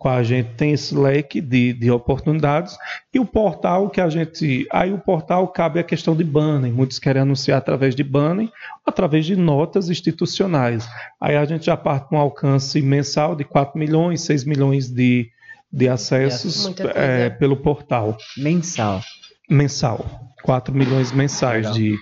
com 0.03 0.09
a 0.09 0.21
gente 0.21 0.49
tem 0.55 0.73
esse 0.73 0.93
leque 0.93 1.39
de, 1.39 1.71
de 1.71 1.89
oportunidades. 1.89 2.75
E 3.13 3.19
o 3.21 3.25
portal 3.25 3.89
que 3.89 4.01
a 4.01 4.09
gente 4.09 4.67
aí 4.69 4.91
o 4.91 4.97
portal 4.97 5.47
cabe 5.47 5.79
a 5.79 5.83
questão 5.83 6.13
de 6.13 6.25
banner 6.25 6.73
muitos 6.73 6.99
querem 6.99 7.21
anunciar 7.21 7.57
através 7.57 7.95
de 7.95 8.03
banner 8.03 8.49
através 8.85 9.25
de 9.25 9.37
notas 9.37 9.89
institucionais. 9.89 10.85
Aí 11.21 11.37
a 11.37 11.45
gente 11.45 11.67
já 11.67 11.77
parte 11.77 12.09
com 12.09 12.17
um 12.17 12.19
alcance 12.19 12.81
mensal 12.81 13.33
de 13.33 13.45
4 13.45 13.79
milhões 13.79 14.19
6 14.21 14.43
milhões 14.43 14.89
de, 14.89 15.29
de 15.73 15.89
acessos 15.89 16.71
é, 16.93 17.31
pelo 17.31 17.57
portal 17.57 18.15
mensal 18.37 19.01
mensal 19.49 20.31
4 20.43 20.73
milhões 20.73 21.11
mensais 21.11 21.65
Legal. 21.65 21.73
de 21.73 21.97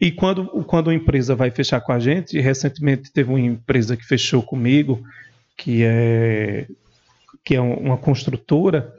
e 0.00 0.10
quando, 0.10 0.46
quando 0.64 0.88
uma 0.88 0.94
empresa 0.94 1.34
vai 1.34 1.50
fechar 1.50 1.80
com 1.80 1.92
a 1.92 1.98
gente, 1.98 2.38
recentemente 2.38 3.10
teve 3.10 3.30
uma 3.30 3.40
empresa 3.40 3.96
que 3.96 4.04
fechou 4.04 4.42
comigo, 4.42 5.02
que 5.56 5.82
é 5.82 6.66
que 7.44 7.56
é 7.56 7.60
uma 7.60 7.96
construtora, 7.96 8.92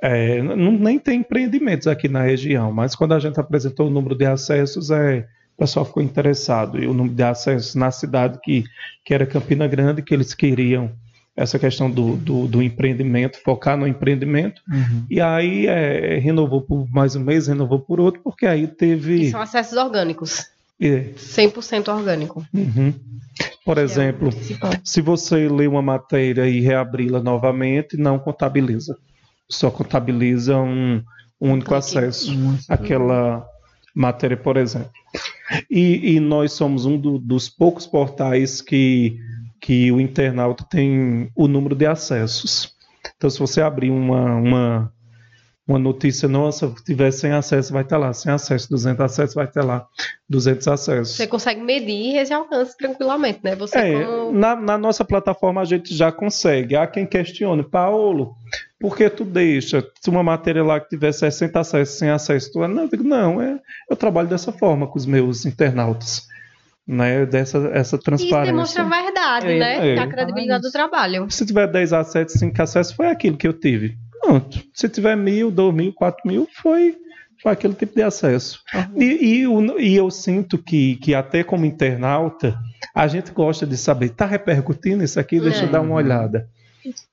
é, 0.00 0.40
não, 0.42 0.70
nem 0.72 0.98
tem 0.98 1.20
empreendimentos 1.20 1.86
aqui 1.86 2.08
na 2.08 2.22
região, 2.22 2.70
mas 2.70 2.94
quando 2.94 3.14
a 3.14 3.18
gente 3.18 3.40
apresentou 3.40 3.88
o 3.88 3.90
número 3.90 4.14
de 4.14 4.26
acessos, 4.26 4.90
é, 4.90 5.26
o 5.56 5.62
pessoal 5.62 5.84
ficou 5.84 6.02
interessado. 6.02 6.78
E 6.78 6.86
o 6.86 6.94
número 6.94 7.16
de 7.16 7.22
acessos 7.22 7.74
na 7.74 7.90
cidade 7.90 8.38
que, 8.42 8.64
que 9.04 9.14
era 9.14 9.26
Campina 9.26 9.66
Grande, 9.66 10.02
que 10.02 10.12
eles 10.12 10.34
queriam 10.34 10.92
essa 11.36 11.58
questão 11.58 11.90
do, 11.90 12.16
do, 12.16 12.46
do 12.46 12.62
empreendimento, 12.62 13.40
focar 13.42 13.76
no 13.76 13.86
empreendimento. 13.86 14.62
Uhum. 14.70 15.04
E 15.10 15.20
aí 15.20 15.66
é, 15.66 16.18
renovou 16.18 16.62
por 16.62 16.88
mais 16.90 17.16
um 17.16 17.20
mês, 17.20 17.48
renovou 17.48 17.80
por 17.80 18.00
outro, 18.00 18.20
porque 18.22 18.46
aí 18.46 18.66
teve. 18.66 19.22
E 19.22 19.30
são 19.30 19.40
acessos 19.40 19.76
orgânicos. 19.76 20.46
É. 20.80 21.10
100% 21.16 21.88
orgânico. 21.88 22.44
Uhum. 22.52 22.94
Por 23.64 23.78
exemplo, 23.78 24.30
se 24.84 25.00
você 25.00 25.48
lê 25.48 25.66
uma 25.66 25.80
matéria 25.80 26.46
e 26.46 26.60
reabri-la 26.60 27.20
novamente, 27.20 27.96
não 27.96 28.18
contabiliza. 28.18 28.96
Só 29.48 29.70
contabiliza 29.70 30.56
um, 30.58 31.02
um 31.40 31.52
único 31.52 31.74
acesso 31.74 32.30
àquela 32.68 33.44
matéria, 33.94 34.36
por 34.36 34.56
exemplo. 34.56 34.90
E, 35.70 36.14
e 36.14 36.20
nós 36.20 36.52
somos 36.52 36.84
um 36.84 36.98
do, 36.98 37.18
dos 37.18 37.48
poucos 37.48 37.86
portais 37.86 38.60
que, 38.60 39.18
que 39.64 39.90
o 39.90 39.98
internauta 39.98 40.62
tem 40.68 41.30
o 41.34 41.48
número 41.48 41.74
de 41.74 41.86
acessos. 41.86 42.76
Então, 43.16 43.30
se 43.30 43.38
você 43.38 43.62
abrir 43.62 43.90
uma, 43.90 44.36
uma 44.36 44.92
uma 45.66 45.78
notícia 45.78 46.28
nossa, 46.28 46.70
tiver 46.84 47.10
sem 47.10 47.32
acesso, 47.32 47.72
vai 47.72 47.82
estar 47.82 47.96
lá. 47.96 48.12
Sem 48.12 48.30
acesso, 48.30 48.68
200 48.68 49.00
acessos, 49.00 49.34
vai 49.34 49.46
estar 49.46 49.64
lá. 49.64 49.86
200 50.28 50.68
acessos. 50.68 51.16
Você 51.16 51.26
consegue 51.26 51.62
medir 51.62 52.16
esse 52.16 52.34
alcance 52.34 52.76
tranquilamente, 52.76 53.40
né? 53.42 53.56
Você 53.56 53.78
é, 53.78 54.04
como... 54.04 54.32
na, 54.32 54.54
na, 54.54 54.76
nossa 54.76 55.02
plataforma 55.02 55.62
a 55.62 55.64
gente 55.64 55.94
já 55.94 56.12
consegue. 56.12 56.76
Há 56.76 56.86
quem 56.86 57.06
questione, 57.06 57.62
Paulo, 57.62 58.34
por 58.78 58.94
que 58.94 59.08
tu 59.08 59.24
deixa? 59.24 59.82
Se 59.98 60.10
uma 60.10 60.22
matéria 60.22 60.62
lá 60.62 60.78
que 60.78 60.90
tiver 60.90 61.12
60 61.12 61.58
acessos, 61.58 61.96
sem 61.96 62.10
acesso, 62.10 62.52
tu... 62.52 62.68
Não, 62.68 62.82
eu 62.82 62.88
digo, 62.88 63.02
não, 63.02 63.40
é, 63.40 63.58
eu 63.88 63.96
trabalho 63.96 64.28
dessa 64.28 64.52
forma 64.52 64.86
com 64.86 64.98
os 64.98 65.06
meus 65.06 65.46
internautas. 65.46 66.26
Né, 66.86 67.24
dessa 67.24 67.70
essa 67.72 67.96
transparência. 67.96 68.42
Isso 68.42 68.76
demonstra 68.76 68.82
a 68.82 69.02
verdade, 69.02 69.46
é, 69.46 69.58
né? 69.58 69.94
É. 69.94 69.98
A 69.98 70.06
credibilidade 70.06 70.62
do 70.62 70.70
trabalho. 70.70 71.26
Se 71.30 71.46
tiver 71.46 71.66
10 71.66 71.94
acessos, 71.94 72.38
5 72.38 72.62
acessos, 72.62 72.92
foi 72.92 73.06
aquilo 73.06 73.38
que 73.38 73.48
eu 73.48 73.54
tive. 73.54 73.96
Pronto. 74.24 74.62
Se 74.72 74.88
tiver 74.88 75.16
mil, 75.16 75.50
dois 75.50 75.74
mil, 75.74 75.92
quatro 75.92 76.20
mil, 76.26 76.48
foi, 76.62 76.96
foi 77.42 77.52
aquele 77.52 77.74
tipo 77.74 77.94
de 77.94 78.02
acesso. 78.02 78.60
Uhum. 78.74 79.02
E, 79.02 79.44
e, 79.44 79.92
e, 79.92 79.96
eu 79.96 80.10
sinto 80.10 80.56
que, 80.58 80.96
que 80.96 81.14
até 81.14 81.44
como 81.44 81.66
internauta, 81.66 82.58
a 82.94 83.06
gente 83.06 83.32
gosta 83.32 83.66
de 83.66 83.76
saber, 83.76 84.06
está 84.06 84.26
repercutindo 84.26 85.04
isso 85.04 85.20
aqui? 85.20 85.38
Deixa 85.38 85.62
é. 85.62 85.64
eu 85.64 85.70
dar 85.70 85.82
uma 85.82 85.94
olhada. 85.94 86.48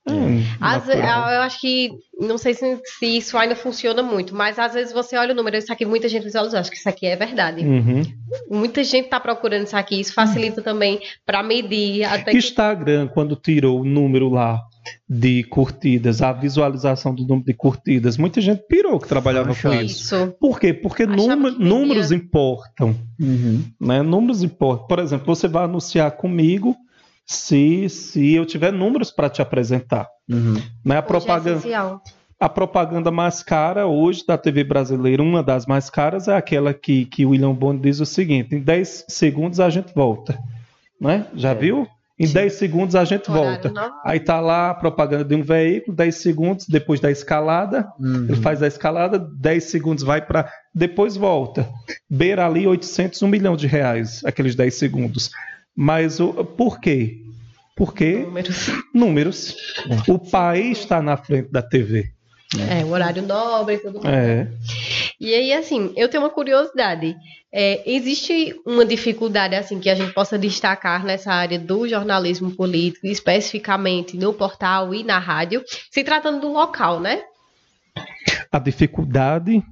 Hum, 0.07 0.43
As, 0.59 0.87
eu 0.89 1.41
acho 1.41 1.59
que 1.59 1.91
não 2.19 2.37
sei 2.37 2.53
se, 2.53 2.79
se, 2.83 3.17
isso 3.17 3.37
ainda 3.37 3.55
funciona 3.55 4.01
muito, 4.03 4.35
mas 4.35 4.59
às 4.59 4.73
vezes 4.73 4.93
você 4.93 5.17
olha 5.17 5.33
o 5.33 5.35
número, 5.35 5.57
isso 5.57 5.71
aqui 5.71 5.85
muita 5.85 6.09
gente 6.09 6.23
visualiza, 6.23 6.59
acho 6.59 6.71
que 6.71 6.77
isso 6.77 6.89
aqui 6.89 7.05
é 7.05 7.15
verdade. 7.15 7.65
Uhum. 7.65 8.03
Muita 8.49 8.83
gente 8.83 9.05
está 9.05 9.19
procurando 9.19 9.65
isso 9.65 9.75
aqui, 9.75 9.99
isso 9.99 10.13
facilita 10.13 10.61
também 10.61 10.99
para 11.25 11.43
medir. 11.43 12.03
Até 12.03 12.35
Instagram, 12.35 13.07
que... 13.07 13.13
quando 13.13 13.35
tirou 13.35 13.81
o 13.81 13.85
número 13.85 14.29
lá 14.29 14.59
de 15.07 15.43
curtidas, 15.43 16.21
a 16.21 16.31
visualização 16.31 17.13
do 17.13 17.23
número 17.23 17.45
de 17.45 17.53
curtidas. 17.53 18.17
Muita 18.17 18.41
gente 18.41 18.63
pirou 18.67 18.99
que 18.99 19.07
trabalhava 19.07 19.53
com 19.53 19.73
isso. 19.73 20.15
isso. 20.15 20.35
Por 20.39 20.59
quê? 20.59 20.73
Porque 20.73 21.05
número, 21.05 21.59
números 21.59 22.11
importam. 22.11 22.95
Uhum. 23.19 23.63
Né? 23.79 24.01
Números 24.01 24.41
importam. 24.41 24.87
Por 24.87 24.99
exemplo, 24.99 25.25
você 25.27 25.47
vai 25.47 25.65
anunciar 25.65 26.11
comigo 26.11 26.75
se, 27.25 27.87
se 27.89 28.33
eu 28.33 28.45
tiver 28.45 28.71
números 28.71 29.11
para 29.11 29.29
te 29.29 29.41
apresentar. 29.41 30.07
Uhum. 30.29 30.55
Né? 30.83 30.95
A, 30.95 30.99
é 30.99 31.01
propaganda, 31.01 31.67
é 31.67 32.11
a 32.39 32.49
propaganda 32.49 33.11
mais 33.11 33.43
cara 33.43 33.85
hoje 33.85 34.25
da 34.27 34.37
TV 34.37 34.63
brasileira, 34.63 35.21
uma 35.21 35.43
das 35.43 35.65
mais 35.65 35.89
caras, 35.89 36.27
é 36.27 36.35
aquela 36.35 36.73
que, 36.73 37.05
que 37.05 37.25
William 37.25 37.53
Bond 37.53 37.81
diz 37.81 37.99
o 37.99 38.05
seguinte: 38.05 38.55
em 38.55 38.59
10 38.59 39.05
segundos 39.07 39.59
a 39.59 39.69
gente 39.69 39.93
volta. 39.93 40.37
Né? 40.99 41.25
Já 41.35 41.51
é. 41.51 41.55
viu? 41.55 41.87
Em 42.21 42.27
10 42.27 42.53
segundos 42.53 42.95
a 42.95 43.03
gente 43.03 43.31
volta. 43.31 43.73
Aí 44.05 44.19
tá 44.19 44.39
lá 44.39 44.69
a 44.69 44.73
propaganda 44.75 45.25
de 45.25 45.33
um 45.33 45.41
veículo, 45.41 45.97
10 45.97 46.15
segundos 46.15 46.67
depois 46.67 46.99
da 46.99 47.09
escalada, 47.09 47.91
uhum. 47.99 48.25
ele 48.29 48.35
faz 48.35 48.61
a 48.61 48.67
escalada, 48.67 49.17
10 49.17 49.63
segundos 49.63 50.03
vai 50.03 50.21
para 50.21 50.47
depois 50.73 51.17
volta. 51.17 51.67
Beira 52.07 52.45
ali 52.45 52.67
800, 52.67 53.23
1 53.23 53.27
milhão 53.27 53.55
de 53.55 53.65
reais, 53.65 54.23
aqueles 54.23 54.53
10 54.55 54.73
segundos. 54.75 55.31
Mas 55.75 56.19
o 56.19 56.43
por 56.43 56.79
quê? 56.79 57.17
Porque 57.75 58.17
números. 58.17 58.67
números. 58.93 59.57
O 60.07 60.19
país 60.19 60.79
está 60.79 61.01
na 61.01 61.17
frente 61.17 61.51
da 61.51 61.61
TV. 61.61 62.11
É, 62.69 62.83
o 62.83 62.89
horário 62.89 63.21
nobre 63.23 63.75
e 63.75 63.77
tudo 63.77 64.01
mais. 64.03 64.13
É. 64.13 64.47
E 65.19 65.33
aí, 65.33 65.53
assim, 65.53 65.93
eu 65.95 66.09
tenho 66.09 66.23
uma 66.23 66.29
curiosidade. 66.29 67.15
É, 67.51 67.81
existe 67.89 68.53
uma 68.65 68.85
dificuldade 68.85 69.55
assim 69.55 69.79
que 69.79 69.89
a 69.89 69.95
gente 69.95 70.13
possa 70.13 70.37
destacar 70.37 71.05
nessa 71.05 71.31
área 71.31 71.57
do 71.57 71.87
jornalismo 71.87 72.51
político, 72.51 73.07
especificamente 73.07 74.17
no 74.17 74.33
portal 74.33 74.93
e 74.93 75.03
na 75.03 75.17
rádio, 75.17 75.63
se 75.89 76.03
tratando 76.03 76.41
do 76.41 76.51
local, 76.51 76.99
né? 76.99 77.23
A 78.51 78.59
dificuldade 78.59 79.63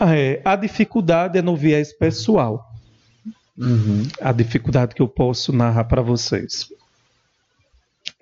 é, 0.00 0.40
a 0.44 0.56
dificuldade 0.56 1.38
é 1.38 1.42
no 1.42 1.56
viés 1.56 1.92
pessoal. 1.92 2.71
Uhum. 3.62 4.08
A 4.20 4.32
dificuldade 4.32 4.94
que 4.94 5.02
eu 5.02 5.08
posso 5.08 5.52
narrar 5.52 5.84
para 5.84 6.02
vocês. 6.02 6.68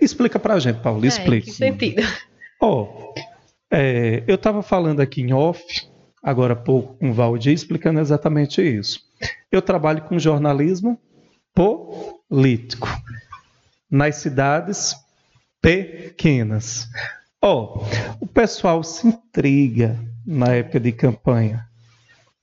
Explica 0.01 0.38
para 0.38 0.55
a 0.55 0.59
gente, 0.59 0.80
Paulo. 0.80 1.05
É, 1.05 1.09
explica. 1.09 1.47
Que 1.47 1.53
sentido? 1.53 2.03
Ó, 2.61 2.82
oh, 2.82 3.14
É, 3.70 4.24
eu 4.26 4.34
estava 4.34 4.62
falando 4.62 5.01
aqui 5.01 5.22
em 5.22 5.32
off, 5.32 5.62
agora 6.22 6.55
há 6.55 6.57
pouco, 6.57 6.95
com 6.95 7.11
o 7.11 7.12
Valdir, 7.12 7.53
explicando 7.53 8.01
exatamente 8.01 8.61
isso. 8.61 9.01
Eu 9.51 9.62
trabalho 9.62 10.03
com 10.03 10.18
jornalismo 10.18 10.99
político 11.55 12.88
nas 13.91 14.16
cidades 14.16 14.97
pequenas. 15.62 16.88
Ó, 17.41 17.78
oh, 17.80 18.24
o 18.24 18.26
pessoal 18.26 18.82
se 18.82 19.07
intriga 19.07 19.99
na 20.26 20.49
época 20.49 20.80
de 20.80 20.93
campanha. 20.93 21.69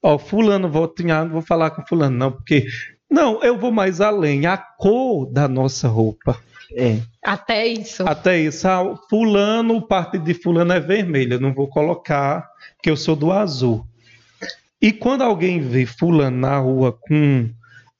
Ó, 0.07 0.17
fulano 0.17 0.69
não 0.69 1.29
vou 1.29 1.41
falar 1.41 1.71
com 1.71 1.85
fulano 1.85 2.17
não, 2.17 2.31
porque 2.31 2.65
não, 3.11 3.43
eu 3.43 3.57
vou 3.57 3.73
mais 3.73 3.99
além, 3.99 4.45
a 4.45 4.55
cor 4.55 5.25
da 5.25 5.49
nossa 5.49 5.89
roupa. 5.89 6.39
É. 6.73 6.99
Até 7.21 7.67
isso. 7.67 8.07
Até 8.07 8.39
isso. 8.39 8.65
Ah, 8.69 8.95
fulano, 9.09 9.75
o 9.75 9.81
partido 9.81 10.23
de 10.23 10.33
fulano 10.33 10.71
é 10.71 10.79
vermelho, 10.79 11.33
eu 11.33 11.41
não 11.41 11.53
vou 11.53 11.67
colocar, 11.67 12.47
que 12.81 12.89
eu 12.89 12.95
sou 12.95 13.17
do 13.17 13.33
azul. 13.33 13.85
E 14.81 14.93
quando 14.93 15.23
alguém 15.23 15.59
vê 15.59 15.85
fulano 15.85 16.37
na 16.37 16.57
rua 16.57 16.97
com 16.97 17.49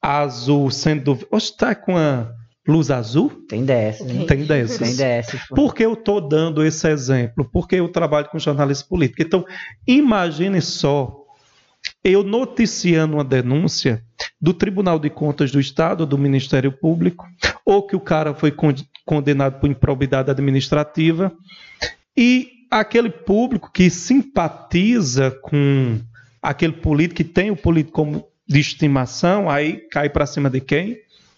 azul 0.01 0.71
sendo. 0.71 1.19
Oxe, 1.29 1.57
tá 1.57 1.75
com 1.75 1.97
a 1.97 2.31
luz 2.65 2.89
azul? 2.89 3.45
Tem 3.49 3.65
dessas. 3.65 4.07
Tem 4.25 4.45
dessas. 4.45 4.77
Tem 4.77 4.95
dessas. 4.95 5.41
Por 5.49 5.75
que 5.75 5.83
eu 5.83 5.91
estou 5.91 6.21
dando 6.21 6.63
esse 6.63 6.87
exemplo? 6.87 7.49
Porque 7.51 7.75
eu 7.75 7.89
trabalho 7.89 8.29
com 8.29 8.39
jornalismo 8.39 8.87
político. 8.87 9.21
Então, 9.21 9.45
imagine 9.85 10.61
só 10.61 11.26
eu 12.03 12.23
noticiando 12.23 13.15
uma 13.15 13.23
denúncia 13.23 14.03
do 14.39 14.53
Tribunal 14.53 14.99
de 14.99 15.09
Contas 15.09 15.51
do 15.51 15.59
Estado, 15.59 16.05
do 16.05 16.17
Ministério 16.17 16.71
Público, 16.71 17.25
ou 17.65 17.85
que 17.85 17.95
o 17.95 17.99
cara 17.99 18.33
foi 18.33 18.53
condenado 19.05 19.59
por 19.59 19.69
improbidade 19.69 20.31
administrativa, 20.31 21.31
e 22.15 22.49
aquele 22.71 23.09
público 23.09 23.71
que 23.71 23.89
simpatiza 23.89 25.31
com 25.31 25.99
aquele 26.41 26.73
político, 26.73 27.17
que 27.17 27.23
tem 27.23 27.51
o 27.51 27.57
político 27.57 27.93
como 27.93 28.27
de 28.47 28.59
estimação, 28.59 29.49
aí 29.49 29.77
cai 29.91 30.09
para 30.09 30.25
cima 30.25 30.49
de 30.49 30.61
quem? 30.61 30.97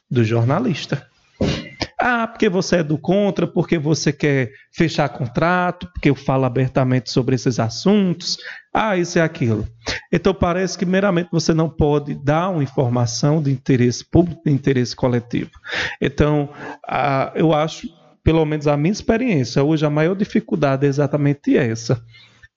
Do 0.10 0.24
jornalista. 0.24 1.09
Ah, 2.02 2.26
porque 2.26 2.48
você 2.48 2.78
é 2.78 2.84
do 2.84 2.98
contra, 2.98 3.46
porque 3.46 3.78
você 3.78 4.14
quer 4.14 4.52
fechar 4.72 5.10
contrato, 5.10 5.86
porque 5.92 6.10
eu 6.10 6.16
falo 6.16 6.46
abertamente 6.46 7.12
sobre 7.12 7.36
esses 7.36 7.60
assuntos. 7.60 8.38
Ah, 8.74 8.96
isso 8.96 9.18
e 9.18 9.22
aquilo. 9.22 9.68
Então 10.10 10.34
parece 10.34 10.78
que 10.78 10.86
meramente 10.86 11.28
você 11.30 11.54
não 11.54 11.70
pode 11.70 12.16
dar 12.16 12.50
uma 12.50 12.64
informação 12.64 13.44
de 13.44 13.52
interesse 13.52 14.06
público, 14.10 14.42
de 14.46 14.52
interesse 14.52 14.96
coletivo. 14.96 15.52
Então, 16.02 16.48
ah, 16.88 17.34
eu 17.36 17.54
acho, 17.54 17.86
pelo 18.24 18.46
menos 18.46 18.66
a 18.66 18.78
minha 18.78 18.94
experiência, 18.94 19.62
hoje 19.62 19.86
a 19.86 19.90
maior 19.90 20.16
dificuldade 20.16 20.86
é 20.86 20.90
exatamente 20.90 21.58
essa. 21.58 22.02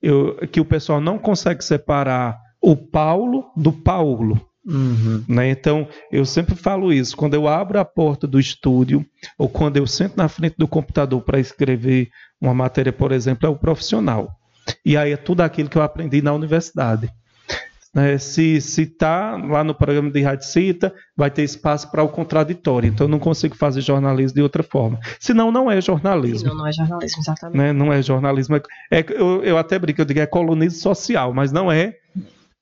Eu, 0.00 0.36
que 0.52 0.60
o 0.60 0.64
pessoal 0.64 1.00
não 1.00 1.18
consegue 1.18 1.64
separar 1.64 2.38
o 2.60 2.76
Paulo 2.76 3.50
do 3.56 3.72
Paulo. 3.72 4.51
Uhum. 4.64 5.24
Né? 5.28 5.50
Então, 5.50 5.88
eu 6.10 6.24
sempre 6.24 6.54
falo 6.54 6.92
isso. 6.92 7.16
Quando 7.16 7.34
eu 7.34 7.48
abro 7.48 7.78
a 7.78 7.84
porta 7.84 8.26
do 8.26 8.38
estúdio, 8.38 9.04
ou 9.36 9.48
quando 9.48 9.76
eu 9.76 9.86
sento 9.86 10.16
na 10.16 10.28
frente 10.28 10.54
do 10.56 10.68
computador 10.68 11.20
para 11.22 11.40
escrever 11.40 12.08
uma 12.40 12.54
matéria, 12.54 12.92
por 12.92 13.12
exemplo, 13.12 13.46
é 13.46 13.50
o 13.50 13.56
profissional. 13.56 14.30
E 14.84 14.96
aí 14.96 15.12
é 15.12 15.16
tudo 15.16 15.40
aquilo 15.40 15.68
que 15.68 15.76
eu 15.76 15.82
aprendi 15.82 16.22
na 16.22 16.32
universidade. 16.32 17.10
Né? 17.94 18.16
Se 18.16 18.56
está 18.56 19.36
lá 19.36 19.62
no 19.62 19.74
programa 19.74 20.10
de 20.10 20.22
Rádio 20.22 20.46
Cita, 20.46 20.94
vai 21.16 21.30
ter 21.30 21.42
espaço 21.42 21.90
para 21.90 22.02
o 22.02 22.08
contraditório. 22.08 22.88
Então, 22.88 23.06
eu 23.06 23.10
não 23.10 23.18
consigo 23.18 23.54
fazer 23.54 23.82
jornalismo 23.82 24.36
de 24.36 24.42
outra 24.42 24.62
forma. 24.62 24.98
Senão, 25.20 25.52
não 25.52 25.70
é 25.70 25.80
jornalismo. 25.80 26.38
Senão, 26.38 26.56
não 26.56 26.66
é 26.66 26.72
jornalismo, 26.72 27.20
exatamente. 27.20 27.58
Né? 27.58 27.72
Não 27.72 27.92
é 27.92 28.00
jornalismo. 28.00 28.56
É, 28.90 29.04
eu, 29.10 29.42
eu 29.44 29.58
até 29.58 29.78
brinco, 29.78 30.00
eu 30.00 30.04
digo 30.04 30.20
é 30.20 30.26
colunismo 30.26 30.78
social, 30.78 31.34
mas 31.34 31.52
não 31.52 31.70
é 31.70 31.96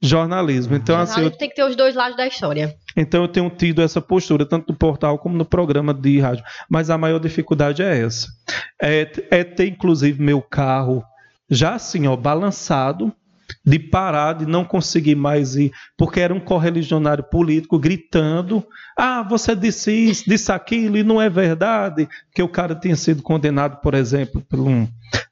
jornalismo. 0.00 0.74
Então, 0.74 0.98
assim, 0.98 1.22
eu... 1.22 1.30
tem 1.30 1.48
que 1.48 1.54
ter 1.54 1.64
os 1.64 1.76
dois 1.76 1.94
lados 1.94 2.16
da 2.16 2.26
história. 2.26 2.74
Então 2.96 3.22
eu 3.22 3.28
tenho 3.28 3.50
tido 3.50 3.82
essa 3.82 4.00
postura, 4.00 4.46
tanto 4.46 4.72
no 4.72 4.78
portal 4.78 5.18
como 5.18 5.36
no 5.36 5.44
programa 5.44 5.92
de 5.92 6.18
rádio. 6.18 6.44
Mas 6.68 6.90
a 6.90 6.96
maior 6.96 7.18
dificuldade 7.18 7.82
é 7.82 8.00
essa. 8.00 8.28
É, 8.80 9.10
é 9.30 9.44
ter, 9.44 9.68
inclusive, 9.68 10.22
meu 10.22 10.40
carro 10.40 11.04
já 11.50 11.74
assim, 11.74 12.06
ó, 12.06 12.16
balançado, 12.16 13.12
de 13.64 13.78
parar, 13.78 14.34
de 14.34 14.46
não 14.46 14.64
conseguir 14.64 15.16
mais 15.16 15.56
ir, 15.56 15.72
porque 15.98 16.20
era 16.20 16.32
um 16.32 16.40
correligionário 16.40 17.24
político 17.24 17.78
gritando: 17.78 18.64
ah, 18.96 19.22
você 19.22 19.54
disse 19.56 19.92
isso, 19.92 20.24
disse 20.26 20.52
aquilo, 20.52 20.96
e 20.96 21.02
não 21.02 21.20
é 21.20 21.28
verdade, 21.28 22.08
que 22.32 22.42
o 22.42 22.48
cara 22.48 22.74
tinha 22.74 22.96
sido 22.96 23.22
condenado, 23.22 23.80
por 23.80 23.94
exemplo, 23.94 24.40
por 24.48 24.60
um, 24.60 24.86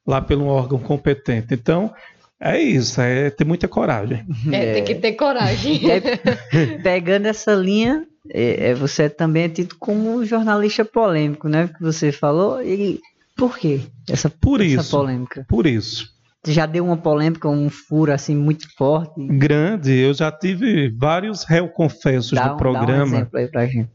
lá 0.07 0.21
pelo 0.21 0.45
um 0.45 0.49
órgão 0.49 0.79
competente. 0.79 1.55
Então, 1.55 1.93
é 2.41 2.61
isso, 2.61 3.01
é 3.01 3.31
ter 3.31 3.45
muita 3.45 3.67
coragem. 3.67 4.25
É, 4.53 4.75
tem 4.75 4.85
que 4.85 4.95
ter 4.95 5.13
coragem. 5.13 5.81
É, 5.89 6.79
pegando 6.83 7.27
essa 7.27 7.53
linha, 7.55 8.07
é, 8.31 8.71
é, 8.71 8.75
você 8.75 9.09
também 9.09 9.45
é 9.45 9.49
tido 9.49 9.77
como 9.79 10.25
jornalista 10.25 10.85
polêmico, 10.85 11.49
né? 11.49 11.69
Que 11.69 11.83
você 11.83 12.13
falou. 12.13 12.63
E 12.63 13.01
por 13.37 13.59
quê? 13.59 13.81
Essa, 14.09 14.31
por 14.31 14.61
essa 14.61 14.81
isso, 14.81 14.91
polêmica. 14.91 15.45
Por 15.49 15.67
isso. 15.67 16.09
Já 16.47 16.67
deu 16.67 16.85
uma 16.85 16.97
polêmica, 16.97 17.49
um 17.49 17.69
furo 17.69 18.13
assim 18.13 18.37
muito 18.37 18.69
forte. 18.77 19.27
Grande. 19.27 19.93
Eu 19.93 20.15
já 20.15 20.31
tive 20.31 20.89
vários 20.91 21.45
réu 21.45 21.69
confessos 21.69 22.33
dá, 22.33 22.51
no 22.51 22.57
programa. 22.57 22.87
Dá 22.87 23.03
um 23.03 23.07
exemplo 23.07 23.39
aí 23.39 23.49
pra 23.49 23.67
gente. 23.67 23.91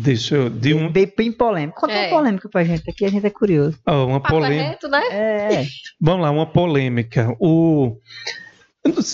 Deixa 0.00 0.36
eu. 0.36 0.48
De 0.48 0.72
um... 0.74 0.92
Bem, 0.92 1.12
bem 1.16 1.32
polêmico. 1.32 1.80
Conta 1.80 1.92
é. 1.92 2.06
uma 2.06 2.18
polêmica 2.18 2.48
pra 2.48 2.62
gente 2.62 2.88
aqui, 2.88 3.04
a 3.04 3.10
gente 3.10 3.26
é 3.26 3.30
curioso. 3.30 3.76
Oh, 3.84 4.04
uma 4.04 4.20
polêmica. 4.20 4.86
né? 4.88 5.02
É. 5.10 5.66
Vamos 6.00 6.22
lá, 6.22 6.30
uma 6.30 6.46
polêmica. 6.46 7.34
O. 7.40 7.96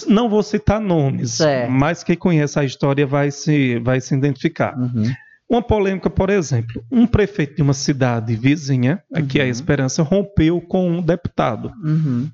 Não 0.06 0.28
vou 0.28 0.42
citar 0.42 0.78
nomes, 0.78 1.32
certo. 1.32 1.70
mas 1.70 2.04
quem 2.04 2.14
conhece 2.14 2.58
a 2.58 2.64
história 2.64 3.06
vai 3.06 3.30
se, 3.30 3.78
vai 3.78 3.98
se 3.98 4.14
identificar. 4.14 4.78
Uhum. 4.78 5.10
Uma 5.48 5.62
polêmica, 5.62 6.10
por 6.10 6.28
exemplo, 6.28 6.84
um 6.92 7.06
prefeito 7.06 7.56
de 7.56 7.62
uma 7.62 7.72
cidade 7.72 8.36
vizinha, 8.36 9.02
aqui 9.12 9.38
uhum. 9.38 9.44
é 9.44 9.46
a 9.46 9.50
Esperança, 9.50 10.02
rompeu 10.02 10.60
com 10.60 10.90
um 10.90 11.02
deputado. 11.02 11.72
Uhum. 11.82 12.30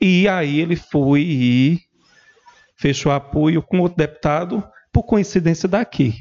E 0.00 0.28
aí 0.28 0.60
ele 0.60 0.76
foi 0.76 1.22
e 1.22 1.80
fechou 2.76 3.10
apoio 3.10 3.62
com 3.62 3.80
outro 3.80 3.96
deputado, 3.96 4.62
por 4.92 5.02
coincidência 5.02 5.68
daqui. 5.68 6.14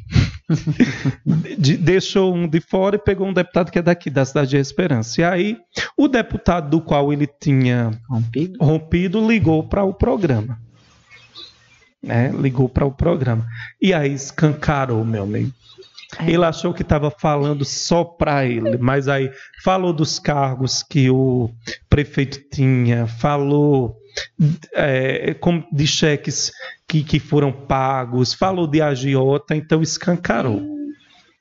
de, 1.58 1.78
deixou 1.78 2.34
um 2.34 2.48
de 2.48 2.60
fora 2.60 2.96
e 2.96 3.00
pegou 3.00 3.28
um 3.28 3.34
deputado 3.34 3.72
que 3.72 3.80
é 3.80 3.82
daqui, 3.82 4.10
da 4.10 4.26
cidade 4.26 4.52
de 4.52 4.58
Esperança. 4.58 5.22
E 5.22 5.24
aí, 5.24 5.58
o 5.98 6.08
deputado 6.08 6.70
do 6.70 6.82
qual 6.82 7.12
ele 7.12 7.28
tinha 7.28 7.92
rompido, 8.10 8.58
rompido 8.64 9.28
ligou 9.28 9.64
para 9.64 9.84
o 9.84 9.94
programa. 9.94 10.60
Né? 12.02 12.32
Ligou 12.32 12.70
para 12.70 12.86
o 12.86 12.92
programa. 12.92 13.48
E 13.82 13.94
aí 13.94 14.14
escancarou, 14.14 15.04
meu 15.04 15.24
amigo. 15.24 15.52
É. 16.20 16.32
Ele 16.32 16.46
achou 16.46 16.74
que 16.74 16.82
estava 16.82 17.12
falando 17.12 17.66
só 17.66 18.04
para 18.04 18.46
ele, 18.46 18.78
mas 18.78 19.08
aí 19.08 19.32
falou 19.64 19.94
dos 19.94 20.20
cargos 20.20 20.84
que 20.84 21.10
o 21.10 21.50
prefeito 21.90 22.40
tinha, 22.50 23.08
falou 23.08 23.98
é, 24.74 25.36
de 25.72 25.88
cheques 25.88 26.52
que, 26.88 27.04
que 27.04 27.20
foram 27.20 27.52
pagos, 27.52 28.34
falou 28.34 28.68
de 28.68 28.82
agiota, 28.82 29.56
então 29.56 29.82
escancarou. 29.82 30.62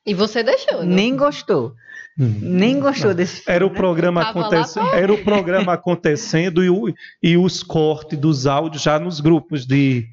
E 0.06 0.12
você 0.12 0.42
deixou, 0.42 0.82
né? 0.82 0.94
Nem 0.96 1.16
gostou. 1.16 1.74
Hum. 2.18 2.38
Nem 2.40 2.78
gostou 2.78 3.08
Não. 3.08 3.16
desse 3.16 3.42
Era 3.46 3.66
o 3.66 3.70
né? 3.70 3.74
programa 3.74 4.22
acontecendo, 4.22 4.86
era 4.94 5.12
o 5.12 5.24
programa 5.24 5.72
acontecendo 5.74 6.62
e, 6.62 6.70
o, 6.70 6.94
e 7.22 7.36
os 7.36 7.62
cortes 7.62 8.18
dos 8.18 8.46
áudios 8.46 8.82
já 8.82 9.00
nos 9.00 9.20
grupos 9.20 9.66
de, 9.66 10.06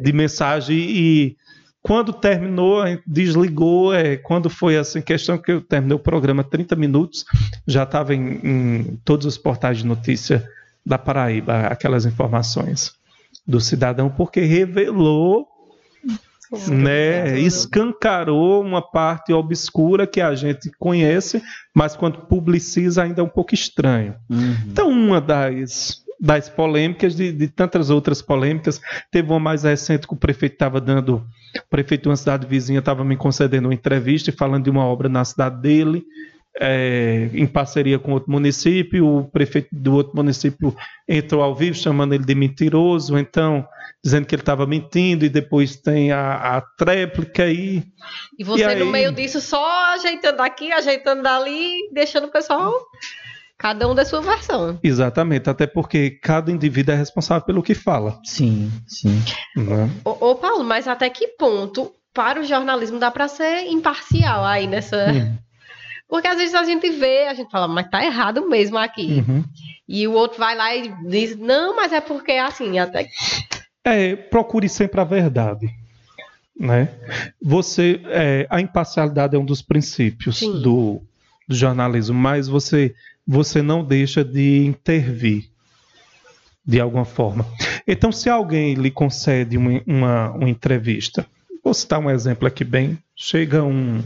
de 0.00 0.12
mensagem 0.12 0.76
e 0.78 1.36
quando 1.84 2.14
terminou, 2.14 2.82
desligou, 3.06 3.92
é, 3.92 4.16
quando 4.16 4.48
foi 4.48 4.78
assim, 4.78 5.02
questão 5.02 5.36
que 5.36 5.52
eu 5.52 5.60
terminei 5.60 5.94
o 5.94 5.98
programa 5.98 6.42
30 6.42 6.74
minutos, 6.74 7.26
já 7.66 7.82
estava 7.82 8.14
em, 8.14 8.40
em 8.42 9.00
todos 9.04 9.26
os 9.26 9.36
portais 9.36 9.76
de 9.76 9.86
notícia 9.86 10.42
da 10.84 10.96
Paraíba 10.96 11.66
aquelas 11.66 12.06
informações 12.06 12.94
do 13.46 13.60
cidadão, 13.60 14.08
porque 14.08 14.40
revelou, 14.40 15.46
né, 16.68 17.38
escancarou 17.38 18.62
uma 18.62 18.80
parte 18.80 19.34
obscura 19.34 20.06
que 20.06 20.22
a 20.22 20.34
gente 20.34 20.70
conhece, 20.78 21.42
mas 21.74 21.94
quando 21.94 22.20
publiciza 22.20 23.02
ainda 23.02 23.20
é 23.20 23.24
um 23.24 23.28
pouco 23.28 23.52
estranho. 23.52 24.14
Uhum. 24.30 24.56
Então, 24.70 24.88
uma 24.88 25.20
das 25.20 26.02
das 26.20 26.48
polêmicas, 26.48 27.14
de, 27.14 27.32
de, 27.32 27.48
tantas 27.48 27.90
outras 27.90 28.22
polêmicas. 28.22 28.80
Teve 29.10 29.28
uma 29.30 29.40
mais 29.40 29.64
recente 29.64 30.06
que 30.06 30.14
o 30.14 30.16
prefeito 30.16 30.54
estava 30.54 30.80
dando, 30.80 31.22
prefeito 31.70 32.02
de 32.02 32.08
uma 32.08 32.16
cidade 32.16 32.46
vizinha 32.46 32.78
estava 32.78 33.04
me 33.04 33.16
concedendo 33.16 33.68
uma 33.68 33.74
entrevista 33.74 34.30
e 34.30 34.32
falando 34.32 34.64
de 34.64 34.70
uma 34.70 34.84
obra 34.84 35.08
na 35.08 35.24
cidade 35.24 35.60
dele 35.60 36.04
é, 36.60 37.30
em 37.32 37.46
parceria 37.46 37.98
com 37.98 38.12
outro 38.12 38.30
município, 38.30 39.06
o 39.06 39.24
prefeito 39.24 39.68
do 39.72 39.94
outro 39.94 40.14
município 40.14 40.74
entrou 41.08 41.42
ao 41.42 41.54
vivo 41.54 41.76
chamando 41.76 42.14
ele 42.14 42.24
de 42.24 42.34
mentiroso, 42.34 43.18
então 43.18 43.66
dizendo 44.02 44.26
que 44.26 44.34
ele 44.34 44.42
estava 44.42 44.66
mentindo 44.66 45.24
e 45.24 45.28
depois 45.28 45.76
tem 45.76 46.12
a, 46.12 46.56
a 46.56 46.60
tréplica 46.60 47.44
aí. 47.44 47.82
E 48.38 48.44
você 48.44 48.62
e 48.62 48.64
aí... 48.64 48.78
no 48.78 48.86
meio 48.86 49.10
disso 49.12 49.40
só 49.40 49.94
ajeitando 49.94 50.42
aqui, 50.42 50.70
ajeitando 50.70 51.22
dali, 51.22 51.90
deixando 51.92 52.26
o 52.26 52.30
pessoal 52.30 52.72
Cada 53.64 53.88
um 53.88 53.94
da 53.94 54.04
sua 54.04 54.20
versão. 54.20 54.78
Exatamente, 54.82 55.48
até 55.48 55.66
porque 55.66 56.10
cada 56.10 56.52
indivíduo 56.52 56.94
é 56.94 56.98
responsável 56.98 57.46
pelo 57.46 57.62
que 57.62 57.74
fala. 57.74 58.20
Sim, 58.22 58.70
sim. 58.86 59.18
Né? 59.56 59.88
Ô, 60.04 60.10
ô, 60.10 60.34
Paulo, 60.34 60.62
mas 60.62 60.86
até 60.86 61.08
que 61.08 61.28
ponto 61.28 61.90
para 62.12 62.38
o 62.38 62.44
jornalismo 62.44 62.98
dá 62.98 63.10
para 63.10 63.26
ser 63.26 63.62
imparcial 63.68 64.44
aí 64.44 64.66
nessa. 64.66 65.10
Hum, 65.10 65.38
Porque 66.06 66.28
às 66.28 66.36
vezes 66.36 66.54
a 66.54 66.62
gente 66.62 66.90
vê, 66.90 67.26
a 67.26 67.32
gente 67.32 67.50
fala, 67.50 67.66
mas 67.66 67.88
tá 67.88 68.04
errado 68.04 68.46
mesmo 68.46 68.76
aqui. 68.76 69.24
uhum. 69.26 69.42
E 69.88 70.06
o 70.06 70.12
outro 70.12 70.38
vai 70.38 70.54
lá 70.54 70.76
e 70.76 70.94
diz, 71.08 71.34
não, 71.34 71.74
mas 71.74 71.90
é 71.90 72.02
porque 72.02 72.32
é 72.32 72.40
assim, 72.40 72.78
até. 72.78 73.08
É, 73.82 74.14
procure 74.14 74.68
sempre 74.68 75.00
a 75.00 75.04
verdade. 75.04 75.70
Né? 76.54 76.90
Você, 77.40 77.98
é, 78.08 78.46
a 78.50 78.60
imparcialidade 78.60 79.34
é 79.34 79.38
um 79.38 79.44
dos 79.44 79.62
princípios 79.62 80.40
do, 80.40 81.00
do 81.48 81.54
jornalismo, 81.54 82.14
mas 82.14 82.46
você, 82.46 82.94
você 83.26 83.62
não 83.62 83.84
deixa 83.84 84.24
de 84.24 84.64
intervir 84.66 85.44
de 86.66 86.80
alguma 86.80 87.04
forma. 87.04 87.46
Então, 87.86 88.10
se 88.10 88.28
alguém 88.30 88.74
lhe 88.74 88.90
concede 88.90 89.56
uma, 89.58 89.82
uma, 89.86 90.30
uma 90.32 90.48
entrevista, 90.48 91.26
vou 91.62 91.74
citar 91.74 92.00
um 92.00 92.10
exemplo 92.10 92.46
aqui 92.48 92.64
bem, 92.64 92.98
chega 93.14 93.62
um, 93.62 94.02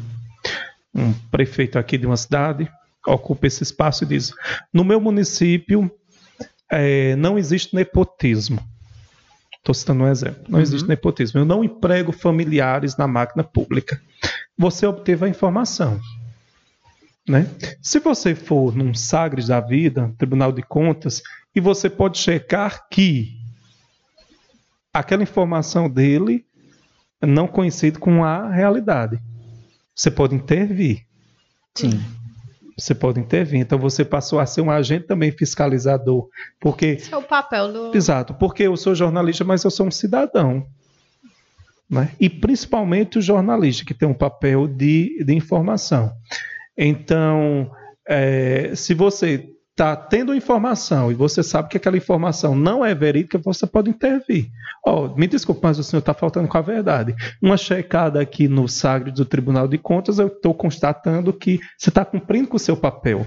um 0.95 1.13
prefeito 1.31 1.79
aqui 1.79 1.97
de 1.97 2.07
uma 2.07 2.17
cidade, 2.17 2.69
ocupa 3.07 3.47
esse 3.47 3.63
espaço 3.63 4.05
e 4.05 4.07
diz: 4.07 4.33
no 4.73 4.85
meu 4.85 5.01
município 5.01 5.91
é, 6.71 7.15
não 7.17 7.39
existe 7.39 7.75
nepotismo. 7.75 8.61
Estou 9.59 9.75
citando 9.75 10.05
um 10.05 10.09
exemplo. 10.09 10.43
Não 10.49 10.59
Uhum. 10.59 10.63
existe 10.63 10.89
nepotismo. 10.89 11.41
Eu 11.41 11.45
não 11.45 11.63
emprego 11.63 12.11
familiares 12.13 12.97
na 12.97 13.07
máquina 13.07 13.45
pública. 13.45 14.01
Você 14.57 14.87
obteve 14.87 15.27
a 15.27 15.29
informação. 15.29 16.01
Né? 17.29 17.47
Se 17.83 17.99
você 18.01 18.35
for 18.35 18.75
num 18.75 18.95
Sagres 18.95 19.49
da 19.49 19.61
vida, 19.61 20.15
Tribunal 20.17 20.51
de 20.51 20.63
Contas, 20.63 21.23
e 21.55 21.61
você 21.61 21.91
pode 21.91 22.19
checar 22.19 22.89
que 22.89 23.37
aquela 24.93 25.23
informação 25.23 25.91
dele 25.91 26.47
não 27.21 27.47
coincide 27.47 27.99
com 27.99 28.25
a 28.25 28.51
realidade. 28.51 29.21
Você 29.95 30.11
pode 30.11 30.35
intervir. 30.35 31.05
Sim. 31.75 32.01
Você 32.79 32.95
pode 32.95 33.21
intervir. 33.21 33.61
Então 33.61 33.79
você 33.79 34.05
passou 34.05 34.39
a 34.39 34.47
ser 34.47 34.61
um 34.61 34.71
agente 34.71 35.07
também 35.07 35.33
fiscalizador. 35.33 36.29
Porque 36.61 36.87
Esse 36.87 37.13
é 37.13 37.17
o 37.17 37.23
papel 37.23 37.73
do. 37.73 37.97
Exato, 37.97 38.33
porque 38.35 38.63
eu 38.63 38.77
sou 38.77 38.95
jornalista, 38.95 39.45
mas 39.45 39.65
eu 39.65 39.71
sou 39.71 39.87
um 39.87 39.91
cidadão. 39.91 40.67
Né? 41.91 42.13
E 42.21 42.31
principalmente 42.31 43.19
o 43.19 43.23
jornalista, 43.23 43.85
que 43.85 43.95
tem 43.95 44.09
um 44.09 44.15
papel 44.15 44.69
de, 44.69 45.25
de 45.25 45.35
informação. 45.35 46.13
Então, 46.79 47.71
é, 48.09 48.73
se 48.77 48.95
você 48.95 49.51
está 49.73 49.95
tendo 49.95 50.35
informação 50.35 51.11
e 51.11 51.15
você 51.15 51.43
sabe 51.43 51.69
que 51.69 51.77
aquela 51.77 51.97
informação 51.97 52.55
não 52.55 52.85
é 52.85 52.95
verídica, 52.95 53.39
você 53.39 53.67
pode 53.67 53.91
intervir. 53.91 54.49
Ó, 54.85 55.15
me 55.15 55.27
desculpe, 55.27 55.61
mas 55.63 55.79
o 55.79 55.85
senhor 55.85 56.01
está 56.01 56.15
faltando 56.15 56.49
com 56.49 56.59
a 56.59 56.63
verdade. 56.63 57.15
Uma 57.43 57.57
checada 57.57 58.21
aqui 58.21 58.49
no 58.49 58.69
Sagre 58.69 59.13
do 59.13 59.25
Tribunal 59.25 59.69
de 59.69 59.79
Contas, 59.79 60.19
eu 60.19 60.29
estou 60.29 60.55
constatando 60.55 61.33
que 61.33 61.61
você 61.77 61.91
está 61.91 62.05
cumprindo 62.05 62.49
com 62.49 62.57
o 62.57 62.61
seu 62.61 62.77
papel. 62.77 63.27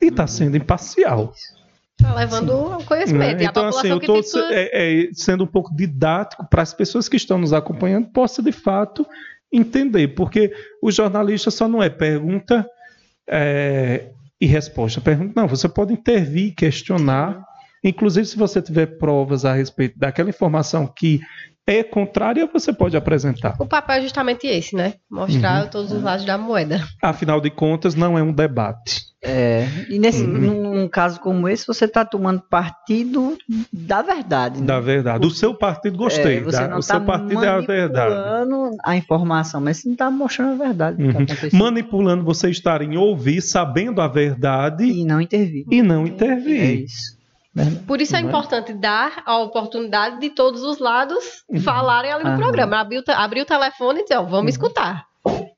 E 0.00 0.06
está 0.06 0.26
sendo 0.26 0.56
imparcial. 0.56 1.32
Tá 1.96 2.14
levando 2.14 2.52
ao 2.52 2.82
conhecimento. 2.84 3.36
Né? 3.36 3.42
E 3.42 3.46
a 3.46 3.50
Então, 3.50 3.66
assim, 3.66 3.88
população 3.88 3.90
eu 3.90 3.98
que 3.98 4.04
estou 4.04 4.16
tem 4.16 4.22
sua... 4.24 4.48
é, 4.52 5.08
sendo 5.12 5.44
um 5.44 5.46
pouco 5.46 5.74
didático 5.74 6.46
para 6.48 6.62
as 6.62 6.74
pessoas 6.74 7.08
que 7.08 7.16
estão 7.16 7.38
nos 7.38 7.52
acompanhando 7.52 8.08
possa 8.08 8.42
de 8.42 8.52
fato 8.52 9.06
entender, 9.56 10.08
porque 10.08 10.52
o 10.82 10.90
jornalista 10.90 11.50
só 11.50 11.68
não 11.68 11.82
é 11.82 11.88
pergunta 11.88 12.66
é, 13.28 14.10
e 14.40 14.46
resposta. 14.46 15.00
Pergunta, 15.00 15.32
não, 15.40 15.48
você 15.48 15.68
pode 15.68 15.92
intervir, 15.92 16.54
questionar, 16.54 17.44
inclusive 17.82 18.26
se 18.26 18.36
você 18.36 18.60
tiver 18.60 18.98
provas 18.98 19.44
a 19.44 19.52
respeito 19.52 19.98
daquela 19.98 20.30
informação 20.30 20.86
que 20.86 21.20
é 21.66 21.82
contrária, 21.82 22.46
você 22.46 22.72
pode 22.72 22.96
apresentar. 22.96 23.54
O 23.58 23.66
papel 23.66 23.96
é 23.96 24.02
justamente 24.02 24.46
esse, 24.46 24.76
né? 24.76 24.94
Mostrar 25.10 25.62
Uhum. 25.64 25.70
todos 25.70 25.92
os 25.92 26.02
lados 26.02 26.24
da 26.26 26.36
moeda. 26.36 26.82
Afinal 27.02 27.40
de 27.40 27.50
contas, 27.50 27.94
não 27.94 28.18
é 28.18 28.22
um 28.22 28.32
debate. 28.32 29.02
É, 29.26 29.66
e 29.88 29.98
nesse, 29.98 30.22
Uhum. 30.22 30.28
num, 30.38 30.74
num 30.74 30.88
caso 30.88 31.18
como 31.18 31.48
esse, 31.48 31.66
você 31.66 31.86
está 31.86 32.04
tomando 32.04 32.42
partido 32.42 33.38
da 33.72 34.02
verdade. 34.02 34.60
né? 34.60 34.66
Da 34.66 34.78
verdade. 34.80 35.26
O 35.26 35.30
seu 35.30 35.54
partido 35.54 35.96
gostei. 35.96 36.36
É, 36.36 36.40
você 36.42 36.58
da- 36.58 36.68
não 36.68 36.78
o 36.78 36.82
seu 36.82 37.00
tá 37.00 37.06
partido 37.06 37.42
é 37.42 37.48
a 37.48 37.60
verdade. 37.60 38.14
manipulando 38.14 38.76
a 38.84 38.96
informação, 38.96 39.62
mas 39.62 39.78
você 39.78 39.88
não 39.88 39.94
está 39.94 40.10
mostrando 40.10 40.60
a 40.60 40.66
verdade. 40.66 40.96
do 40.98 41.08
que 41.08 41.16
Uhum. 41.16 41.22
aconteceu. 41.22 41.58
manipulando 41.58 42.22
você 42.22 42.50
estar 42.50 42.82
em 42.82 42.98
ouvir, 42.98 43.40
sabendo 43.40 44.02
a 44.02 44.08
verdade 44.08 44.84
E 44.84 45.04
não 45.06 45.18
intervir. 45.22 45.64
e 45.70 45.80
não 45.82 46.04
É 46.04 46.08
intervir. 46.08 46.84
isso. 46.84 47.16
Por 47.86 48.00
isso 48.00 48.16
é 48.16 48.20
é? 48.20 48.22
importante 48.22 48.72
dar 48.72 49.22
a 49.24 49.38
oportunidade 49.38 50.20
de 50.20 50.30
todos 50.30 50.62
os 50.62 50.78
lados 50.78 51.44
Uhum. 51.48 51.60
falarem 51.60 52.12
ali 52.12 52.24
no 52.24 52.30
Aham. 52.30 52.38
programa. 52.38 52.80
Abrir 52.80 52.98
o, 52.98 53.04
abrir 53.12 53.40
o 53.42 53.46
telefone 53.46 54.00
e 54.00 54.02
dizer, 54.02 54.16
ó, 54.16 54.22
vamos 54.24 54.52
escutar. 54.52 55.06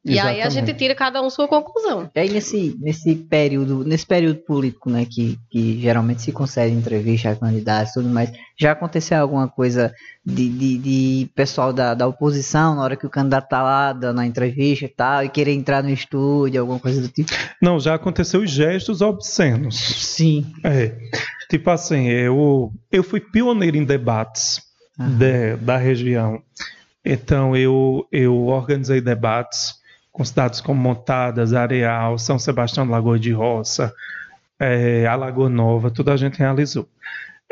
E 0.05 0.21
aí 0.21 0.41
a 0.41 0.49
gente 0.49 0.73
tira 0.75 0.95
cada 0.95 1.21
um 1.21 1.29
sua 1.29 1.49
conclusão. 1.49 2.09
E 2.15 2.21
aí 2.21 2.31
nesse, 2.31 2.77
nesse 2.79 3.17
período, 3.17 3.85
nesse 3.85 4.07
período 4.07 4.39
político, 4.41 4.89
né, 4.89 5.05
que, 5.05 5.37
que 5.51 5.81
geralmente 5.81 6.23
se 6.23 6.31
concede 6.31 6.73
entrevista 6.73 7.31
a 7.31 7.35
candidatos 7.37 7.91
e 7.91 7.95
tudo 7.95 8.09
mais, 8.09 8.31
já 8.57 8.71
aconteceu 8.71 9.21
alguma 9.21 9.49
coisa 9.49 9.93
de, 10.25 10.49
de, 10.49 10.79
de 10.79 11.31
pessoal 11.35 11.73
da, 11.73 11.95
da 11.95 12.07
oposição, 12.07 12.77
na 12.77 12.83
hora 12.83 12.97
que 12.97 13.07
o 13.07 13.11
candidato 13.11 13.49
tá 13.49 13.61
lá 13.63 13.93
dando 13.93 14.21
a 14.21 14.27
entrevista 14.27 14.85
e 14.85 14.89
tal, 14.89 15.25
e 15.25 15.29
querer 15.29 15.53
entrar 15.53 15.83
no 15.83 15.91
estúdio, 15.91 16.61
alguma 16.61 16.79
coisa 16.79 17.01
do 17.03 17.09
tipo? 17.09 17.33
Não, 17.61 17.81
já 17.81 17.95
aconteceu 17.97 18.41
os 18.43 18.51
gestos 18.51 19.01
obscenos. 19.03 19.77
Sim. 19.77 20.47
É. 20.63 20.97
Tipo 21.49 21.71
assim, 21.71 22.09
eu, 22.09 22.73
eu 22.91 23.03
fui 23.03 23.21
pioneiro 23.21 23.77
em 23.77 23.85
debates 23.85 24.61
de- 24.99 25.57
da 25.57 25.77
região. 25.77 26.43
Então 27.05 27.57
eu, 27.57 28.07
eu 28.11 28.35
organizei 28.47 29.01
debates 29.01 29.75
com 30.11 30.25
cidades 30.25 30.61
como 30.61 30.81
Montadas, 30.81 31.53
Areal, 31.53 32.19
São 32.19 32.39
Sebastião 32.39 32.87
do 32.87 32.93
Lagoa 32.93 33.19
de 33.19 33.31
Roça, 33.33 33.93
é, 34.59 35.07
Alagoa 35.07 35.49
Nova, 35.49 35.91
tudo 35.91 36.11
a 36.11 36.17
gente 36.17 36.39
realizou. 36.39 36.89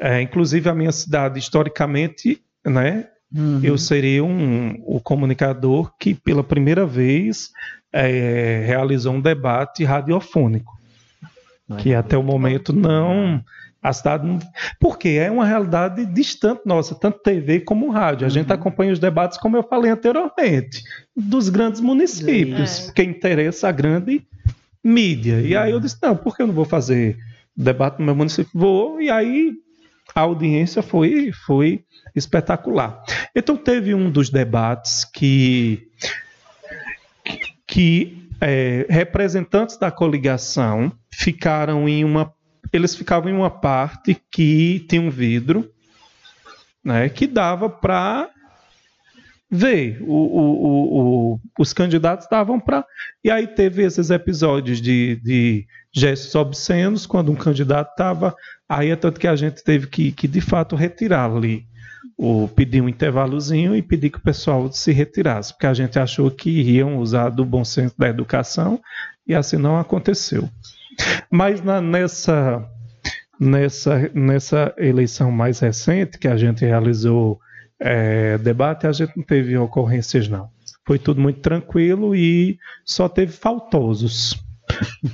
É, 0.01 0.20
inclusive 0.20 0.68
a 0.68 0.74
minha 0.74 0.90
cidade, 0.92 1.38
historicamente, 1.38 2.40
né, 2.64 3.09
Uhum. 3.36 3.61
eu 3.64 3.76
seria 3.76 4.22
um, 4.22 4.80
o 4.86 5.01
comunicador 5.01 5.92
que 5.99 6.14
pela 6.14 6.45
primeira 6.45 6.86
vez 6.86 7.51
é, 7.92 8.62
realizou 8.64 9.12
um 9.14 9.20
debate 9.20 9.82
radiofônico, 9.82 10.72
que 11.78 11.92
até 11.95 12.16
o 12.16 12.22
momento 12.22 12.72
não 12.72 13.42
a 13.85 13.93
cidade 13.93 14.26
não, 14.26 14.39
porque 14.80 15.11
é 15.11 15.30
uma 15.30 15.45
realidade 15.45 16.07
distante 16.07 16.62
nossa, 16.64 16.95
tanto 16.95 17.18
TV 17.18 17.61
como 17.61 17.91
rádio. 17.91 18.26
A 18.26 18.30
gente 18.30 18.49
Uhum. 18.49 18.55
acompanha 18.55 18.93
os 18.95 18.99
debates, 18.99 19.37
como 19.37 19.59
eu 19.59 19.62
falei 19.62 19.91
anteriormente, 19.91 20.82
dos 21.14 21.51
grandes 21.51 21.82
municípios, 21.82 22.80
É. 22.80 22.85
porque 22.87 23.03
interessa 23.03 23.68
a 23.68 23.72
grande 23.72 24.22
mídia. 24.82 25.41
E 25.43 25.55
aí 25.55 25.70
eu 25.70 25.78
disse, 25.80 25.99
não, 26.03 26.16
por 26.16 26.35
que 26.35 26.43
eu 26.43 26.47
não 26.47 26.55
vou 26.55 26.64
fazer 26.64 27.18
debate 27.55 27.99
no 27.99 28.07
meu 28.07 28.14
município? 28.14 28.51
Vou, 28.55 29.03
e 29.03 29.11
aí 29.11 29.53
a 30.14 30.20
audiência 30.22 30.82
foi, 30.82 31.30
foi 31.47 31.85
espetacular. 32.16 33.03
Então 33.37 33.55
teve 33.57 33.95
um 33.95 34.11
dos 34.11 34.30
debates 34.30 35.05
que, 35.05 35.89
que 37.66 38.28
é, 38.41 38.87
representantes 38.89 39.76
da 39.76 39.91
coligação 39.91 40.93
ficaram 41.12 41.89
em 41.89 42.05
uma. 42.05 42.32
Eles 42.75 42.95
ficavam 42.97 43.31
em 43.31 43.35
uma 43.35 43.51
parte 43.51 44.16
que 44.31 44.81
tinha 44.89 45.01
um 45.01 45.11
vidro, 45.11 45.70
né, 46.85 47.09
que 47.09 47.27
dava 47.27 47.68
para 47.70 48.29
ver. 49.51 49.99
O, 50.03 50.12
o- 50.14 51.35
o- 51.35 51.41
os 51.59 51.72
candidatos 51.72 52.27
davam 52.31 52.59
para. 52.59 52.85
E 53.22 53.31
aí 53.31 53.47
teve 53.47 53.83
esses 53.85 54.11
episódios 54.11 54.81
de, 54.81 55.16
de 55.22 55.66
gestos 55.95 56.35
obscenos 56.35 57.07
quando 57.07 57.31
um 57.31 57.37
candidato 57.37 57.91
estava. 57.91 58.35
Aí 58.68 58.91
é 58.91 58.97
tanto 58.97 59.20
que 59.20 59.29
a 59.29 59.37
gente 59.37 59.62
teve 59.62 59.87
que, 59.87 60.11
que 60.12 60.27
de 60.27 60.41
fato 60.41 60.75
retirar 60.77 61.31
ali. 61.31 61.64
O, 62.16 62.49
pedir 62.49 62.81
um 62.81 62.89
intervalozinho 62.89 63.75
e 63.75 63.83
pedir 63.83 64.11
que 64.11 64.18
o 64.18 64.22
pessoal 64.22 64.70
se 64.72 64.93
retirasse, 64.93 65.53
porque 65.53 65.66
a 65.66 65.75
gente 65.75 65.99
achou 65.99 66.31
que 66.31 66.49
iriam 66.51 66.99
usar 66.99 67.29
do 67.31 67.45
bom 67.45 67.64
senso 67.64 67.95
da 67.99 68.09
educação 68.09 68.81
e 69.27 69.35
assim 69.35 69.57
não 69.57 69.79
aconteceu. 69.79 70.49
Mas 71.30 71.62
na- 71.62 71.80
nessa, 71.80 72.64
nessa, 73.40 74.11
nessa 74.14 74.74
eleição 74.78 75.30
mais 75.30 75.59
recente 75.61 76.18
que 76.18 76.28
a 76.28 76.36
gente 76.36 76.64
realizou 76.64 77.38
é, 77.80 78.38
debate, 78.38 78.86
a 78.86 78.92
gente 78.92 79.16
não 79.16 79.24
teve 79.24 79.57
ocorrências, 79.57 80.28
não. 80.28 80.49
Foi 80.86 80.99
tudo 80.99 81.20
muito 81.20 81.40
tranquilo 81.40 82.14
e 82.14 82.59
só 82.84 83.09
teve 83.09 83.32
faltosos. 83.32 84.42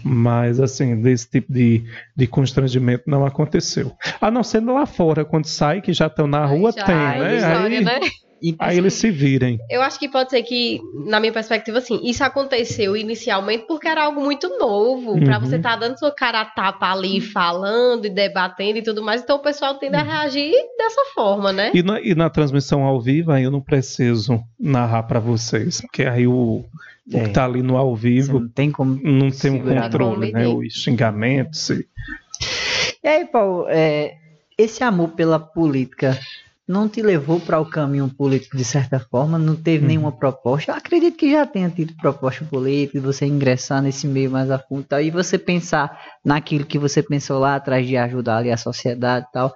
Mas, 0.05 0.61
assim, 0.61 1.01
desse 1.03 1.29
tipo 1.29 1.53
de, 1.53 1.85
de 2.17 2.27
constrangimento 2.27 3.05
não 3.09 3.25
aconteceu. 3.27 3.93
A 4.21 4.31
não 4.31 4.43
ser 4.43 4.61
lá 4.61 4.87
fora, 4.87 5.25
quando 5.25 5.47
sai, 5.47 5.81
que 5.81 5.93
já 5.93 6.07
estão 6.07 6.27
na 6.27 6.45
rua, 6.47 6.73
Já 6.73 6.85
tem, 6.85 6.95
é 6.95 7.19
né? 7.19 7.37
história, 7.37 7.79
Aí, 7.79 7.85
né? 7.85 8.01
E 8.43 8.55
Aí 8.59 8.79
eles 8.79 8.95
se 8.95 9.11
virem. 9.11 9.59
Eu 9.69 9.83
acho 9.83 9.99
que 9.99 10.09
pode 10.09 10.31
ser 10.31 10.43
que, 10.43 10.81
na 11.07 11.21
minha 11.21 11.33
perspectiva, 11.33 11.79
assim, 11.79 12.01
isso 12.03 12.25
aconteceu 12.25 12.97
inicialmente 12.97 13.65
porque 13.67 13.87
era 13.87 14.05
algo 14.05 14.21
muito 14.23 14.49
novo. 14.59 15.21
Pra 15.21 15.39
Uhum. 15.39 15.45
você 15.45 15.57
estar 15.57 15.77
dando 15.77 15.99
sua 15.99 16.11
cara 16.11 16.41
a 16.41 16.45
tapa 16.45 16.91
ali, 16.91 17.21
falando 17.21 18.07
e 18.07 18.11
debatendo 18.11 18.79
e 18.79 18.83
tudo 18.83 19.03
mais. 19.03 19.23
Então 19.23 19.37
o 19.37 19.43
pessoal 19.43 19.75
tende 19.75 19.95
Uhum. 19.97 20.01
a 20.03 20.05
reagir 20.05 20.53
dessa 20.79 21.03
forma, 21.15 21.53
né? 21.53 21.71
E 21.75 21.83
na, 21.83 22.01
e 22.01 22.15
na 22.15 22.31
transmissão 22.31 22.83
ao 22.85 23.01
vivo, 23.01 23.31
aí 23.33 23.45
eu 23.45 23.51
não 23.51 23.61
preciso 23.61 24.41
narrar 24.59 25.03
pra 25.03 25.21
vocês, 25.21 25.81
porque 25.83 26.05
aí 26.05 26.27
o, 26.27 26.65
o 27.13 27.17
É. 27.17 27.25
que 27.25 27.29
tá 27.31 27.45
ali 27.45 27.63
no 27.63 27.77
ao 27.77 27.95
você 27.95 28.03
vivo 28.09 28.41
não 28.41 28.49
tem 28.49 28.71
como. 28.71 28.95
não 29.03 29.19
tem 29.19 29.29
um 29.29 29.31
segurar, 29.33 29.83
controle, 29.83 30.33
né? 30.33 30.45
não. 30.45 30.59
Os 30.59 30.73
xingamentos. 30.73 31.69
e- 31.71 31.87
E 33.03 33.09
aí, 33.09 33.25
Paulo, 33.27 33.67
é, 33.69 34.15
esse 34.57 34.83
amor 34.85 35.09
pela 35.11 35.39
política 35.39 36.19
não 36.71 36.89
te 36.89 37.03
levou 37.03 37.41
para 37.41 37.59
o 37.61 37.67
caminho 37.67 38.09
político 38.09 38.57
de 38.57 38.65
certa 38.65 39.01
forma? 39.01 39.37
Não 39.39 39.57
teve 39.57 39.83
Uhum. 39.83 39.89
nenhuma 39.89 40.13
proposta? 40.13 40.71
Eu 40.71 40.77
acredito 40.77 41.17
que 41.17 41.33
já 41.33 41.45
tenha 41.45 41.69
tido 41.69 41.95
proposta 41.97 42.45
política, 42.45 42.97
e 42.97 43.01
você 43.01 43.27
ingressar 43.27 43.83
nesse 43.83 44.07
meio 44.07 44.31
mais 44.31 44.51
a 44.51 44.59
fundo 44.59 44.83
e 44.83 44.85
tal, 44.85 45.01
e 45.03 45.11
você 45.11 45.37
pensar 45.37 46.01
naquilo 46.25 46.65
que 46.65 46.79
você 46.79 47.03
pensou 47.03 47.41
lá 47.41 47.57
atrás 47.57 47.87
de 47.87 47.97
ajudar 47.97 48.39
ali 48.39 48.53
a 48.53 48.57
sociedade 48.57 49.27
e 49.29 49.33
tal. 49.33 49.53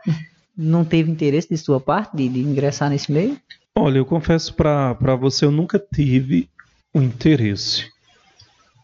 Não 0.56 0.84
teve 0.84 1.10
interesse 1.10 1.48
de 1.48 1.56
sua 1.56 1.80
parte 1.80 2.16
de, 2.16 2.28
de 2.28 2.40
ingressar 2.40 2.90
nesse 2.90 3.10
meio? 3.12 3.38
Olha, 3.76 3.98
eu 3.98 4.04
confesso 4.04 4.52
pra 4.54 5.16
você, 5.16 5.44
eu 5.44 5.50
nunca 5.50 5.78
tive 5.78 6.48
o 6.92 7.00
interesse. 7.00 7.86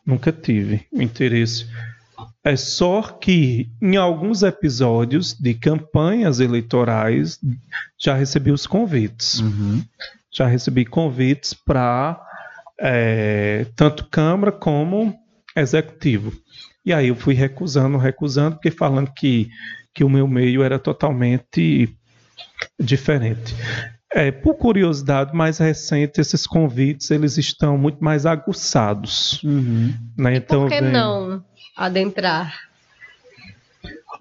Nunca 0.07 0.33
tive 0.33 0.87
o 0.93 1.03
interesse. 1.03 1.67
É 2.43 2.57
só 2.57 3.03
que 3.03 3.71
em 3.83 3.97
alguns 3.97 4.43
episódios 4.43 5.35
de 5.35 5.53
campanhas 5.55 6.41
eleitorais 6.41 7.39
já 7.99 8.15
recebi 8.15 8.51
os 8.51 8.67
convites. 8.67 9.43
Já 10.33 10.47
recebi 10.47 10.85
convites 10.87 11.53
para 11.53 12.19
tanto 13.77 14.07
Câmara 14.09 14.53
como 14.53 15.15
Executivo. 15.55 16.33
E 16.85 16.93
aí 16.95 17.09
eu 17.09 17.15
fui 17.15 17.35
recusando, 17.35 17.99
recusando, 17.99 18.57
porque 18.57 18.71
falando 18.71 19.13
que, 19.13 19.51
que 19.93 20.03
o 20.03 20.09
meu 20.09 20.27
meio 20.27 20.63
era 20.63 20.79
totalmente 20.79 21.95
diferente. 22.79 23.55
É, 24.13 24.31
por 24.33 24.55
curiosidade 24.55 25.37
mais 25.37 25.59
recente, 25.59 26.21
esses 26.21 26.47
convites 26.47 27.11
eles 27.11 27.37
estão 27.39 27.77
muito 27.77 28.03
mais 28.03 28.25
aguçados. 28.27 29.43
Uhum. 29.45 29.95
Né? 30.17 30.37
Então, 30.37 30.63
Por 30.63 30.71
que 30.71 30.81
vem- 30.81 30.91
não 30.91 31.45
adentrar? 31.77 32.55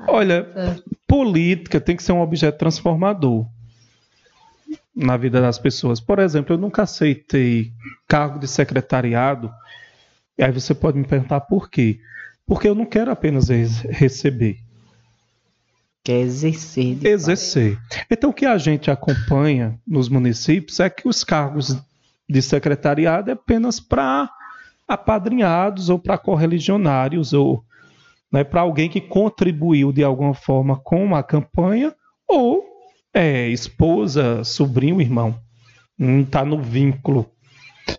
Olha, 0.07 0.47
É. 0.55 0.75
política 1.07 1.79
tem 1.81 1.95
que 1.95 2.03
ser 2.03 2.11
um 2.13 2.21
objeto 2.21 2.57
transformador 2.57 3.45
na 4.95 5.17
vida 5.17 5.41
das 5.41 5.59
pessoas. 5.59 5.99
Por 5.99 6.19
exemplo, 6.19 6.53
eu 6.53 6.57
nunca 6.57 6.83
aceitei 6.83 7.71
cargo 8.07 8.39
de 8.39 8.47
secretariado. 8.47 9.51
E 10.37 10.43
aí 10.43 10.51
você 10.51 10.73
pode 10.73 10.97
me 10.97 11.05
perguntar 11.05 11.41
por 11.41 11.69
quê? 11.69 11.99
Porque 12.45 12.67
eu 12.67 12.75
não 12.75 12.85
quero 12.85 13.11
apenas 13.11 13.49
receber, 13.49 14.57
Quer 16.03 16.21
exercer. 16.21 16.95
de 16.95 17.07
exercer. 17.07 17.77
Então, 18.09 18.29
o 18.29 18.33
que 18.33 18.45
a 18.45 18.57
gente 18.57 18.89
acompanha 18.89 19.77
nos 19.85 20.07
municípios 20.09 20.79
é 20.79 20.89
que 20.89 21.07
os 21.07 21.23
cargos 21.23 21.77
de 22.27 22.41
secretariado 22.41 23.29
é 23.29 23.33
apenas 23.33 23.79
para 23.79 24.29
apadrinhados 24.89 25.89
ou 25.89 25.99
para 25.99 26.17
correligionários 26.17 27.31
ou 27.31 27.63
né, 28.31 28.43
para 28.43 28.61
alguém 28.61 28.89
que 28.89 28.99
contribuiu 28.99 29.91
de 29.91 30.03
alguma 30.03 30.33
forma 30.33 30.75
com 30.77 31.15
a 31.15 31.23
campanha 31.23 31.93
ou 32.27 32.63
é 33.13 33.47
esposa, 33.47 34.43
sobrinho, 34.43 35.01
irmão. 35.01 35.39
Não 35.97 36.21
está 36.21 36.43
no 36.43 36.61
vínculo. 36.61 37.29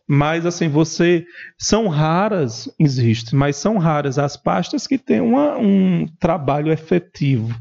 Mas 0.07 0.47
assim, 0.47 0.69
você 0.69 1.25
são 1.59 1.89
raras, 1.89 2.73
existe, 2.79 3.35
mas 3.35 3.57
são 3.57 3.77
raras 3.77 4.19
as 4.19 4.37
pastas 4.37 4.87
que 4.87 4.97
têm 4.97 5.21
uma- 5.21 5.59
um 5.59 6.07
trabalho 6.21 6.73
efetivo 6.73 7.53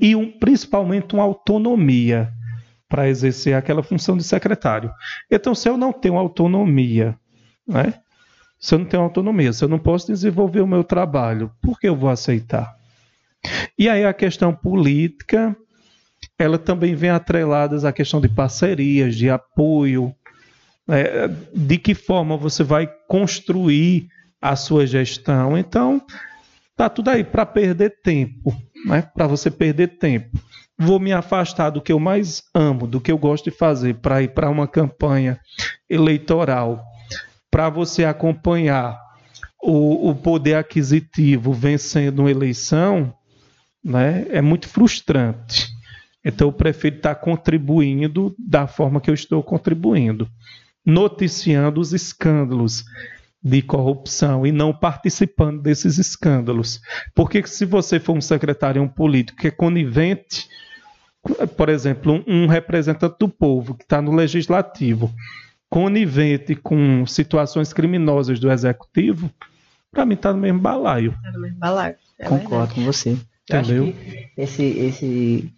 e 0.00 0.16
um- 0.16 0.30
principalmente 0.32 1.14
uma 1.14 1.22
autonomia 1.22 2.32
para 2.88 3.08
exercer 3.08 3.54
aquela 3.54 3.84
função 3.84 4.16
de 4.16 4.24
secretário. 4.24 4.90
Então, 5.30 5.54
se 5.54 5.68
eu 5.68 5.76
não 5.76 5.92
tenho 5.92 6.18
autonomia, 6.18 7.16
né? 7.66 7.94
Se 8.60 8.74
eu 8.74 8.78
não 8.78 8.86
tenho 8.86 9.02
autonomia, 9.02 9.52
se 9.54 9.64
eu 9.64 9.68
não 9.68 9.78
posso 9.78 10.08
desenvolver 10.08 10.60
o 10.60 10.66
meu 10.66 10.84
trabalho, 10.84 11.50
por 11.62 11.80
que 11.80 11.88
eu 11.88 11.96
vou 11.96 12.10
aceitar? 12.10 12.76
E 13.78 13.88
aí 13.88 14.04
a 14.04 14.12
questão 14.12 14.54
política, 14.54 15.56
ela 16.38 16.58
também 16.58 16.94
vem 16.94 17.08
atrelada 17.08 17.88
à 17.88 17.92
questão 17.92 18.20
de 18.20 18.28
parcerias, 18.28 19.16
de 19.16 19.30
apoio, 19.30 20.14
né? 20.86 21.04
de 21.54 21.78
que 21.78 21.94
forma 21.94 22.36
você 22.36 22.62
vai 22.62 22.86
construir 23.08 24.08
a 24.40 24.54
sua 24.56 24.86
gestão. 24.86 25.56
Então, 25.56 26.02
tá 26.76 26.88
tudo 26.88 27.08
aí 27.08 27.24
para 27.24 27.46
perder 27.46 28.00
tempo, 28.02 28.54
né? 28.86 29.02
Para 29.14 29.26
você 29.26 29.50
perder 29.50 29.98
tempo. 29.98 30.38
Vou 30.78 30.98
me 30.98 31.12
afastar 31.12 31.70
do 31.70 31.80
que 31.80 31.92
eu 31.92 32.00
mais 32.00 32.42
amo, 32.54 32.86
do 32.86 33.00
que 33.00 33.12
eu 33.12 33.18
gosto 33.18 33.50
de 33.50 33.56
fazer, 33.56 33.96
para 33.96 34.22
ir 34.22 34.28
para 34.28 34.48
uma 34.48 34.66
campanha 34.66 35.38
eleitoral, 35.88 36.82
para 37.50 37.68
você 37.68 38.04
acompanhar 38.04 38.98
o, 39.62 40.10
o 40.10 40.14
poder 40.14 40.54
aquisitivo 40.54 41.52
vencendo 41.52 42.20
uma 42.20 42.30
eleição, 42.30 43.12
né? 43.84 44.26
É 44.30 44.40
muito 44.40 44.68
frustrante. 44.68 45.68
Então, 46.24 46.48
eu 46.48 46.52
prefiro 46.52 46.96
estar 46.96 47.14
contribuindo 47.14 48.34
da 48.38 48.66
forma 48.66 49.00
que 49.00 49.10
eu 49.10 49.14
estou 49.14 49.42
contribuindo, 49.42 50.28
noticiando 50.84 51.80
os 51.80 51.92
escândalos 51.92 52.84
de 53.42 53.62
corrupção 53.62 54.46
e 54.46 54.52
não 54.52 54.72
participando 54.72 55.62
desses 55.62 55.98
escândalos. 55.98 56.80
Porque 57.14 57.46
se 57.46 57.64
você 57.64 57.98
for 57.98 58.14
um 58.14 58.20
secretário, 58.20 58.82
um 58.82 58.88
político 58.88 59.40
que 59.40 59.48
é 59.48 59.50
conivente, 59.50 60.46
por 61.56 61.70
exemplo, 61.70 62.22
um 62.26 62.46
representante 62.46 63.16
do 63.18 63.28
povo 63.28 63.74
que 63.74 63.84
está 63.84 64.02
no 64.02 64.12
legislativo, 64.12 65.10
conivente 65.70 66.54
com 66.56 67.06
situações 67.06 67.72
criminosas 67.72 68.38
do 68.40 68.50
executivo, 68.50 69.30
para 69.92 70.04
mim 70.04 70.14
está 70.14 70.32
no 70.32 70.40
mesmo 70.40 70.58
balaio. 70.58 71.16
Tá 71.22 71.30
no 71.32 71.40
mesmo 71.40 71.58
balaio. 71.58 71.94
É 72.18 72.28
Concordo 72.28 72.74
com 72.74 72.84
você. 72.84 73.16
Entendeu? 73.48 73.94
esse, 74.36 74.62
esse, 74.62 75.52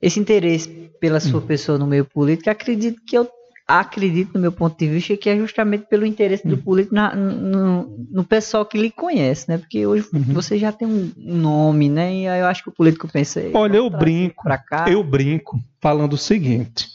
esse 0.00 0.20
interesse 0.20 0.68
pela 1.00 1.20
sua 1.20 1.40
pessoa 1.40 1.78
no 1.78 1.86
meio 1.86 2.04
político, 2.04 2.48
acredito 2.50 3.00
que 3.06 3.16
eu 3.16 3.28
acredito, 3.66 4.30
no 4.34 4.40
meu 4.40 4.50
ponto 4.52 4.78
de 4.78 4.88
vista, 4.88 5.14
que 5.16 5.28
é 5.28 5.36
justamente 5.36 5.84
pelo 5.86 6.06
interesse 6.06 6.46
do 6.48 6.56
político 6.56 6.94
na- 6.94 7.14
no, 7.14 8.06
no 8.10 8.24
pessoal 8.24 8.64
que 8.64 8.78
lhe 8.78 8.90
conhece, 8.90 9.46
né? 9.46 9.58
Porque 9.58 9.86
hoje 9.86 10.06
Uhum. 10.10 10.22
você 10.32 10.56
já 10.56 10.72
tem 10.72 10.88
um 10.88 11.12
nome, 11.18 11.90
né? 11.90 12.14
E 12.14 12.26
aí 12.28 12.40
eu 12.40 12.46
acho 12.46 12.62
que 12.62 12.70
o 12.70 12.72
político 12.72 13.06
pensa. 13.08 13.40
"Ei, 13.42 13.50
Olha, 13.54 13.76
eu 13.76 13.90
trazer 13.90 14.04
brinco, 14.06 14.42
Pra 14.42 14.56
cá. 14.56 14.86
Eu 14.88 15.04
brinco 15.04 15.60
falando 15.82 16.14
o 16.14 16.18
seguinte: 16.18 16.88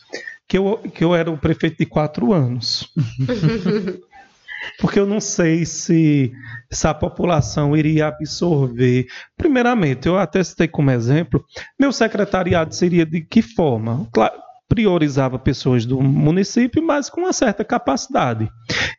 que 0.53 0.57
eu, 0.59 0.77
que 0.93 1.03
eu 1.03 1.15
era 1.15 1.31
o 1.31 1.37
prefeito 1.37 1.79
de 1.79 1.85
quatro 1.87 2.31
anos. 2.31 2.87
Porque 4.79 4.99
eu 4.99 5.07
não 5.07 5.19
sei 5.19 5.65
se, 5.65 6.31
se 6.71 6.87
a 6.87 6.93
população 6.93 7.75
iria 7.75 8.05
absorver. 8.05 9.07
Primeiramente, 9.35 10.07
eu 10.07 10.15
até 10.15 10.43
citei 10.43 10.67
como 10.67 10.91
exemplo, 10.91 11.43
meu 11.79 11.91
secretariado 11.91 12.75
seria 12.75 13.03
de 13.03 13.21
que 13.21 13.41
forma? 13.41 14.07
Claro, 14.13 14.42
priorizava 14.73 15.37
pessoas 15.37 15.85
do 15.85 16.01
município, 16.01 16.81
mas 16.81 17.07
com 17.07 17.21
uma 17.21 17.31
certa 17.31 17.63
capacidade. 17.63 18.49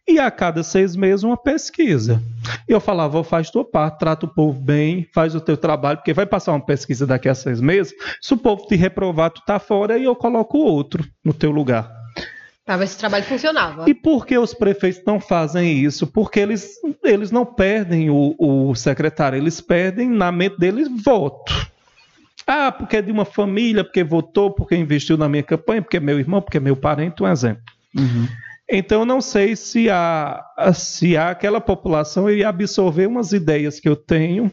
E 0.07 0.21
a 0.21 0.31
cada 0.31 0.63
seis 0.63 0.95
meses, 0.95 1.25
uma 1.25 1.37
pesquisa. 1.37 2.23
Eu 2.69 2.79
falava, 2.79 3.19
"Ó, 3.19 3.25
faz 3.25 3.51
tua 3.51 3.65
parte, 3.65 3.99
trata 3.99 4.25
o 4.25 4.29
povo 4.29 4.61
bem, 4.61 5.09
faz 5.13 5.35
o 5.35 5.41
teu 5.41 5.57
trabalho, 5.57 5.99
porque 5.99 6.13
vai 6.13 6.27
passar 6.27 6.53
uma 6.53 6.65
pesquisa 6.65 7.05
daqui 7.05 7.29
a 7.29 7.35
seis 7.35 7.61
meses. 7.61 7.93
Se 8.21 8.33
o 8.35 8.37
povo 8.37 8.69
te 8.69 8.77
reprovar, 8.77 9.31
tu 9.31 9.43
tá 9.45 9.59
fora 9.59 9.99
e 9.99 10.05
eu 10.05 10.15
coloco 10.15 10.59
outro 10.59 11.05
no 11.25 11.35
teu 11.35 11.51
lugar. 11.51 11.91
Pra 12.65 12.77
ver 12.77 12.87
se 12.87 12.95
o 12.95 12.99
trabalho 13.01 13.25
funcionava. 13.25 13.91
E 13.91 13.95
por 13.95 14.25
que 14.25 14.39
os 14.39 14.55
prefeitos 14.55 15.03
não 15.05 15.19
fazem 15.19 15.81
isso? 15.81 16.07
Porque 16.07 16.39
eles, 16.39 16.77
eles 17.03 17.33
não 17.33 17.45
perdem 17.45 18.11
o, 18.11 18.37
o 18.39 18.75
secretário, 18.77 19.37
eles 19.37 19.61
perdem 19.61 20.09
na 20.09 20.31
mente 20.31 20.57
deles 20.57 20.89
voto. 21.05 21.53
Ah, 22.47 22.71
porque 22.71 22.97
é 22.97 23.03
de 23.03 23.11
uma 23.11 23.25
família, 23.25 23.83
porque 23.83 24.05
votou, 24.05 24.51
porque 24.51 24.77
investiu 24.77 25.17
na 25.17 25.29
minha 25.29 25.43
campanha, 25.43 25.83
porque 25.83 25.97
é 25.97 26.01
meu 26.01 26.19
irmão, 26.19 26.43
porque 26.43 26.59
é 26.59 26.61
meu 26.61 26.77
parente, 26.77 27.23
um 27.23 27.29
exemplo. 27.29 27.63
Uhum. 27.97 28.29
Então 28.69 29.01
eu 29.01 29.07
não 29.07 29.21
sei 29.21 29.57
se 29.57 29.91
a, 29.91 30.43
se 30.75 31.17
a, 31.17 31.31
aquela 31.31 31.61
população 31.61 32.31
iria 32.31 32.49
absorver 32.49 33.07
umas 33.07 33.33
ideias 33.33 33.79
que 33.79 33.89
eu 33.89 33.97
tenho, 33.97 34.51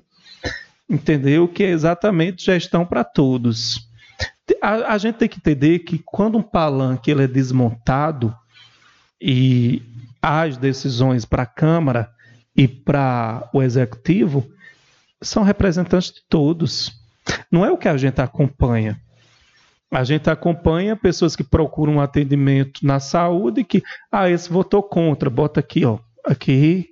entendeu? 0.89 1.47
Que 1.47 1.63
é 1.63 1.69
exatamente 1.69 2.45
gestão 2.45 2.85
para 2.85 3.03
todos. 3.03 3.89
A, 4.61 4.93
a 4.93 4.97
gente 4.97 5.15
tem 5.15 5.29
que 5.29 5.37
entender 5.37 5.79
que 5.79 5.99
quando 6.05 6.37
um 6.37 6.41
palanque 6.41 7.09
ele 7.09 7.23
é 7.23 7.27
desmontado 7.27 8.35
e 9.19 9.81
as 10.21 10.57
decisões 10.57 11.25
para 11.25 11.43
a 11.43 11.47
Câmara 11.47 12.11
e 12.55 12.67
para 12.67 13.49
o 13.53 13.61
Executivo 13.61 14.45
são 15.21 15.43
representantes 15.43 16.11
de 16.11 16.21
todos. 16.27 17.00
Não 17.51 17.65
é 17.65 17.71
o 17.71 17.77
que 17.77 17.87
a 17.87 17.97
gente 17.97 18.21
acompanha. 18.21 18.99
A 19.91 20.03
gente 20.05 20.29
acompanha 20.29 20.95
pessoas 20.95 21.35
que 21.35 21.43
procuram 21.43 21.95
um 21.95 22.01
atendimento 22.01 22.85
na 22.85 22.99
saúde 22.99 23.63
que, 23.63 23.83
ah, 24.09 24.29
esse 24.29 24.49
votou 24.49 24.81
contra, 24.81 25.29
bota 25.29 25.59
aqui, 25.59 25.83
ó, 25.83 25.99
aqui. 26.25 26.87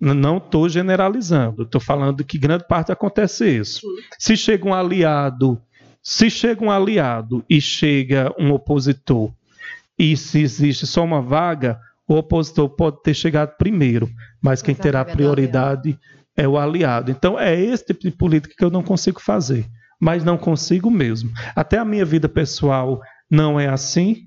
Não 0.00 0.36
estou 0.36 0.68
generalizando, 0.68 1.64
estou 1.64 1.80
falando 1.80 2.24
que 2.24 2.38
grande 2.38 2.64
parte 2.68 2.92
acontece 2.92 3.48
isso. 3.48 3.80
Se 4.16 4.36
chega 4.36 4.64
um 4.64 4.72
aliado, 4.72 5.60
se 6.00 6.30
chega 6.30 6.64
um 6.64 6.70
aliado 6.70 7.44
e 7.50 7.60
chega 7.60 8.32
um 8.38 8.52
opositor, 8.52 9.32
e 9.98 10.16
se 10.16 10.40
existe 10.40 10.86
só 10.86 11.02
uma 11.02 11.20
vaga, 11.20 11.80
o 12.06 12.14
opositor 12.14 12.68
pode 12.68 13.02
ter 13.02 13.14
chegado 13.14 13.56
primeiro, 13.56 14.08
mas 14.40 14.62
quem 14.62 14.74
terá 14.74 15.04
prioridade 15.04 15.98
é 16.36 16.46
o 16.46 16.58
aliado. 16.58 17.10
Então 17.10 17.38
é 17.38 17.58
esse 17.58 17.86
tipo 17.86 18.02
de 18.02 18.10
política 18.10 18.54
que 18.56 18.64
eu 18.64 18.70
não 18.70 18.82
consigo 18.82 19.20
fazer 19.20 19.66
mas 20.00 20.24
não 20.24 20.36
consigo 20.36 20.90
mesmo. 20.90 21.30
Até 21.54 21.78
a 21.78 21.84
minha 21.84 22.04
vida 22.04 22.28
pessoal 22.28 23.00
não 23.30 23.58
é 23.58 23.68
assim, 23.68 24.24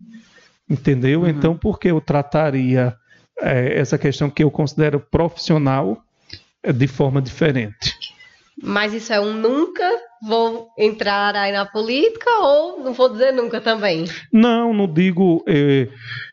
entendeu? 0.70 1.22
Uhum. 1.22 1.28
Então, 1.28 1.57
por 1.57 1.80
que 1.80 1.89
eu 1.89 2.01
trataria 2.01 2.95
é, 3.39 3.80
essa 3.80 3.97
questão 3.97 4.30
que 4.30 4.43
eu 4.43 4.51
considero 4.51 4.99
profissional 4.99 6.01
é, 6.64 6.74
de 6.74 6.88
forma 6.88 7.22
diferente? 7.22 7.95
Mas 8.62 8.93
isso 8.93 9.14
é 9.14 9.22
um 9.22 9.34
nunca 9.34 9.89
vou 10.22 10.70
entrar 10.78 11.34
aí 11.34 11.51
na 11.51 11.66
política 11.66 12.30
ou 12.41 12.84
não 12.84 12.91
vou 12.91 13.07
dizer 13.07 13.32
nunca 13.32 13.62
também? 13.62 14.03
Não, 14.34 14.74
não 14.74 14.91
digo. 14.91 15.43
É, 15.47 15.88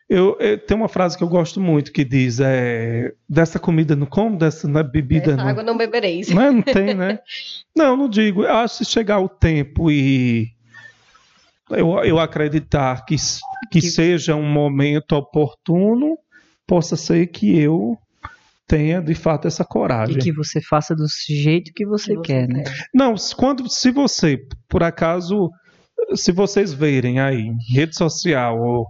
eu, 0.09 0.37
é, 0.39 0.55
tem 0.55 0.77
uma 0.77 0.87
frase 0.87 1.17
que 1.17 1.23
eu 1.23 1.27
gosto 1.27 1.59
muito 1.59 1.91
que 1.91 2.05
diz: 2.05 2.39
é, 2.39 3.13
dessa 3.27 3.59
comida 3.59 3.95
não 3.95 4.05
como, 4.05 4.37
dessa 4.37 4.67
né, 4.67 4.81
bebida 4.81 5.33
Essa 5.33 5.37
não. 5.37 5.47
água 5.47 5.63
não 5.63 5.77
bebereis. 5.77 6.29
Não, 6.29 6.53
não 6.53 6.61
tem, 6.61 6.93
né? 6.93 7.19
não, 7.75 7.97
não 7.97 8.09
digo. 8.09 8.43
Eu 8.43 8.53
acho 8.55 8.77
que 8.77 8.85
se 8.85 8.91
chegar 8.91 9.19
o 9.19 9.27
tempo 9.27 9.91
e 9.91 10.47
eu, 11.69 11.89
eu 12.03 12.19
acreditar 12.19 13.03
que, 13.05 13.17
que, 13.69 13.81
que 13.81 13.81
seja 13.81 14.35
um 14.35 14.49
momento 14.49 15.11
oportuno, 15.13 16.17
possa 16.65 16.95
ser 16.95 17.27
que 17.27 17.59
eu 17.59 17.97
tenha 18.65 19.01
de 19.01 19.13
fato 19.13 19.47
essa 19.47 19.65
coragem. 19.65 20.15
E 20.15 20.19
que 20.19 20.31
você 20.31 20.61
faça 20.61 20.95
do 20.95 21.05
jeito 21.27 21.73
que 21.73 21.85
você, 21.85 22.11
que 22.11 22.17
você 22.17 22.21
quer, 22.21 22.47
né? 22.47 22.63
Não, 22.93 23.15
quando 23.35 23.69
se 23.69 23.91
você, 23.91 24.39
por 24.69 24.83
acaso, 24.83 25.49
se 26.15 26.31
vocês 26.31 26.71
verem 26.73 27.19
aí 27.19 27.41
em 27.41 27.57
rede 27.73 27.95
social, 27.95 28.57
o 28.57 28.85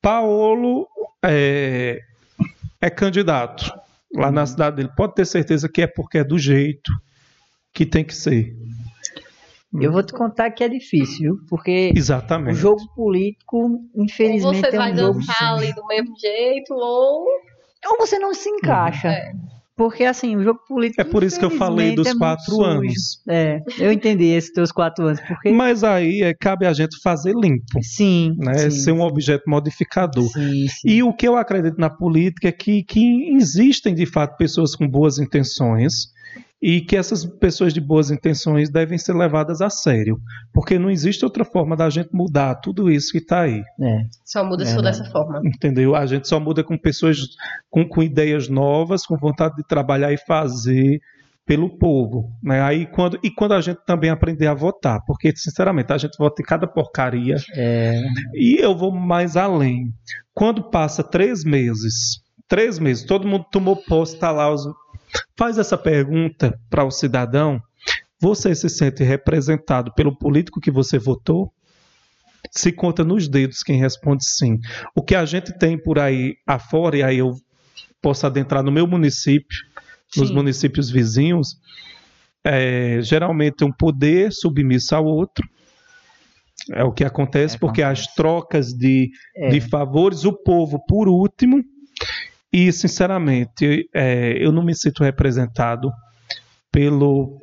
Paolo 0.00 0.88
é, 1.22 2.00
é 2.80 2.90
candidato 2.90 3.72
lá 4.14 4.28
uhum. 4.28 4.32
na 4.32 4.46
cidade 4.46 4.76
dele, 4.76 4.90
pode 4.96 5.14
ter 5.14 5.24
certeza 5.24 5.68
que 5.68 5.82
é 5.82 5.86
porque 5.86 6.18
é 6.18 6.24
do 6.24 6.38
jeito 6.38 6.90
que 7.72 7.86
tem 7.86 8.04
que 8.04 8.14
ser. 8.14 8.56
Eu 9.72 9.92
vou 9.92 10.02
te 10.02 10.12
contar 10.12 10.50
que 10.50 10.64
é 10.64 10.68
difícil, 10.68 11.38
porque 11.48 11.92
Exatamente. 11.94 12.54
o 12.54 12.56
jogo 12.56 12.92
político, 12.92 13.80
infelizmente, 13.94 14.44
ou 14.44 14.54
você 14.54 14.66
é 14.66 14.70
um 14.70 14.82
vai 14.82 14.96
jogo 14.96 15.18
dançar 15.20 15.54
ali 15.54 15.72
do 15.72 15.86
mesmo 15.86 16.18
jeito, 16.18 16.74
ou 16.74 17.24
ou 17.86 17.96
você 17.98 18.18
não 18.18 18.34
se 18.34 18.48
encaixa. 18.48 19.08
É. 19.08 19.32
Porque, 19.80 20.04
assim, 20.04 20.36
o 20.36 20.42
jogo 20.42 20.60
político. 20.68 21.00
É 21.00 21.04
por 21.04 21.24
isso 21.24 21.38
que 21.38 21.44
eu 21.46 21.50
falei 21.52 21.94
dos 21.94 22.06
é 22.06 22.14
quatro 22.14 22.62
anos. 22.62 23.22
É, 23.26 23.62
eu 23.78 23.90
entendi 23.90 24.26
esses 24.26 24.52
teus 24.52 24.70
quatro 24.70 25.06
anos. 25.06 25.18
Porque... 25.26 25.50
Mas 25.52 25.82
aí 25.82 26.20
é, 26.20 26.34
cabe 26.34 26.66
a 26.66 26.72
gente 26.74 27.00
fazer 27.02 27.32
limpo. 27.34 27.82
Sim. 27.82 28.36
Né? 28.36 28.58
Sim, 28.58 28.70
Ser 28.72 28.92
um 28.92 29.00
objeto 29.00 29.44
modificador. 29.48 30.28
Sim, 30.28 30.68
sim. 30.68 30.86
E 30.86 31.02
o 31.02 31.14
que 31.14 31.26
eu 31.26 31.34
acredito 31.34 31.80
na 31.80 31.88
política 31.88 32.48
é 32.48 32.52
que, 32.52 32.82
que 32.82 33.34
existem, 33.34 33.94
de 33.94 34.04
fato, 34.04 34.36
pessoas 34.36 34.76
com 34.76 34.86
boas 34.86 35.18
intenções 35.18 36.10
e 36.62 36.80
que 36.80 36.96
essas 36.96 37.24
pessoas 37.24 37.72
de 37.72 37.80
boas 37.80 38.10
intenções 38.10 38.68
devem 38.68 38.98
ser 38.98 39.14
levadas 39.14 39.62
a 39.62 39.70
sério, 39.70 40.20
porque 40.52 40.78
não 40.78 40.90
existe 40.90 41.24
outra 41.24 41.44
forma 41.44 41.74
da 41.74 41.88
gente 41.88 42.10
mudar 42.12 42.56
tudo 42.56 42.90
isso 42.90 43.12
que 43.12 43.18
está 43.18 43.42
aí. 43.42 43.62
É. 43.80 44.02
Só 44.24 44.44
muda 44.44 44.66
se 44.66 44.74
for 44.74 44.82
dessa 44.82 45.04
forma. 45.06 45.40
Entendeu? 45.44 45.96
A 45.96 46.04
gente 46.04 46.28
só 46.28 46.38
muda 46.38 46.62
com 46.62 46.76
pessoas 46.76 47.18
com, 47.70 47.88
com 47.88 48.02
ideias 48.02 48.48
novas, 48.48 49.06
com 49.06 49.16
vontade 49.16 49.56
de 49.56 49.66
trabalhar 49.66 50.12
e 50.12 50.18
fazer 50.18 51.00
pelo 51.46 51.78
povo, 51.78 52.30
né? 52.42 52.62
Aí 52.62 52.86
quando 52.86 53.18
e 53.24 53.30
quando 53.30 53.54
a 53.54 53.60
gente 53.60 53.80
também 53.86 54.10
aprender 54.10 54.46
a 54.46 54.54
votar, 54.54 55.00
porque 55.04 55.34
sinceramente 55.34 55.92
a 55.92 55.98
gente 55.98 56.16
vota 56.18 56.42
em 56.42 56.44
cada 56.44 56.66
porcaria. 56.66 57.36
É. 57.56 58.00
E 58.34 58.58
eu 58.60 58.76
vou 58.76 58.92
mais 58.92 59.36
além. 59.36 59.92
Quando 60.34 60.70
passa 60.70 61.02
três 61.02 61.42
meses, 61.42 62.20
três 62.46 62.78
meses, 62.78 63.04
todo 63.04 63.26
mundo 63.26 63.46
tomou 63.50 63.74
posse, 63.74 64.18
tá 64.18 64.30
lá 64.30 64.52
os 64.52 64.64
Faz 65.36 65.58
essa 65.58 65.76
pergunta 65.76 66.58
para 66.68 66.84
o 66.84 66.90
cidadão: 66.90 67.60
você 68.20 68.54
se 68.54 68.68
sente 68.68 69.02
representado 69.02 69.92
pelo 69.94 70.16
político 70.16 70.60
que 70.60 70.70
você 70.70 70.98
votou? 70.98 71.52
Se 72.50 72.72
conta 72.72 73.04
nos 73.04 73.28
dedos 73.28 73.62
quem 73.62 73.78
responde 73.78 74.24
sim. 74.24 74.58
O 74.94 75.02
que 75.02 75.14
a 75.14 75.24
gente 75.24 75.56
tem 75.58 75.78
por 75.78 75.98
aí 75.98 76.36
afora, 76.46 76.96
e 76.96 77.02
aí 77.02 77.18
eu 77.18 77.34
posso 78.02 78.26
adentrar 78.26 78.62
no 78.62 78.72
meu 78.72 78.86
município, 78.86 79.56
sim. 80.10 80.20
nos 80.20 80.30
municípios 80.30 80.90
vizinhos, 80.90 81.58
é 82.44 82.98
geralmente 83.02 83.64
um 83.64 83.72
poder 83.72 84.32
submisso 84.32 84.94
ao 84.94 85.04
outro. 85.04 85.46
É 86.72 86.84
o 86.84 86.92
que 86.92 87.04
acontece, 87.04 87.56
é, 87.56 87.58
porque 87.58 87.82
acontece. 87.82 88.08
as 88.08 88.14
trocas 88.14 88.72
de, 88.72 89.10
é. 89.36 89.48
de 89.48 89.60
favores, 89.60 90.24
o 90.24 90.32
povo, 90.32 90.78
por 90.86 91.08
último, 91.08 91.62
e, 92.52 92.72
sinceramente, 92.72 93.88
é, 93.94 94.32
eu 94.44 94.50
não 94.50 94.62
me 94.62 94.74
sinto 94.74 95.04
representado 95.04 95.90
pelo. 96.72 97.40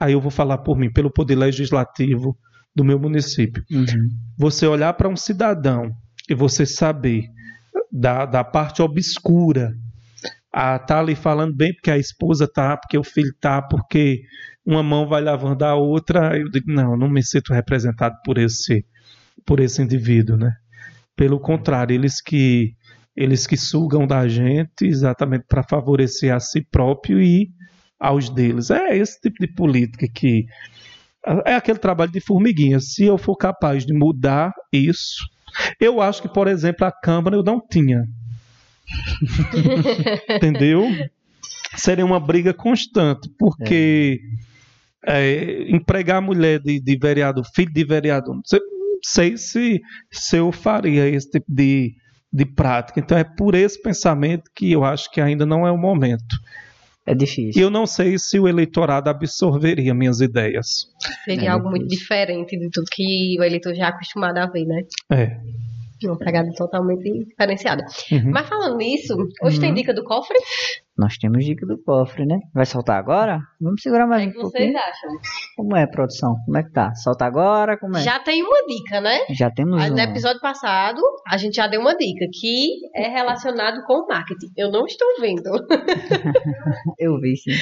Aí 0.00 0.12
eu 0.12 0.20
vou 0.20 0.30
falar 0.30 0.58
por 0.58 0.78
mim, 0.78 0.92
pelo 0.92 1.10
poder 1.10 1.36
legislativo 1.36 2.36
do 2.74 2.84
meu 2.84 2.98
município. 2.98 3.62
Uhum. 3.70 4.08
Você 4.38 4.66
olhar 4.66 4.92
para 4.94 5.08
um 5.08 5.16
cidadão 5.16 5.90
e 6.28 6.34
você 6.34 6.64
saber 6.64 7.24
da, 7.90 8.24
da 8.24 8.44
parte 8.44 8.80
obscura, 8.80 9.72
a 10.52 10.78
tá 10.78 11.00
ali 11.00 11.14
falando 11.14 11.54
bem 11.54 11.74
porque 11.74 11.90
a 11.90 11.98
esposa 11.98 12.46
tá, 12.46 12.76
porque 12.76 12.96
o 12.96 13.04
filho 13.04 13.34
tá, 13.40 13.60
porque 13.60 14.22
uma 14.64 14.82
mão 14.82 15.08
vai 15.08 15.20
lavando 15.20 15.64
a 15.64 15.74
outra, 15.74 16.38
eu 16.38 16.48
digo, 16.50 16.70
não, 16.70 16.92
eu 16.92 16.96
não 16.96 17.10
me 17.10 17.22
sinto 17.22 17.52
representado 17.52 18.16
por 18.24 18.38
esse 18.38 18.84
por 19.44 19.60
esse 19.60 19.80
indivíduo, 19.80 20.36
né? 20.36 20.52
Pelo 21.16 21.40
contrário, 21.40 21.94
eles 21.94 22.20
que 22.20 22.74
eles 23.18 23.48
que 23.48 23.56
sugam 23.56 24.06
da 24.06 24.28
gente 24.28 24.84
exatamente 24.84 25.44
para 25.48 25.64
favorecer 25.64 26.32
a 26.32 26.38
si 26.38 26.60
próprio 26.62 27.20
e 27.20 27.50
aos 27.98 28.30
deles. 28.30 28.70
É 28.70 28.96
esse 28.96 29.20
tipo 29.20 29.38
de 29.40 29.48
política 29.48 30.06
que 30.06 30.46
é 31.44 31.56
aquele 31.56 31.80
trabalho 31.80 32.12
de 32.12 32.20
formiguinha. 32.20 32.78
Se 32.78 33.04
eu 33.04 33.18
for 33.18 33.34
capaz 33.34 33.84
de 33.84 33.92
mudar 33.92 34.52
isso, 34.72 35.26
eu 35.80 36.00
acho 36.00 36.22
que, 36.22 36.28
por 36.28 36.46
exemplo, 36.46 36.86
a 36.86 36.92
Câmara 36.92 37.34
eu 37.34 37.42
não 37.42 37.60
tinha. 37.60 38.04
Entendeu? 40.36 40.84
Seria 41.74 42.06
uma 42.06 42.20
briga 42.20 42.54
constante, 42.54 43.28
porque 43.36 44.20
é. 45.04 45.24
É, 45.34 45.70
empregar 45.72 46.22
mulher 46.22 46.60
de, 46.60 46.78
de 46.78 46.96
vereador, 46.96 47.44
filho 47.52 47.72
de 47.72 47.84
vereador, 47.84 48.36
não 48.36 48.42
sei, 48.44 48.60
sei 49.02 49.36
se, 49.36 49.80
se 50.08 50.36
eu 50.36 50.52
faria 50.52 51.08
esse 51.08 51.28
tipo 51.30 51.46
de, 51.48 51.96
de 52.32 52.44
prática. 52.44 53.00
Então 53.00 53.16
é 53.16 53.24
por 53.24 53.54
esse 53.54 53.80
pensamento 53.82 54.50
que 54.54 54.70
eu 54.72 54.84
acho 54.84 55.10
que 55.10 55.20
ainda 55.20 55.46
não 55.46 55.66
é 55.66 55.72
o 55.72 55.78
momento. 55.78 56.36
É 57.06 57.14
difícil. 57.14 57.58
E 57.58 57.64
eu 57.64 57.70
não 57.70 57.86
sei 57.86 58.18
se 58.18 58.38
o 58.38 58.46
eleitorado 58.46 59.08
absorveria 59.08 59.94
minhas 59.94 60.20
ideias. 60.20 60.88
Seria 61.24 61.46
É 61.46 61.48
algo 61.48 61.68
difícil. 61.68 61.86
muito 61.86 61.88
diferente 61.98 62.58
de 62.58 62.68
tudo 62.70 62.84
que 62.92 63.36
o 63.40 63.42
eleitor 63.42 63.74
já 63.74 63.86
é 63.86 63.88
acostumado 63.88 64.36
a 64.36 64.46
ver, 64.46 64.66
né? 64.66 64.82
É. 65.10 65.40
Uma 66.04 66.18
pegada 66.18 66.48
totalmente 66.56 67.24
diferenciada. 67.26 67.84
Uhum. 68.12 68.30
Mas 68.32 68.48
falando 68.48 68.76
nisso, 68.76 69.14
hoje 69.42 69.56
Uhum. 69.56 69.60
tem 69.62 69.74
dica 69.74 69.92
do 69.94 70.04
cofre? 70.04 70.36
Nós 70.96 71.16
temos 71.16 71.44
dica 71.44 71.64
do 71.64 71.78
cofre, 71.82 72.26
né? 72.26 72.38
Vai 72.52 72.66
soltar 72.66 72.98
agora? 72.98 73.38
Vamos 73.60 73.80
segurar 73.82 74.06
O 74.06 74.08
mais 74.08 74.22
que 74.22 74.28
um 74.28 74.30
é 74.30 74.32
que 74.34 74.40
vocês 74.40 74.72
pouquinho. 74.72 74.78
acham? 74.78 75.10
Como 75.56 75.76
é, 75.76 75.86
produção? 75.86 76.34
Como 76.44 76.56
é 76.58 76.62
que 76.64 76.72
tá? 76.72 76.92
Solta 76.96 77.24
agora? 77.24 77.78
Como 77.78 77.96
é? 77.96 78.00
Já 78.00 78.18
tem 78.18 78.42
uma 78.42 78.66
dica, 78.66 79.00
né? 79.00 79.18
Já 79.30 79.48
temos 79.50 79.80
Aí, 79.80 79.90
No 79.90 79.96
um. 79.96 80.00
episódio 80.00 80.40
passado, 80.40 81.00
a 81.28 81.36
gente 81.36 81.54
já 81.54 81.68
deu 81.68 81.80
uma 81.80 81.96
dica 81.96 82.26
que 82.32 82.68
é 82.96 83.08
relacionado 83.08 83.82
com 83.86 83.94
o 83.94 84.06
marketing. 84.08 84.48
Eu 84.56 84.70
não 84.72 84.84
estou 84.86 85.06
vendo. 85.20 85.42
Eu 86.98 87.18
vi, 87.20 87.36
sim. 87.36 87.52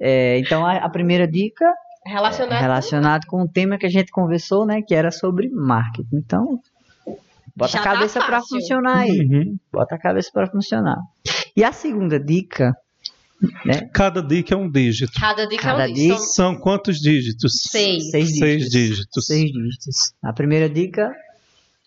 É, 0.00 0.38
então, 0.38 0.66
a, 0.66 0.76
a 0.78 0.90
primeira 0.90 1.26
dica 1.26 1.64
Relacionado, 2.04 2.58
é 2.58 2.60
relacionado 2.60 3.20
com 3.28 3.42
o 3.42 3.48
tema 3.48 3.78
que 3.78 3.86
a 3.86 3.88
gente 3.88 4.10
conversou, 4.10 4.66
né? 4.66 4.80
Que 4.84 4.92
era 4.92 5.12
sobre 5.12 5.48
marketing. 5.50 6.16
Então, 6.16 6.58
bota 7.56 7.72
Já 7.72 7.80
a 7.80 7.82
tá 7.84 7.92
cabeça 7.94 8.18
pra 8.20 8.40
fácil. 8.40 8.48
funcionar 8.60 8.96
aí. 8.98 9.10
Uhum. 9.20 9.56
Bota 9.72 9.94
a 9.94 9.98
cabeça 9.98 10.30
pra 10.32 10.46
funcionar. 10.50 10.96
E 11.56 11.62
a 11.64 11.72
segunda 11.72 12.18
dica, 12.18 12.72
né? 13.64 13.88
Cada 13.92 14.22
dica 14.22 14.54
é 14.54 14.56
um 14.56 14.70
dígito. 14.70 15.12
Cada 15.18 15.46
dica 15.46 15.62
Cada 15.62 15.86
é 15.86 15.90
um 15.90 15.92
dígito. 15.92 16.14
dica- 16.14 16.26
São 16.26 16.54
quantos 16.56 16.96
dígitos? 16.98 17.52
seis. 17.70 18.10
Seis 18.10 18.38
Seis 18.38 18.62
dígitos. 18.64 18.70
dígitos. 18.72 19.26
Seis 19.26 19.44
dígitos. 19.52 19.96
A 20.22 20.32
primeira 20.32 20.68
dica, 20.70 21.10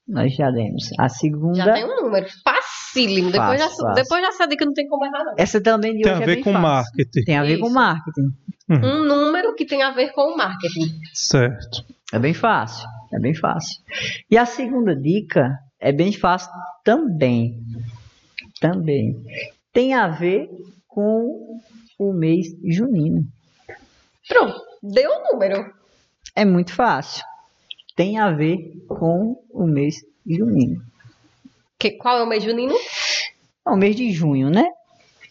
nós 0.08 0.34
já 0.36 0.50
demos. 0.52 0.90
A 1.00 1.10
segunda, 1.10 1.56
Já 1.64 1.74
tem 1.74 1.86
um 1.86 1.96
número. 2.04 2.26
Facílimo. 2.44 3.32
Depois, 3.32 3.60
Fácil, 3.62 3.78
já, 3.78 3.88
fácil. 3.88 4.04
depois 4.04 4.22
dessa 4.22 4.48
dica 4.48 4.66
não 4.66 4.74
tem 4.74 4.88
como 4.88 5.06
errar, 5.06 5.24
não. 5.24 5.34
essa 5.38 5.60
também 5.62 5.94
de 5.96 6.04
Tem 6.04 6.12
hoje 6.12 6.22
a 6.22 6.24
é 6.24 6.26
ver 6.28 6.36
bem 6.36 6.44
com 6.44 6.52
fácil. 6.54 6.68
marketing. 6.68 7.24
Tem 7.26 7.38
a 7.38 7.44
ver 7.44 7.58
com 7.58 7.66
Isso. 7.66 7.76
marketing. 7.76 8.34
Uhum. 8.68 8.78
um 8.84 9.04
número 9.06 9.54
que 9.56 9.66
tem 9.66 9.84
a 9.84 9.92
ver 9.92 10.12
com 10.14 10.34
o 10.34 10.38
marketing. 10.38 11.00
Certo. 11.14 11.86
É 12.14 12.18
bem 12.20 12.34
fácil. 12.34 12.88
É 13.14 13.20
bem 13.20 13.34
fácil. 13.36 13.80
E 14.30 14.38
a 14.38 14.46
segunda 14.46 14.96
dica 14.96 15.58
é 15.80 15.92
bem 15.92 16.12
fácil 16.14 16.52
também. 16.84 17.60
Também. 18.60 19.16
Tem 19.74 19.94
a 19.94 20.08
ver 20.08 20.50
com 20.88 21.60
o 22.00 22.14
mês 22.14 22.48
junino. 22.64 23.24
Pronto, 24.28 24.60
deu 24.82 25.12
o 25.12 25.32
número. 25.34 25.72
É 26.36 26.44
muito 26.46 26.74
fácil. 26.74 27.24
Tem 27.96 28.20
a 28.20 28.32
ver 28.32 28.86
com 28.88 29.42
o 29.50 29.66
mês 29.66 29.96
junino. 30.26 30.82
Que, 31.80 31.92
qual 31.92 32.18
é 32.18 32.24
o 32.24 32.28
mês 32.28 32.44
junino? 32.44 32.74
É 33.66 33.70
o 33.70 33.78
mês 33.78 33.96
de 33.96 34.12
junho, 34.12 34.50
né? 34.50 34.66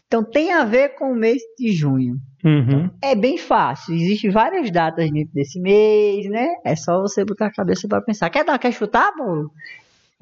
Então 0.07 0.23
tem 0.23 0.53
a 0.53 0.65
ver 0.65 0.91
com 0.91 1.13
o 1.13 1.15
mês 1.15 1.43
de 1.59 1.73
junho. 1.73 2.17
Uhum. 2.45 2.91
É 3.03 3.15
bem 3.15 3.37
fácil. 3.37 3.95
Existem 3.95 4.31
várias 4.31 4.71
datas 4.71 5.11
dentro 5.11 5.33
desse 5.35 5.59
mês, 5.61 6.29
né? 6.31 6.47
É 6.65 6.77
só 6.77 7.01
você 7.01 7.25
botar 7.25 7.47
a 7.47 7.53
cabeça 7.53 7.89
para 7.89 8.03
pensar. 8.03 8.31
Quer 8.31 8.45
dar? 8.45 8.59
Quer 8.59 8.73
chutar, 8.73 9.13
Paulo? 9.17 9.51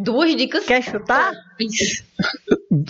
Duas 0.03 0.35
dicas. 0.37 0.65
Quer 0.65 0.83
chutar? 0.83 1.33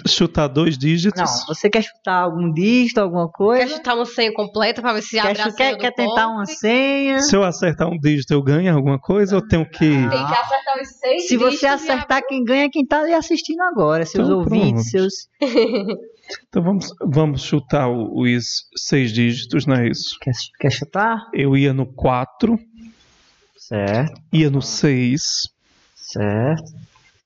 Chutar 0.07 0.49
dois 0.49 0.79
dígitos. 0.79 1.21
Não. 1.21 1.47
Você 1.55 1.69
quer 1.69 1.83
chutar 1.83 2.23
algum 2.23 2.53
dígito, 2.53 3.01
alguma 3.01 3.27
Quer 3.27 3.33
coisa? 3.37 3.69
chutar 3.77 3.95
uma 3.97 4.07
senha 4.07 4.33
completa 4.33 4.81
pra 4.81 4.93
ver 4.93 5.03
se 5.03 5.11
Quer, 5.21 5.21
abre 5.27 5.41
a 5.43 5.45
senha 5.51 5.55
quer, 5.57 5.73
do 5.73 5.79
quer 5.79 5.91
tentar 5.93 6.29
uma 6.29 6.47
senha? 6.47 7.19
Se 7.21 7.35
eu 7.37 7.43
acertar 7.43 7.89
um 7.89 7.99
dígito, 7.99 8.33
eu 8.33 8.43
ganho 8.43 8.75
alguma 8.75 8.99
coisa 8.99 9.37
ou 9.37 9.47
tenho 9.47 9.65
que. 9.69 9.79
Tem 9.79 10.09
que 10.09 10.15
acertar 10.17 10.81
os 10.81 10.89
seis 10.89 11.29
Se 11.29 11.37
você 11.37 11.67
acertar, 11.67 12.23
quem 12.27 12.45
ganha 12.45 12.65
é 12.65 12.69
quem 12.71 12.87
tá 12.87 13.01
ali 13.01 13.13
assistindo 13.13 13.61
agora. 13.63 14.07
Seus 14.07 14.27
Então, 14.29 14.39
ouvintes, 14.39 14.91
pronto. 14.91 15.11
seus. 15.11 15.29
Então 16.49 16.63
vamos, 16.63 16.87
vamos 17.05 17.43
chutar 17.43 17.89
o- 17.89 18.23
os 18.23 18.65
seis 18.77 19.13
dígitos, 19.13 19.67
não 19.67 19.75
é 19.75 19.89
isso? 19.89 20.17
Quer, 20.21 20.33
quer 20.61 20.71
chutar? 20.71 21.19
Eu 21.35 21.57
ia 21.57 21.75
no 21.75 21.85
4, 21.85 22.57
Certo, 23.59 24.21
ia 24.33 24.49
no 24.49 24.63
6, 24.63 25.23
certo. 25.95 26.63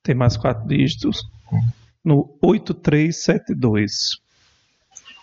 Tem 0.07 0.15
mais 0.15 0.37
quatro 0.37 0.67
dígitos. 0.69 1.19
No 2.05 2.37
8372. 2.43 3.93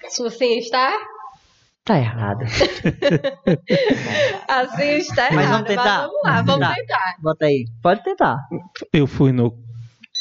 Sua 0.09 0.29
senha 0.29 0.59
está? 0.59 0.91
Tá 1.85 1.97
errado. 1.97 2.43
A 4.47 4.67
senha 4.75 4.97
está 4.97 5.29
Mas 5.31 5.45
errada. 5.45 5.51
vamos 5.53 5.67
tentar? 5.67 6.01
vamos 6.07 6.21
lá, 6.23 6.31
Vamos 6.41 6.45
vamos 6.45 6.67
tentar. 6.75 6.75
tentar. 6.75 7.15
Bota 7.21 7.45
aí. 7.45 7.65
Pode 7.81 8.03
tentar. 8.03 8.37
Eu 8.91 9.07
fui 9.07 9.31
no 9.31 9.57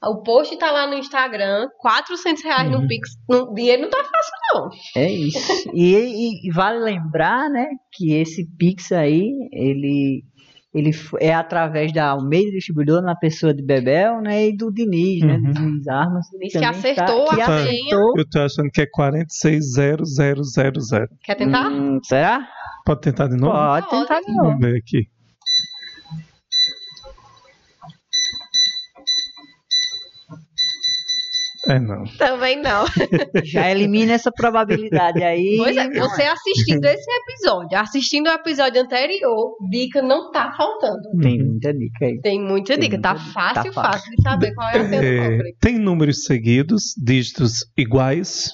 O 0.00 0.22
post 0.22 0.56
tá 0.58 0.70
lá 0.70 0.86
no 0.86 0.94
Instagram, 0.94 1.66
400 1.80 2.44
reais 2.44 2.70
no 2.70 2.86
Pix. 2.86 3.10
No, 3.28 3.52
dinheiro 3.52 3.82
não 3.82 3.90
tá 3.90 3.98
fácil, 3.98 4.32
não. 4.54 4.68
É 5.02 5.10
isso. 5.10 5.70
E, 5.74 5.92
e- 5.96 6.48
e 6.48 6.52
vale 6.52 6.78
lembrar, 6.78 7.50
né, 7.50 7.66
que 7.92 8.12
esse 8.14 8.46
Pix 8.56 8.92
aí, 8.92 9.28
ele, 9.50 10.22
ele 10.74 10.90
é 11.20 11.32
através 11.34 11.92
da 11.92 12.10
Almeida 12.10 12.50
Distribuidora 12.52 13.02
na 13.02 13.16
pessoa 13.16 13.54
de 13.54 13.62
Bebel, 13.62 14.20
né, 14.20 14.48
e 14.48 14.56
do 14.56 14.70
Diniz, 14.72 15.22
né, 15.22 15.36
Uhum. 15.36 15.42
do 15.42 15.52
Diniz 15.52 15.88
Armas. 15.88 16.26
Diniz 16.30 16.52
que 16.52 16.58
também 16.60 16.78
acertou 16.78 17.26
que 17.28 17.40
a 17.40 17.46
senha. 17.46 17.62
acertou. 17.64 18.12
Eu 18.18 18.28
tô 18.30 18.40
achando 18.40 18.70
que 18.70 18.82
é 18.82 18.86
460000. 18.86 21.08
Quer 21.24 21.34
tentar? 21.36 21.68
Hum, 21.70 21.98
será? 22.02 22.46
Pode 22.84 23.00
tentar 23.00 23.28
de 23.28 23.36
novo? 23.36 23.52
Pode 23.52 23.88
tentar 23.90 24.20
de 24.20 24.32
novo. 24.32 24.44
Vamos 24.50 24.60
ver 24.60 24.76
aqui. 24.78 25.08
É 31.68 31.78
não. 31.78 32.04
Também 32.16 32.60
não. 32.60 32.86
Já 33.44 33.70
elimina 33.70 34.14
essa 34.14 34.32
probabilidade 34.32 35.22
aí. 35.22 35.56
Pois 35.58 35.76
é, 35.76 35.88
você 35.90 36.22
assistindo 36.22 36.84
esse 36.86 37.10
episódio, 37.10 37.78
assistindo 37.78 38.28
o 38.28 38.32
episódio 38.32 38.80
anterior, 38.80 39.56
dica 39.70 40.00
não 40.00 40.30
tá 40.30 40.52
faltando. 40.56 41.02
Tem 41.20 41.42
muita 41.42 41.74
dica 41.74 42.06
aí. 42.06 42.20
Tem 42.22 42.40
muita 42.40 42.74
Tem 42.74 42.88
dica, 42.88 43.00
tá 43.00 43.14
muita 43.14 43.24
dica, 43.24 43.32
fácil, 43.34 43.54
tá 43.54 43.82
fácil. 43.82 43.92
fácil 43.92 44.16
de 44.16 44.22
saber 44.22 44.54
qual 44.54 44.68
é 44.68 44.78
a 44.78 45.04
É, 45.04 45.38
tem 45.60 45.78
números 45.78 46.24
seguidos, 46.24 46.94
dígitos 46.96 47.66
iguais, 47.76 48.50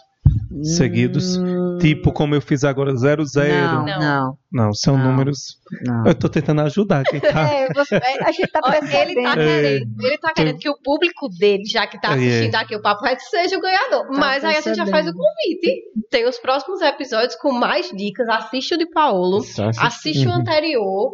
seguidos. 0.62 1.36
Hum, 1.36 1.78
Tipo 1.80 2.12
como 2.12 2.34
eu 2.34 2.40
fiz 2.40 2.62
agora 2.64 2.94
00. 2.96 3.24
Não, 3.34 3.84
Não. 3.84 3.98
não, 4.00 4.38
Não, 4.52 4.72
são 4.72 4.96
Não. 4.96 5.10
números. 5.10 5.58
não. 5.84 6.06
Eu 6.06 6.14
tô 6.14 6.28
tentando 6.28 6.60
ajudar 6.62 7.02
quem 7.04 7.18
tá. 7.20 7.28
É, 7.52 7.72
você, 7.72 7.96
a 7.96 8.30
gente 8.30 8.46
tá 8.48 8.60
percebendo. 8.62 9.10
ele 9.10 9.22
tá 9.22 9.32
É. 9.32 9.34
querendo, 9.34 10.04
ele 10.04 10.18
tá 10.18 10.32
querendo 10.34 10.58
que 10.58 10.68
o 10.68 10.76
público 10.82 11.28
dele, 11.28 11.64
já 11.66 11.86
que 11.86 12.00
tá 12.00 12.10
É. 12.10 12.14
assistindo 12.14 12.54
aqui 12.54 12.76
o 12.76 12.82
Papo 12.82 13.04
Reto, 13.04 13.22
seja 13.22 13.56
o 13.58 13.60
ganhador. 13.60 14.06
Mas 14.16 14.44
aí 14.44 14.52
a 14.56 14.60
gente 14.60 14.76
já 14.76 14.84
percebendo. 14.84 14.90
faz 14.90 15.06
o 15.08 15.12
convite. 15.12 15.82
Tem 16.10 16.28
os 16.28 16.38
próximos 16.38 16.80
episódios 16.80 17.34
com 17.34 17.50
mais 17.52 17.90
dicas. 17.90 18.28
Assiste 18.28 18.74
o 18.74 18.78
de 18.78 18.86
Paulo, 18.90 19.40
Só 19.42 19.72
se- 19.72 19.80
assiste 19.80 20.28
o 20.28 20.32
anterior. 20.32 21.12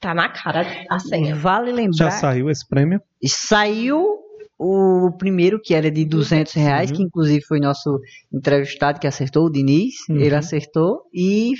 Tá 0.00 0.14
na 0.14 0.30
cara 0.30 0.64
a 0.90 0.98
senha. 0.98 1.34
Vale 1.36 1.70
Já 1.70 1.76
lembrar, 1.76 2.10
saiu 2.12 2.48
esse 2.48 2.66
prêmio? 2.66 3.02
saiu 3.26 4.18
o 4.62 5.10
primeiro, 5.16 5.58
que 5.58 5.72
era 5.74 5.90
de 5.90 6.04
200 6.04 6.52
reais, 6.52 6.90
Uhum. 6.90 6.96
que 6.96 7.02
inclusive 7.02 7.40
foi 7.46 7.58
nosso 7.58 7.98
entrevistado 8.32 9.00
que 9.00 9.06
acertou, 9.06 9.46
o 9.46 9.50
Diniz. 9.50 9.94
Uhum. 10.08 10.16
Ele 10.16 10.34
acertou 10.34 11.00
e 11.14 11.52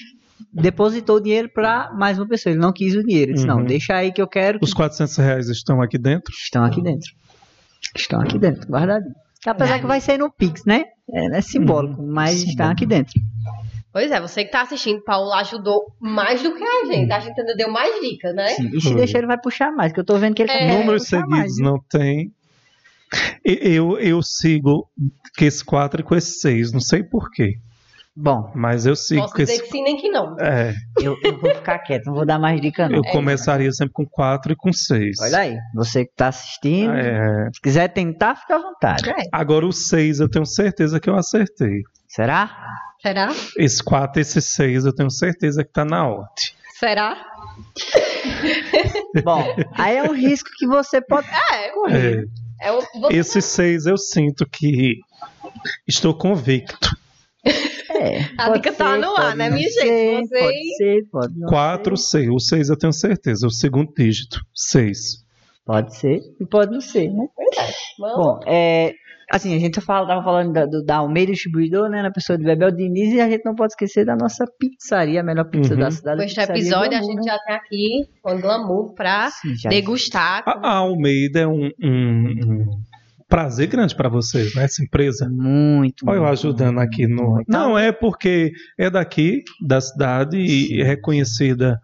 depositou 0.52 1.16
o 1.16 1.20
dinheiro 1.20 1.48
para 1.52 1.92
mais 1.94 2.18
uma 2.18 2.28
pessoa. 2.28 2.52
Ele 2.52 2.60
não 2.60 2.72
quis 2.72 2.94
o 2.94 3.02
dinheiro. 3.02 3.30
Ele 3.30 3.34
disse, 3.36 3.46
não, 3.46 3.58
Uhum. 3.58 3.64
deixa 3.64 3.94
aí 3.94 4.12
que 4.12 4.20
eu 4.20 4.28
quero. 4.28 4.58
que 4.58 4.64
Os 4.64 4.74
400 4.74 5.16
reais 5.16 5.48
estão 5.48 5.80
aqui 5.80 5.96
dentro? 5.98 6.30
Estão 6.32 6.62
aqui 6.64 6.82
dentro. 6.82 7.10
Estão 7.96 8.20
aqui 8.20 8.38
dentro, 8.38 8.70
guardadinho. 8.70 9.14
Apesar 9.46 9.78
que 9.80 9.86
vai 9.86 10.00
ser 10.02 10.18
no 10.18 10.30
Pix, 10.30 10.64
né? 10.66 10.84
É, 11.10 11.38
é 11.38 11.40
simbólico, 11.40 12.02
mas 12.02 12.30
Simbólico. 12.32 12.50
estão 12.50 12.70
aqui 12.70 12.84
dentro. 12.86 13.14
Pois 13.92 14.10
é, 14.12 14.20
você 14.20 14.44
que 14.44 14.52
tá 14.52 14.60
assistindo, 14.62 15.02
Paulo 15.02 15.32
ajudou 15.32 15.80
mais 15.98 16.42
do 16.42 16.54
que 16.54 16.62
a 16.62 16.84
gente. 16.92 17.10
A 17.10 17.18
gente 17.18 17.40
ainda 17.40 17.56
deu 17.56 17.70
mais 17.72 17.98
dicas, 18.00 18.34
né? 18.34 18.48
Sim. 18.48 18.70
E 18.74 18.80
se 18.80 18.94
deixar, 18.94 19.18
ele 19.18 19.26
vai 19.26 19.40
puxar 19.40 19.72
mais, 19.72 19.92
que 19.92 19.98
eu 19.98 20.04
tô 20.04 20.16
vendo 20.18 20.34
que 20.34 20.42
ele 20.42 20.52
É. 20.52 20.78
Números 20.78 21.02
puxar 21.04 21.16
seguidos 21.22 21.38
mais, 21.38 21.56
não 21.58 21.78
tem. 21.90 22.30
Eu, 23.44 23.98
eu 23.98 24.22
sigo 24.22 24.88
com 25.38 25.44
esse 25.44 25.64
4 25.64 26.00
e 26.00 26.04
com 26.04 26.14
esse 26.14 26.38
6, 26.40 26.72
não 26.72 26.80
sei 26.80 27.02
porquê. 27.02 27.54
Bom, 28.14 28.50
Mas 28.54 28.84
eu 28.86 28.96
sigo 28.96 29.22
Posso 29.22 29.34
com 29.34 29.38
dizer 29.42 29.52
esse. 29.54 29.62
que 29.62 29.70
sim, 29.70 29.82
nem 29.82 29.96
que 29.96 30.08
não. 30.10 30.36
É, 30.38 30.74
eu, 31.00 31.16
eu 31.22 31.38
vou 31.40 31.54
ficar 31.54 31.78
quieto, 31.78 32.06
não 32.06 32.14
vou 32.14 32.26
dar 32.26 32.38
mais 32.38 32.60
dica 32.60 32.88
não. 32.88 32.96
eu 32.96 33.02
começaria 33.04 33.70
sempre 33.72 33.92
com 33.94 34.04
4 34.04 34.52
e 34.52 34.56
com 34.56 34.72
6. 34.72 35.16
Olha 35.22 35.38
aí, 35.38 35.56
você 35.74 36.04
que 36.04 36.12
tá 36.16 36.28
assistindo, 36.28 36.92
É, 36.92 37.48
se 37.54 37.60
quiser 37.62 37.88
tentar, 37.88 38.34
fica 38.34 38.56
à 38.56 38.58
vontade. 38.58 39.04
agora 39.32 39.64
o 39.66 39.72
6 39.72 40.20
eu 40.20 40.28
tenho 40.28 40.44
certeza 40.44 41.00
que 41.00 41.08
eu 41.08 41.16
acertei. 41.16 41.82
Será? 42.08 42.50
Será? 43.00 43.28
Esse 43.56 43.82
4 43.82 44.20
e 44.20 44.22
esse 44.22 44.42
6 44.42 44.84
eu 44.84 44.94
tenho 44.94 45.10
certeza 45.10 45.64
que 45.64 45.72
tá 45.72 45.84
na 45.84 46.06
ordem. 46.06 46.34
Será? 46.78 47.16
Bom, 49.24 49.44
aí 49.74 49.96
é 49.96 50.02
um 50.02 50.14
risco 50.14 50.48
que 50.58 50.66
você 50.66 51.00
pode 51.00 51.26
É, 51.52 51.70
correr. 51.72 52.18
É, 52.18 52.24
é 52.60 52.72
o, 52.72 52.80
você 53.00 53.16
esse 53.16 53.42
6 53.42 53.86
eu 53.86 53.96
sinto 53.96 54.46
que 54.48 54.98
estou 55.86 56.14
convicto. 56.14 56.90
É, 57.44 58.20
A 58.38 58.50
dica 58.50 58.72
tá 58.72 58.96
no 58.96 59.16
ar, 59.16 59.34
né, 59.36 59.50
minha 59.50 59.68
ser, 59.68 59.80
gente? 59.82 60.28
Vocês- 60.28 60.42
Pode 60.44 60.76
ser, 60.76 61.04
pode 61.10 61.40
4, 61.48 61.96
ser. 61.96 62.18
6. 62.24 62.30
O 62.30 62.38
6 62.40 62.68
eu 62.70 62.76
tenho 62.78 62.92
certeza. 62.92 63.46
O 63.46 63.50
segundo 63.50 63.92
dígito. 63.96 64.40
6. 64.54 65.24
Pode 65.64 65.96
ser 65.96 66.20
e 66.40 66.46
pode 66.46 66.72
não 66.72 66.80
ser, 66.80 67.08
né? 67.12 67.26
Vamos. 67.98 68.16
Bom, 68.16 68.40
é, 68.46 68.92
assim, 69.30 69.54
a 69.54 69.58
gente 69.58 69.80
fala, 69.80 70.06
tava 70.06 70.24
falando 70.24 70.52
da, 70.52 70.66
do, 70.66 70.82
da 70.84 70.96
Almeida 70.96 71.32
Distribuidor, 71.32 71.88
né, 71.88 72.02
na 72.02 72.10
pessoa 72.10 72.36
de 72.38 72.44
Bebel 72.44 72.70
Diniz, 72.70 73.12
e 73.12 73.20
a 73.20 73.28
gente 73.30 73.44
não 73.44 73.54
pode 73.54 73.72
esquecer 73.74 74.04
da 74.04 74.16
nossa 74.16 74.44
pizzaria, 74.58 75.20
a 75.20 75.22
melhor 75.24 75.44
pizza 75.44 75.74
Uhum. 75.74 75.80
da 75.80 75.90
cidade. 75.90 76.16
Do 76.18 76.24
Pizzaria 76.24 76.52
episódio, 76.54 76.96
a 76.96 77.00
Glamour, 77.00 77.06
gente 77.12 77.26
né? 77.26 77.32
já 77.32 77.38
tem 77.44 77.54
aqui 77.54 78.08
com 78.22 78.40
glamour 78.40 78.94
pra 78.94 79.30
Sim, 79.30 79.54
já- 79.56 79.68
degustar. 79.68 80.42
A, 80.46 80.68
a 80.68 80.74
Almeida 80.78 81.40
é 81.40 81.46
um, 81.46 81.70
um- 81.82 82.40
um 82.46 82.66
prazer 83.28 83.68
grande 83.68 83.94
para 83.94 84.08
vocês, 84.08 84.54
né? 84.56 84.64
Essa 84.64 84.82
empresa. 84.82 85.28
Muito. 85.30 86.04
Olha 86.08 86.16
eu 86.16 86.26
ajudando 86.26 86.80
aqui 86.80 87.06
no. 87.06 87.32
muito. 87.34 87.46
Não, 87.48 87.78
é 87.78 87.92
porque 87.92 88.50
é 88.76 88.90
daqui, 88.90 89.44
da 89.64 89.80
cidade, 89.80 90.36
e 90.38 90.80
é 90.80 90.84
reconhecida 90.84 91.78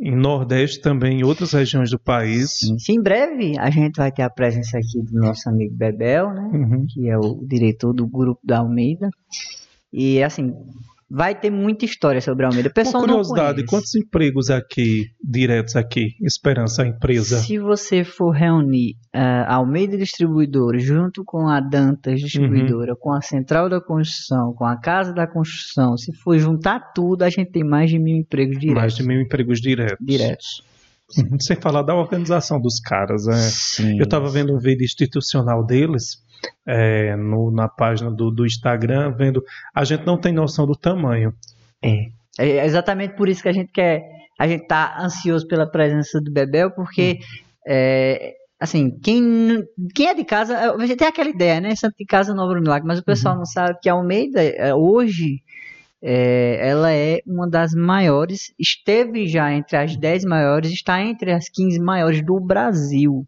em 0.00 0.16
Nordeste 0.16 0.80
também, 0.80 1.20
em 1.20 1.24
outras 1.24 1.52
regiões 1.52 1.90
do 1.90 1.98
país. 1.98 2.60
Sim, 2.78 2.94
em 2.94 3.02
breve 3.02 3.58
a 3.58 3.68
gente 3.68 3.96
vai 3.96 4.10
ter 4.10 4.22
a 4.22 4.30
presença 4.30 4.78
aqui 4.78 5.02
do 5.02 5.20
nosso 5.20 5.48
amigo 5.48 5.74
Bebel, 5.74 6.32
né? 6.32 6.50
Uhum. 6.52 6.86
que 6.88 7.08
é 7.08 7.18
o 7.18 7.38
diretor 7.46 7.92
do 7.92 8.06
grupo 8.06 8.40
da 8.42 8.58
Almeida. 8.58 9.10
E 9.92 10.22
assim, 10.22 10.54
vai 11.10 11.34
ter 11.34 11.50
muita 11.50 11.84
história 11.84 12.20
sobre 12.20 12.44
a 12.44 12.48
Almeida. 12.48 12.68
O 12.68 12.72
Por 12.72 12.84
pessoal 12.84 13.02
curiosidade, 13.02 13.64
quantos 13.64 13.94
empregos 13.96 14.48
aqui, 14.48 15.06
diretos 15.22 15.74
aqui, 15.74 16.14
Esperança, 16.22 16.86
empresa? 16.86 17.38
Se 17.38 17.58
você 17.58 18.04
for 18.04 18.30
reunir 18.30 18.94
a 19.12 19.56
Almeida 19.56 19.98
Distribuidora 19.98 20.78
junto 20.78 21.24
com 21.24 21.48
a 21.48 21.60
Dantas 21.60 22.20
Distribuidora, 22.20 22.94
com 22.94 23.12
a 23.12 23.20
Central 23.20 23.68
da 23.68 23.80
Construção, 23.80 24.54
com 24.54 24.64
a 24.64 24.76
Casa 24.76 25.12
da 25.12 25.26
Construção, 25.26 25.96
se 25.96 26.12
for 26.14 26.38
juntar 26.38 26.92
tudo, 26.94 27.22
a 27.24 27.30
gente 27.30 27.50
tem 27.50 27.64
mais 27.64 27.90
de 27.90 27.98
mil 27.98 28.16
empregos 28.16 28.58
diretos. 28.58 28.80
Mais 28.80 28.94
de 28.94 29.02
mil 29.02 29.20
empregos 29.20 29.60
diretos. 29.60 30.06
diretos. 30.06 30.62
Uhum. 31.18 31.40
Sem 31.40 31.56
falar 31.56 31.82
da 31.82 31.92
organização 31.92 32.60
dos 32.60 32.78
caras. 32.78 33.26
É. 33.26 33.34
Sim. 33.34 33.98
Eu 33.98 34.04
estava 34.04 34.30
vendo 34.30 34.54
um 34.54 34.58
vídeo 34.58 34.84
institucional 34.84 35.66
deles 35.66 36.22
é, 36.66 37.14
no- 37.16 37.50
na 37.50 37.68
página 37.68 38.10
do, 38.10 38.30
do 38.30 38.46
Instagram, 38.46 39.12
vendo. 39.16 39.42
A 39.74 39.84
gente 39.84 40.04
não 40.06 40.18
tem 40.18 40.32
noção 40.32 40.66
do 40.66 40.76
tamanho. 40.76 41.32
É 42.38 42.64
exatamente 42.64 43.14
por 43.16 43.28
isso 43.28 43.42
que 43.42 43.48
a 43.48 43.52
gente 43.52 43.70
quer. 43.72 44.02
A 44.38 44.46
gente 44.48 44.66
tá 44.66 44.96
ansioso 45.00 45.46
pela 45.46 45.66
presença 45.66 46.20
do 46.20 46.30
Bebel, 46.32 46.70
porque 46.70 47.18
é, 47.66 48.34
assim, 48.58 48.90
quem, 49.02 49.64
quem 49.94 50.06
é 50.08 50.14
de 50.14 50.24
casa, 50.24 50.72
a 50.74 50.86
gente 50.86 50.96
tem 50.96 51.08
aquela 51.08 51.28
ideia, 51.28 51.60
né? 51.60 51.74
Santo 51.74 51.94
de 51.98 52.06
casa 52.06 52.34
não 52.34 52.44
obra 52.44 52.60
milagre, 52.60 52.86
mas 52.86 52.98
o 52.98 53.04
pessoal 53.04 53.36
não 53.36 53.44
sabe 53.44 53.78
que 53.82 53.88
a 53.88 53.92
Almeida 53.92 54.42
é, 54.42 54.74
hoje 54.74 55.42
é, 56.02 56.68
ela 56.68 56.90
é 56.92 57.20
uma 57.26 57.46
das 57.48 57.74
maiores, 57.74 58.54
esteve 58.58 59.26
já 59.26 59.52
entre 59.52 59.76
as 59.76 59.96
10 59.96 60.24
maiores, 60.24 60.70
está 60.72 61.02
entre 61.02 61.32
as 61.32 61.48
15 61.50 61.78
maiores 61.78 62.24
do 62.24 62.40
Brasil 62.40 63.26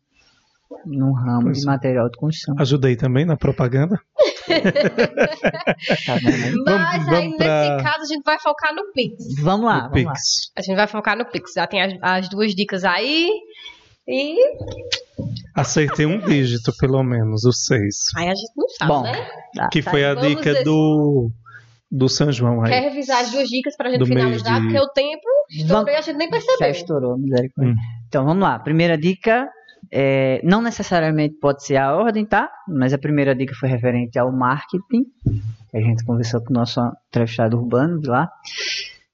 no 0.86 1.12
ramo 1.12 1.42
Pois 1.44 1.58
de 1.58 1.64
é. 1.64 1.66
material 1.66 2.08
de 2.10 2.16
construção. 2.18 2.54
Ajudei 2.58 2.96
também 2.96 3.24
na 3.24 3.36
propaganda. 3.36 3.98
Tá 6.06 6.14
vendo, 6.16 6.64
né? 6.64 6.64
Mas 6.64 6.64
Vamos- 6.64 6.88
aí, 6.92 7.00
vamos 7.22 7.36
pra- 7.36 7.60
nesse 7.70 7.84
caso, 7.84 8.02
a 8.02 8.06
gente 8.06 8.22
vai 8.24 8.38
focar 8.40 8.74
no 8.74 8.92
Pix. 8.92 9.16
Vamos 9.42 9.66
lá, 9.66 9.88
vamos 9.88 10.04
lá. 10.04 10.12
Pix. 10.12 10.22
A 10.56 10.62
gente 10.62 10.76
vai 10.76 10.86
focar 10.86 11.16
no 11.16 11.24
Pix. 11.26 11.52
Já 11.54 11.66
tem 11.66 11.82
as, 11.82 11.94
as 12.02 12.28
duas 12.28 12.54
dicas 12.54 12.84
aí. 12.84 13.30
E 14.06 14.34
Acertei 15.54 16.06
um 16.06 16.18
dígito, 16.18 16.72
pelo 16.78 17.02
menos, 17.04 17.44
o 17.44 17.52
6. 17.52 17.94
aí 18.16 18.26
a 18.28 18.34
gente 18.34 18.52
não 18.56 18.68
sabe, 18.70 18.90
Bom, 18.92 19.02
né? 19.02 19.28
Tá, 19.54 19.68
Que 19.68 19.80
tá 19.82 19.90
foi 19.90 20.04
a 20.04 20.14
dica 20.14 20.52
ver 20.54 20.64
do, 20.64 21.30
do 21.90 22.08
São 22.08 22.32
João 22.32 22.62
aí. 22.64 22.70
Quer 22.72 22.80
revisar 22.80 23.20
as 23.20 23.30
duas 23.30 23.48
dicas 23.48 23.76
pra 23.76 23.90
gente 23.90 24.00
Do 24.00 24.06
mês 24.06 24.20
finalizar? 24.20 24.60
de- 24.60 24.66
Porque 24.66 24.80
o 24.80 24.88
tempo 24.88 25.22
estourou 25.50 25.88
e 25.88 25.94
a 25.96 26.00
gente 26.00 26.16
nem 26.16 26.28
Já 26.28 26.32
percebeu. 26.32 26.70
estourou, 26.70 27.18
misericórdia. 27.18 27.72
Hum. 27.74 27.76
Então 28.08 28.24
vamos 28.24 28.42
lá. 28.42 28.58
Primeira 28.58 28.98
dica. 28.98 29.48
É, 29.90 30.40
não 30.44 30.62
necessariamente 30.62 31.34
pode 31.40 31.64
ser 31.64 31.76
a 31.76 31.94
ordem, 31.96 32.24
tá? 32.24 32.50
Mas 32.68 32.92
a 32.92 32.98
primeira 32.98 33.34
dica 33.34 33.54
foi 33.54 33.68
referente 33.68 34.18
ao 34.18 34.32
marketing. 34.32 35.04
que 35.70 35.76
A 35.76 35.80
gente 35.80 36.04
conversou 36.04 36.40
com 36.42 36.50
o 36.50 36.54
nosso 36.56 36.80
entrevistado 37.08 37.56
urbano 37.58 38.00
de 38.00 38.08
lá. 38.08 38.28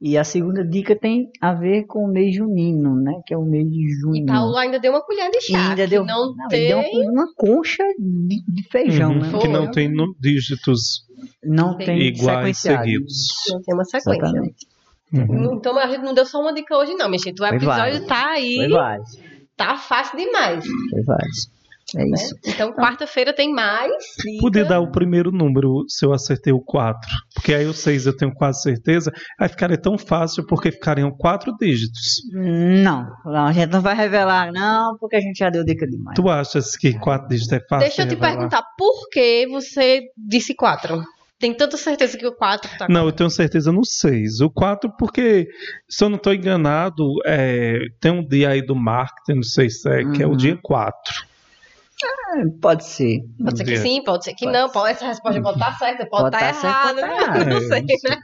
E 0.00 0.16
a 0.16 0.22
segunda 0.22 0.64
dica 0.64 0.94
tem 0.94 1.28
a 1.40 1.52
ver 1.52 1.84
com 1.86 2.04
o 2.04 2.08
mês 2.08 2.32
junino, 2.36 2.94
né? 2.94 3.20
Que 3.26 3.34
é 3.34 3.36
o 3.36 3.42
mês 3.44 3.68
de 3.68 3.88
junho. 4.00 4.22
E 4.22 4.26
Paulo 4.26 4.56
ainda 4.56 4.78
deu 4.78 4.92
uma 4.92 5.02
colher 5.02 5.28
de 5.28 5.38
E 5.38 5.40
chá. 5.40 5.70
ainda 5.70 5.82
que 5.84 5.90
deu, 5.90 6.04
não, 6.04 6.32
não, 6.36 6.46
tem. 6.48 6.68
deu 6.68 6.78
uma, 6.78 7.10
uma 7.10 7.34
concha 7.34 7.82
de, 7.98 8.44
de 8.46 8.62
feijão, 8.70 9.10
Uhum, 9.10 9.18
né? 9.32 9.38
que 9.40 9.48
não 9.48 9.68
tem 9.72 9.88
no- 9.92 10.14
dígitos 10.20 11.04
Não 11.42 11.76
tem 11.76 12.00
iguais 12.02 12.58
seguidos. 12.58 13.26
Não 13.50 13.60
tem 13.60 13.74
uma 13.74 13.84
sequência. 13.84 14.22
Exatamente. 14.22 14.66
Uhum. 15.12 15.54
Então 15.56 15.76
a 15.76 15.88
gente 15.88 16.04
não 16.04 16.14
deu 16.14 16.24
só 16.26 16.40
uma 16.40 16.52
dica 16.54 16.76
hoje, 16.76 16.94
não, 16.94 17.08
minha 17.08 17.18
gente. 17.18 17.40
O 17.42 17.46
episódio 17.46 18.06
tá 18.06 18.24
aí, 18.34 18.68
vários. 18.68 19.18
Tá 19.58 19.76
fácil 19.76 20.16
demais. 20.16 20.64
Vários. 21.04 21.58
É 21.96 22.04
né? 22.04 22.10
isso. 22.14 22.34
Então, 22.46 22.72
quarta-feira 22.72 23.32
tem 23.32 23.52
mais. 23.52 23.92
dica. 24.24 24.40
Podia 24.40 24.64
dar 24.64 24.80
o 24.80 24.90
primeiro 24.90 25.32
número 25.32 25.84
se 25.88 26.04
eu 26.04 26.12
acertei 26.12 26.52
o 26.52 26.60
4. 26.60 27.00
Porque 27.34 27.54
aí 27.54 27.66
o 27.66 27.72
6 27.72 28.06
eu 28.06 28.16
tenho 28.16 28.32
quase 28.34 28.62
certeza. 28.62 29.10
Aí 29.40 29.48
ficaria 29.48 29.78
tão 29.78 29.96
fácil 29.96 30.44
porque 30.46 30.70
ficariam 30.70 31.10
quatro 31.10 31.54
dígitos. 31.58 32.22
Não, 32.32 33.06
não, 33.24 33.46
a 33.46 33.52
gente 33.52 33.70
não 33.70 33.80
vai 33.80 33.94
revelar, 33.94 34.52
não, 34.52 34.98
porque 34.98 35.16
a 35.16 35.20
gente 35.20 35.38
já 35.38 35.48
deu 35.48 35.64
dica 35.64 35.86
demais. 35.86 36.14
Tu 36.14 36.28
achas 36.28 36.76
que 36.76 36.92
quatro 36.98 37.28
dígitos 37.28 37.52
é 37.52 37.60
fácil? 37.60 37.86
Deixa 37.86 38.02
eu 38.02 38.06
te 38.06 38.14
revelar? 38.14 38.34
perguntar, 38.34 38.62
por 38.76 39.08
que 39.10 39.46
você 39.46 40.02
disse 40.16 40.54
quatro? 40.54 41.02
Tem 41.38 41.54
tanta 41.54 41.76
certeza 41.76 42.18
que 42.18 42.26
o 42.26 42.32
quatro 42.34 42.68
tá. 42.78 42.86
Não, 42.88 43.06
eu 43.06 43.12
tenho 43.12 43.30
certeza 43.30 43.70
no 43.70 43.84
6. 43.84 44.40
O 44.40 44.50
4, 44.50 44.90
porque, 44.98 45.48
se 45.88 46.02
eu 46.04 46.08
não 46.08 46.16
estou 46.16 46.34
enganado, 46.34 47.04
é, 47.24 47.78
tem 48.00 48.10
um 48.10 48.26
dia 48.26 48.50
aí 48.50 48.60
do 48.60 48.74
marketing, 48.74 49.36
não 49.36 49.42
sei 49.44 49.70
se 49.70 49.88
é, 49.88 50.04
que 50.10 50.22
é 50.22 50.26
o 50.26 50.30
Uhum. 50.30 50.36
dia 50.36 50.58
4. 50.60 51.28
Pode 52.60 52.84
ser. 52.84 53.20
Pode 53.42 53.58
ser 53.58 53.64
que 53.64 53.76
sim, 53.76 54.02
pode 54.04 54.22
ser 54.24 54.32
que 54.34 54.44
Pode 54.44 54.56
não. 54.56 54.68
Pode, 54.68 54.90
essa 54.92 55.06
resposta 55.06 55.40
pode 55.42 55.58
estar 55.58 55.72
certa, 55.78 56.06
pode 56.06 56.30
Pode 56.30 56.36
estar 56.36 56.54
pode 56.54 56.66
errada. 56.66 57.00
tá 57.00 57.22
errado. 57.24 57.48
Não 57.50 57.60
sei, 57.60 57.80
né? 58.04 58.16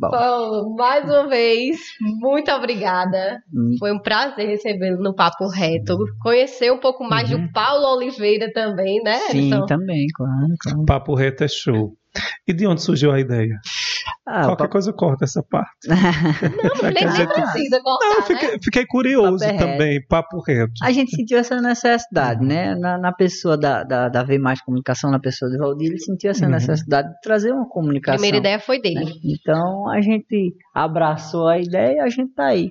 Bom. 0.00 0.74
Mais 0.76 1.04
uma 1.04 1.28
vez, 1.28 1.78
muito 2.00 2.50
obrigada. 2.50 3.40
Hum. 3.54 3.76
Foi 3.78 3.92
um 3.92 4.00
prazer 4.00 4.48
recebê-lo 4.48 5.00
no 5.00 5.14
Papo 5.14 5.46
Reto. 5.48 5.98
Conhecer 6.20 6.72
um 6.72 6.78
pouco 6.80 7.04
mais 7.04 7.30
Uhum. 7.30 7.46
do 7.46 7.52
Paulo 7.52 7.96
Oliveira 7.96 8.50
também, 8.52 9.00
né, 9.04 9.18
Sim, 9.30 9.52
Edson? 9.52 9.66
também, 9.66 10.06
claro, 10.12 10.46
claro. 10.60 10.84
Papo 10.84 11.14
reto 11.14 11.44
é 11.44 11.48
show. 11.48 11.92
E 12.46 12.52
de 12.52 12.66
onde 12.66 12.82
surgiu 12.82 13.12
a 13.12 13.20
ideia? 13.20 13.58
Ah, 14.26 14.44
Qualquer 14.46 14.64
o 14.64 14.68
coisa 14.68 14.92
corta 14.92 15.24
essa 15.24 15.42
parte. 15.42 15.70
Não, 15.88 16.90
nem, 16.90 16.94
que- 16.94 17.32
precisa 17.32 17.80
cortar, 17.82 18.06
Não, 18.08 18.20
né? 18.20 18.26
fiquei, 18.26 18.58
fiquei 18.62 18.86
curioso 18.86 19.38
Papo 19.38 19.44
é 19.44 19.52
reto. 19.52 19.58
também, 19.66 20.06
papo 20.06 20.40
reto. 20.40 20.72
A 20.82 20.90
gente 20.92 21.14
sentiu 21.14 21.38
essa 21.38 21.60
necessidade, 21.60 22.44
né? 22.44 22.74
Na, 22.76 22.98
na 22.98 23.12
pessoa 23.12 23.56
da, 23.58 23.82
da, 23.82 24.08
da 24.08 24.22
V 24.22 24.38
Mais 24.38 24.60
Comunicação, 24.62 25.10
na 25.10 25.18
pessoa 25.20 25.50
de 25.50 25.58
Valdir, 25.58 25.88
ele 25.90 25.98
sentiu 25.98 26.30
essa 26.30 26.44
Uhum. 26.44 26.50
necessidade 26.52 27.08
de 27.08 27.20
trazer 27.22 27.52
uma 27.52 27.62
A 27.64 27.68
comunicação. 27.68 28.16
primeira 28.16 28.38
ideia 28.38 28.58
foi 28.60 28.80
dele. 28.80 29.04
né? 29.04 29.10
Então 29.24 29.88
a 29.90 30.00
gente 30.00 30.54
abraçou 30.74 31.46
a 31.48 31.58
ideia 31.58 31.96
e 31.96 32.00
a 32.00 32.08
gente 32.08 32.32
tá 32.34 32.46
aí. 32.46 32.70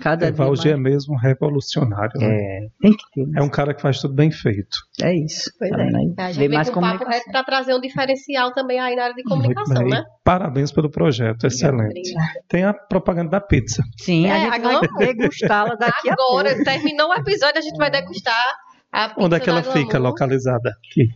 Cada 0.00 0.26
É. 0.26 0.30
Valdir 0.32 0.72
é 0.72 0.76
mesmo 0.76 1.16
revolucionário. 1.16 2.12
né? 2.20 2.26
É, 2.26 2.60
tem 2.80 2.92
que 2.92 3.04
ter. 3.14 3.38
É 3.38 3.42
um 3.42 3.48
cara 3.50 3.74
que 3.74 3.80
faz 3.82 4.00
tudo 4.00 4.14
bem 4.14 4.30
feito. 4.30 4.76
É 5.02 5.12
isso. 5.14 5.50
Pois 5.58 5.70
Tá 5.70 5.78
é. 5.78 5.82
aí? 5.84 6.14
A 6.18 6.32
gente 6.32 6.38
Vem 6.38 6.48
mais 6.48 6.70
com 6.70 6.78
o 6.78 6.82
Papo. 6.82 7.04
Reto 7.08 7.30
para 7.30 7.44
trazer 7.44 7.74
um 7.74 7.80
diferencial 7.80 8.52
também 8.52 8.69
aí 8.78 8.94
na 8.96 9.04
área 9.04 9.14
de 9.14 9.22
comunicação, 9.22 9.84
né? 9.86 10.04
Parabéns 10.24 10.70
pelo 10.72 10.90
projeto, 10.90 11.46
excelente. 11.46 11.98
Obrigada. 12.10 12.40
Tem 12.48 12.64
a 12.64 12.72
propaganda 12.74 13.30
da 13.30 13.40
pizza. 13.40 13.82
Sim, 13.98 14.26
É, 14.26 14.32
a 14.32 14.38
gente 14.38 14.54
agora- 14.66 14.88
vai 14.92 15.06
degustá-la 15.14 15.74
daqui 15.74 16.10
a 16.10 16.14
pouco. 16.16 16.38
Agora, 16.38 16.64
terminou 16.64 17.08
o 17.10 17.14
episódio, 17.14 17.58
a 17.58 17.62
gente 17.62 17.76
vai 17.76 17.90
degustar 17.90 18.44
a 18.92 19.08
pizza 19.08 19.24
Onde 19.24 19.36
é 19.36 19.40
que 19.40 19.50
ela 19.50 19.62
fica 19.62 19.98
Glamour, 19.98 20.08
localizada? 20.10 20.70
Aqui. 20.70 21.08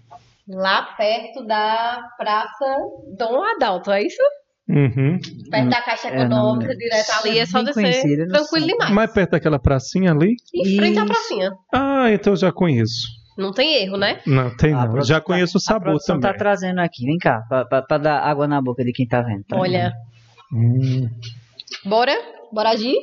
Lá 0.48 0.82
perto 0.96 1.44
da 1.46 2.02
Praça 2.18 2.76
Dom 3.18 3.42
Adalto, 3.42 3.90
é 3.90 4.02
isso? 4.02 4.22
Uhum. 4.68 5.18
Perto 5.50 5.68
da 5.70 5.82
Caixa 5.82 6.08
É, 6.08 6.14
Econômica, 6.20 6.68
lembro. 6.70 6.78
direto 6.78 7.10
ali, 7.20 7.38
é 7.38 7.44
só 7.46 7.62
descer 7.62 8.02
tranquilo 8.28 8.46
sei. 8.46 8.66
demais. 8.66 8.90
Mais 8.92 9.12
perto 9.12 9.30
daquela 9.32 9.58
pracinha 9.58 10.10
ali? 10.12 10.36
Em 10.54 10.76
frente 10.76 10.98
à 10.98 11.04
pracinha. 11.04 11.52
Ah, 11.74 12.10
então 12.10 12.32
eu 12.32 12.36
já 12.36 12.50
conheço. 12.52 13.06
Não 13.36 13.52
tem 13.52 13.82
erro, 13.82 13.96
né? 13.96 14.20
Não, 14.26 14.54
tem 14.56 14.72
A 14.72 14.86
não. 14.86 15.02
Já 15.02 15.16
tá- 15.16 15.20
conheço 15.26 15.56
o 15.56 15.58
A 15.58 15.60
sabor 15.60 15.82
produção 15.84 16.20
também. 16.20 16.32
tá 16.32 16.38
trazendo 16.38 16.78
aqui, 16.80 17.04
vem 17.04 17.18
cá, 17.18 17.40
pra, 17.48 17.64
pra- 17.64 17.82
pra 17.82 17.98
dar 17.98 18.20
água 18.20 18.46
na 18.46 18.60
boca 18.62 18.84
de 18.84 18.92
quem 18.92 19.06
tá 19.06 19.20
vendo. 19.22 19.42
tá 19.44 19.56
Olha, 19.56 19.92
Hum. 20.52 21.08
bora? 21.84 22.12
Bora 22.54 22.70
agir? 22.70 22.94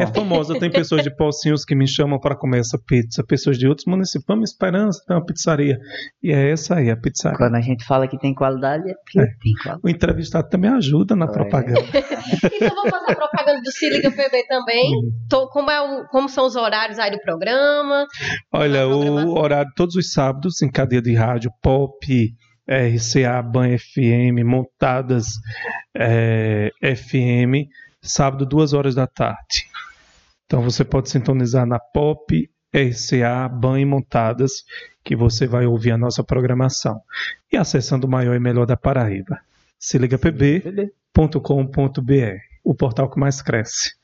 É 0.00 0.06
famosa, 0.06 0.58
tem 0.58 0.70
pessoas 0.70 1.02
de 1.02 1.14
Pocinhos 1.14 1.64
que 1.64 1.74
me 1.74 1.86
chamam 1.86 2.18
para 2.18 2.36
comer 2.36 2.60
essa 2.60 2.78
pizza, 2.86 3.22
pessoas 3.26 3.58
de 3.58 3.66
outros 3.66 3.86
municípios. 3.86 4.24
Vamos 4.26 4.50
Esperança, 4.50 5.02
tem 5.06 5.16
uma 5.16 5.24
pizzaria. 5.24 5.76
E 6.22 6.30
é 6.32 6.50
essa 6.52 6.76
aí, 6.76 6.90
a 6.90 6.96
pizzaria. 6.96 7.36
Quando 7.36 7.56
a 7.56 7.60
gente 7.60 7.84
fala 7.84 8.06
que 8.08 8.16
tem 8.18 8.32
qualidade, 8.34 8.88
é 8.90 8.94
porque 8.94 9.20
É. 9.20 9.24
tem 9.42 9.52
qualidade. 9.62 9.80
O 9.82 9.88
entrevistado 9.88 10.48
também 10.48 10.70
ajuda 10.70 11.16
na 11.16 11.24
Olha. 11.26 11.32
propaganda. 11.34 11.80
Então 12.54 12.74
vamos 12.74 12.90
fazer 12.90 13.12
a 13.12 13.16
propaganda 13.16 13.60
do 13.60 13.70
Se 13.70 13.88
Liga 13.90 14.10
PB 14.10 14.46
também. 14.48 14.90
Tô- 15.28 15.48
como, 15.48 15.70
é 15.70 15.80
o- 15.80 16.04
como 16.08 16.28
são 16.28 16.46
os 16.46 16.56
horários 16.56 16.98
aí 16.98 17.10
do 17.10 17.18
programa? 17.20 18.06
Olha, 18.52 18.86
programação. 18.86 19.28
o 19.28 19.38
horário 19.38 19.70
todos 19.76 19.94
os 19.96 20.12
sábados 20.12 20.62
em 20.62 20.70
cadeia 20.70 21.02
de 21.02 21.14
rádio 21.14 21.50
pop 21.62 22.32
RCA 22.66 23.42
Ban 23.42 23.76
FM, 23.76 24.42
Montadas 24.44 25.26
é, 25.96 26.70
FM, 26.96 27.68
sábado, 28.04 28.46
duas 28.46 28.72
horas 28.72 28.94
da 28.94 29.06
tarde. 29.06 29.66
Então 30.46 30.62
você 30.62 30.84
pode 30.84 31.10
sintonizar 31.10 31.66
na 31.66 31.78
Pop, 31.78 32.48
RCA, 32.72 33.48
Ban 33.48 33.80
e 33.80 33.84
Montadas, 33.84 34.64
que 35.02 35.16
você 35.16 35.46
vai 35.46 35.66
ouvir 35.66 35.92
a 35.92 35.98
nossa 35.98 36.22
programação. 36.22 37.00
E 37.50 37.56
acessando 37.56 38.06
o 38.06 38.10
maior 38.10 38.34
e 38.34 38.40
melhor 38.40 38.66
da 38.66 38.76
Paraíba. 38.76 39.38
Se 39.78 39.98
liga 39.98 40.18
pb.com.br, 40.18 40.86
o 42.64 42.74
portal 42.74 43.10
que 43.10 43.20
mais 43.20 43.42
cresce. 43.42 43.94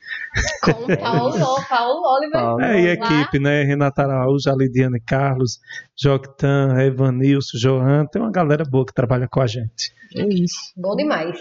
Com 0.63 0.71
o 0.71 0.99
Paulo, 0.99 1.35
Paulo 1.69 2.03
Oliver. 2.17 2.41
Paulo. 2.41 2.61
É, 2.61 2.81
e 2.81 2.89
a 2.89 2.93
equipe, 2.93 3.39
né? 3.39 3.63
Renata 3.63 4.03
Araújo, 4.03 4.51
Alidiane 4.51 5.01
Carlos, 5.01 5.59
Joctan, 5.97 6.77
Evanilson, 6.81 7.59
Johan, 7.59 8.07
tem 8.07 8.21
uma 8.21 8.31
galera 8.31 8.65
boa 8.65 8.85
que 8.85 8.93
trabalha 8.93 9.29
com 9.29 9.41
a 9.41 9.47
gente. 9.47 9.93
É 10.15 10.27
isso. 10.27 10.73
Bom 10.77 10.95
demais. 10.97 11.39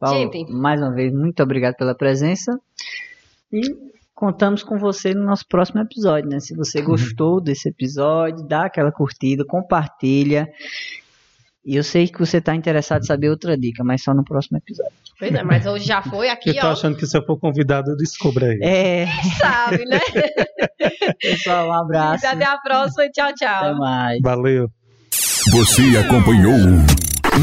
Paulo, 0.00 0.32
Gente. 0.32 0.50
mais 0.50 0.80
uma 0.80 0.90
vez, 0.92 1.12
muito 1.12 1.42
obrigado 1.42 1.76
pela 1.76 1.94
presença. 1.94 2.58
E 3.52 3.60
contamos 4.14 4.62
com 4.62 4.78
você 4.78 5.12
no 5.12 5.24
nosso 5.24 5.46
próximo 5.46 5.80
episódio, 5.82 6.30
né? 6.30 6.40
Se 6.40 6.56
você 6.56 6.80
gostou 6.80 7.38
desse 7.40 7.68
episódio, 7.68 8.42
dá 8.48 8.64
aquela 8.64 8.90
curtida, 8.90 9.44
compartilha. 9.44 10.48
E 11.62 11.76
eu 11.76 11.84
sei 11.84 12.08
que 12.08 12.18
você 12.18 12.38
está 12.38 12.54
interessado 12.54 13.02
em 13.02 13.06
saber 13.06 13.28
outra 13.28 13.56
dica, 13.58 13.84
mas 13.84 14.02
só 14.02 14.14
no 14.14 14.24
próximo 14.24 14.56
episódio. 14.56 14.92
Pois 15.18 15.34
é, 15.34 15.42
mas 15.42 15.66
hoje 15.66 15.84
já 15.84 16.00
foi 16.00 16.30
aqui, 16.30 16.48
Eu 16.48 16.54
tô 16.60 16.66
ó. 16.68 16.70
achando 16.72 16.96
que 16.96 17.06
se 17.06 17.14
eu 17.18 17.22
for 17.26 17.38
convidado, 17.38 17.90
eu 17.90 17.96
descubro 17.96 18.46
aí. 18.46 18.58
É, 18.62 19.06
Sabe, 19.38 19.84
né? 19.84 20.00
pessoal, 21.20 21.68
um 21.68 21.72
abraço. 21.74 22.26
Até 22.26 22.46
a 22.46 22.56
próxima. 22.56 23.06
Tchau, 23.10 23.26
Até 23.28 23.34
tchau. 23.34 23.76
mais. 23.76 24.18
Valeu. 24.22 24.70
Você 25.52 25.82
acompanhou 25.98 26.56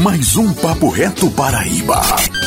mais 0.02 0.36
um 0.36 0.52
Papo 0.54 0.88
Reto 0.88 1.30
Paraíba. 1.30 2.00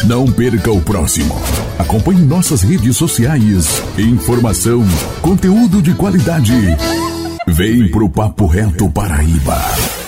Não 0.05 0.25
perca 0.25 0.71
o 0.71 0.81
próximo. 0.81 1.39
Acompanhe 1.77 2.21
nossas 2.21 2.63
redes 2.63 2.97
sociais. 2.97 3.83
Informação, 3.97 4.83
conteúdo 5.21 5.79
de 5.81 5.93
qualidade. 5.93 6.53
Vem 7.47 7.89
pro 7.91 8.09
Papo 8.09 8.47
Reto 8.47 8.89
Paraíba. 8.89 10.00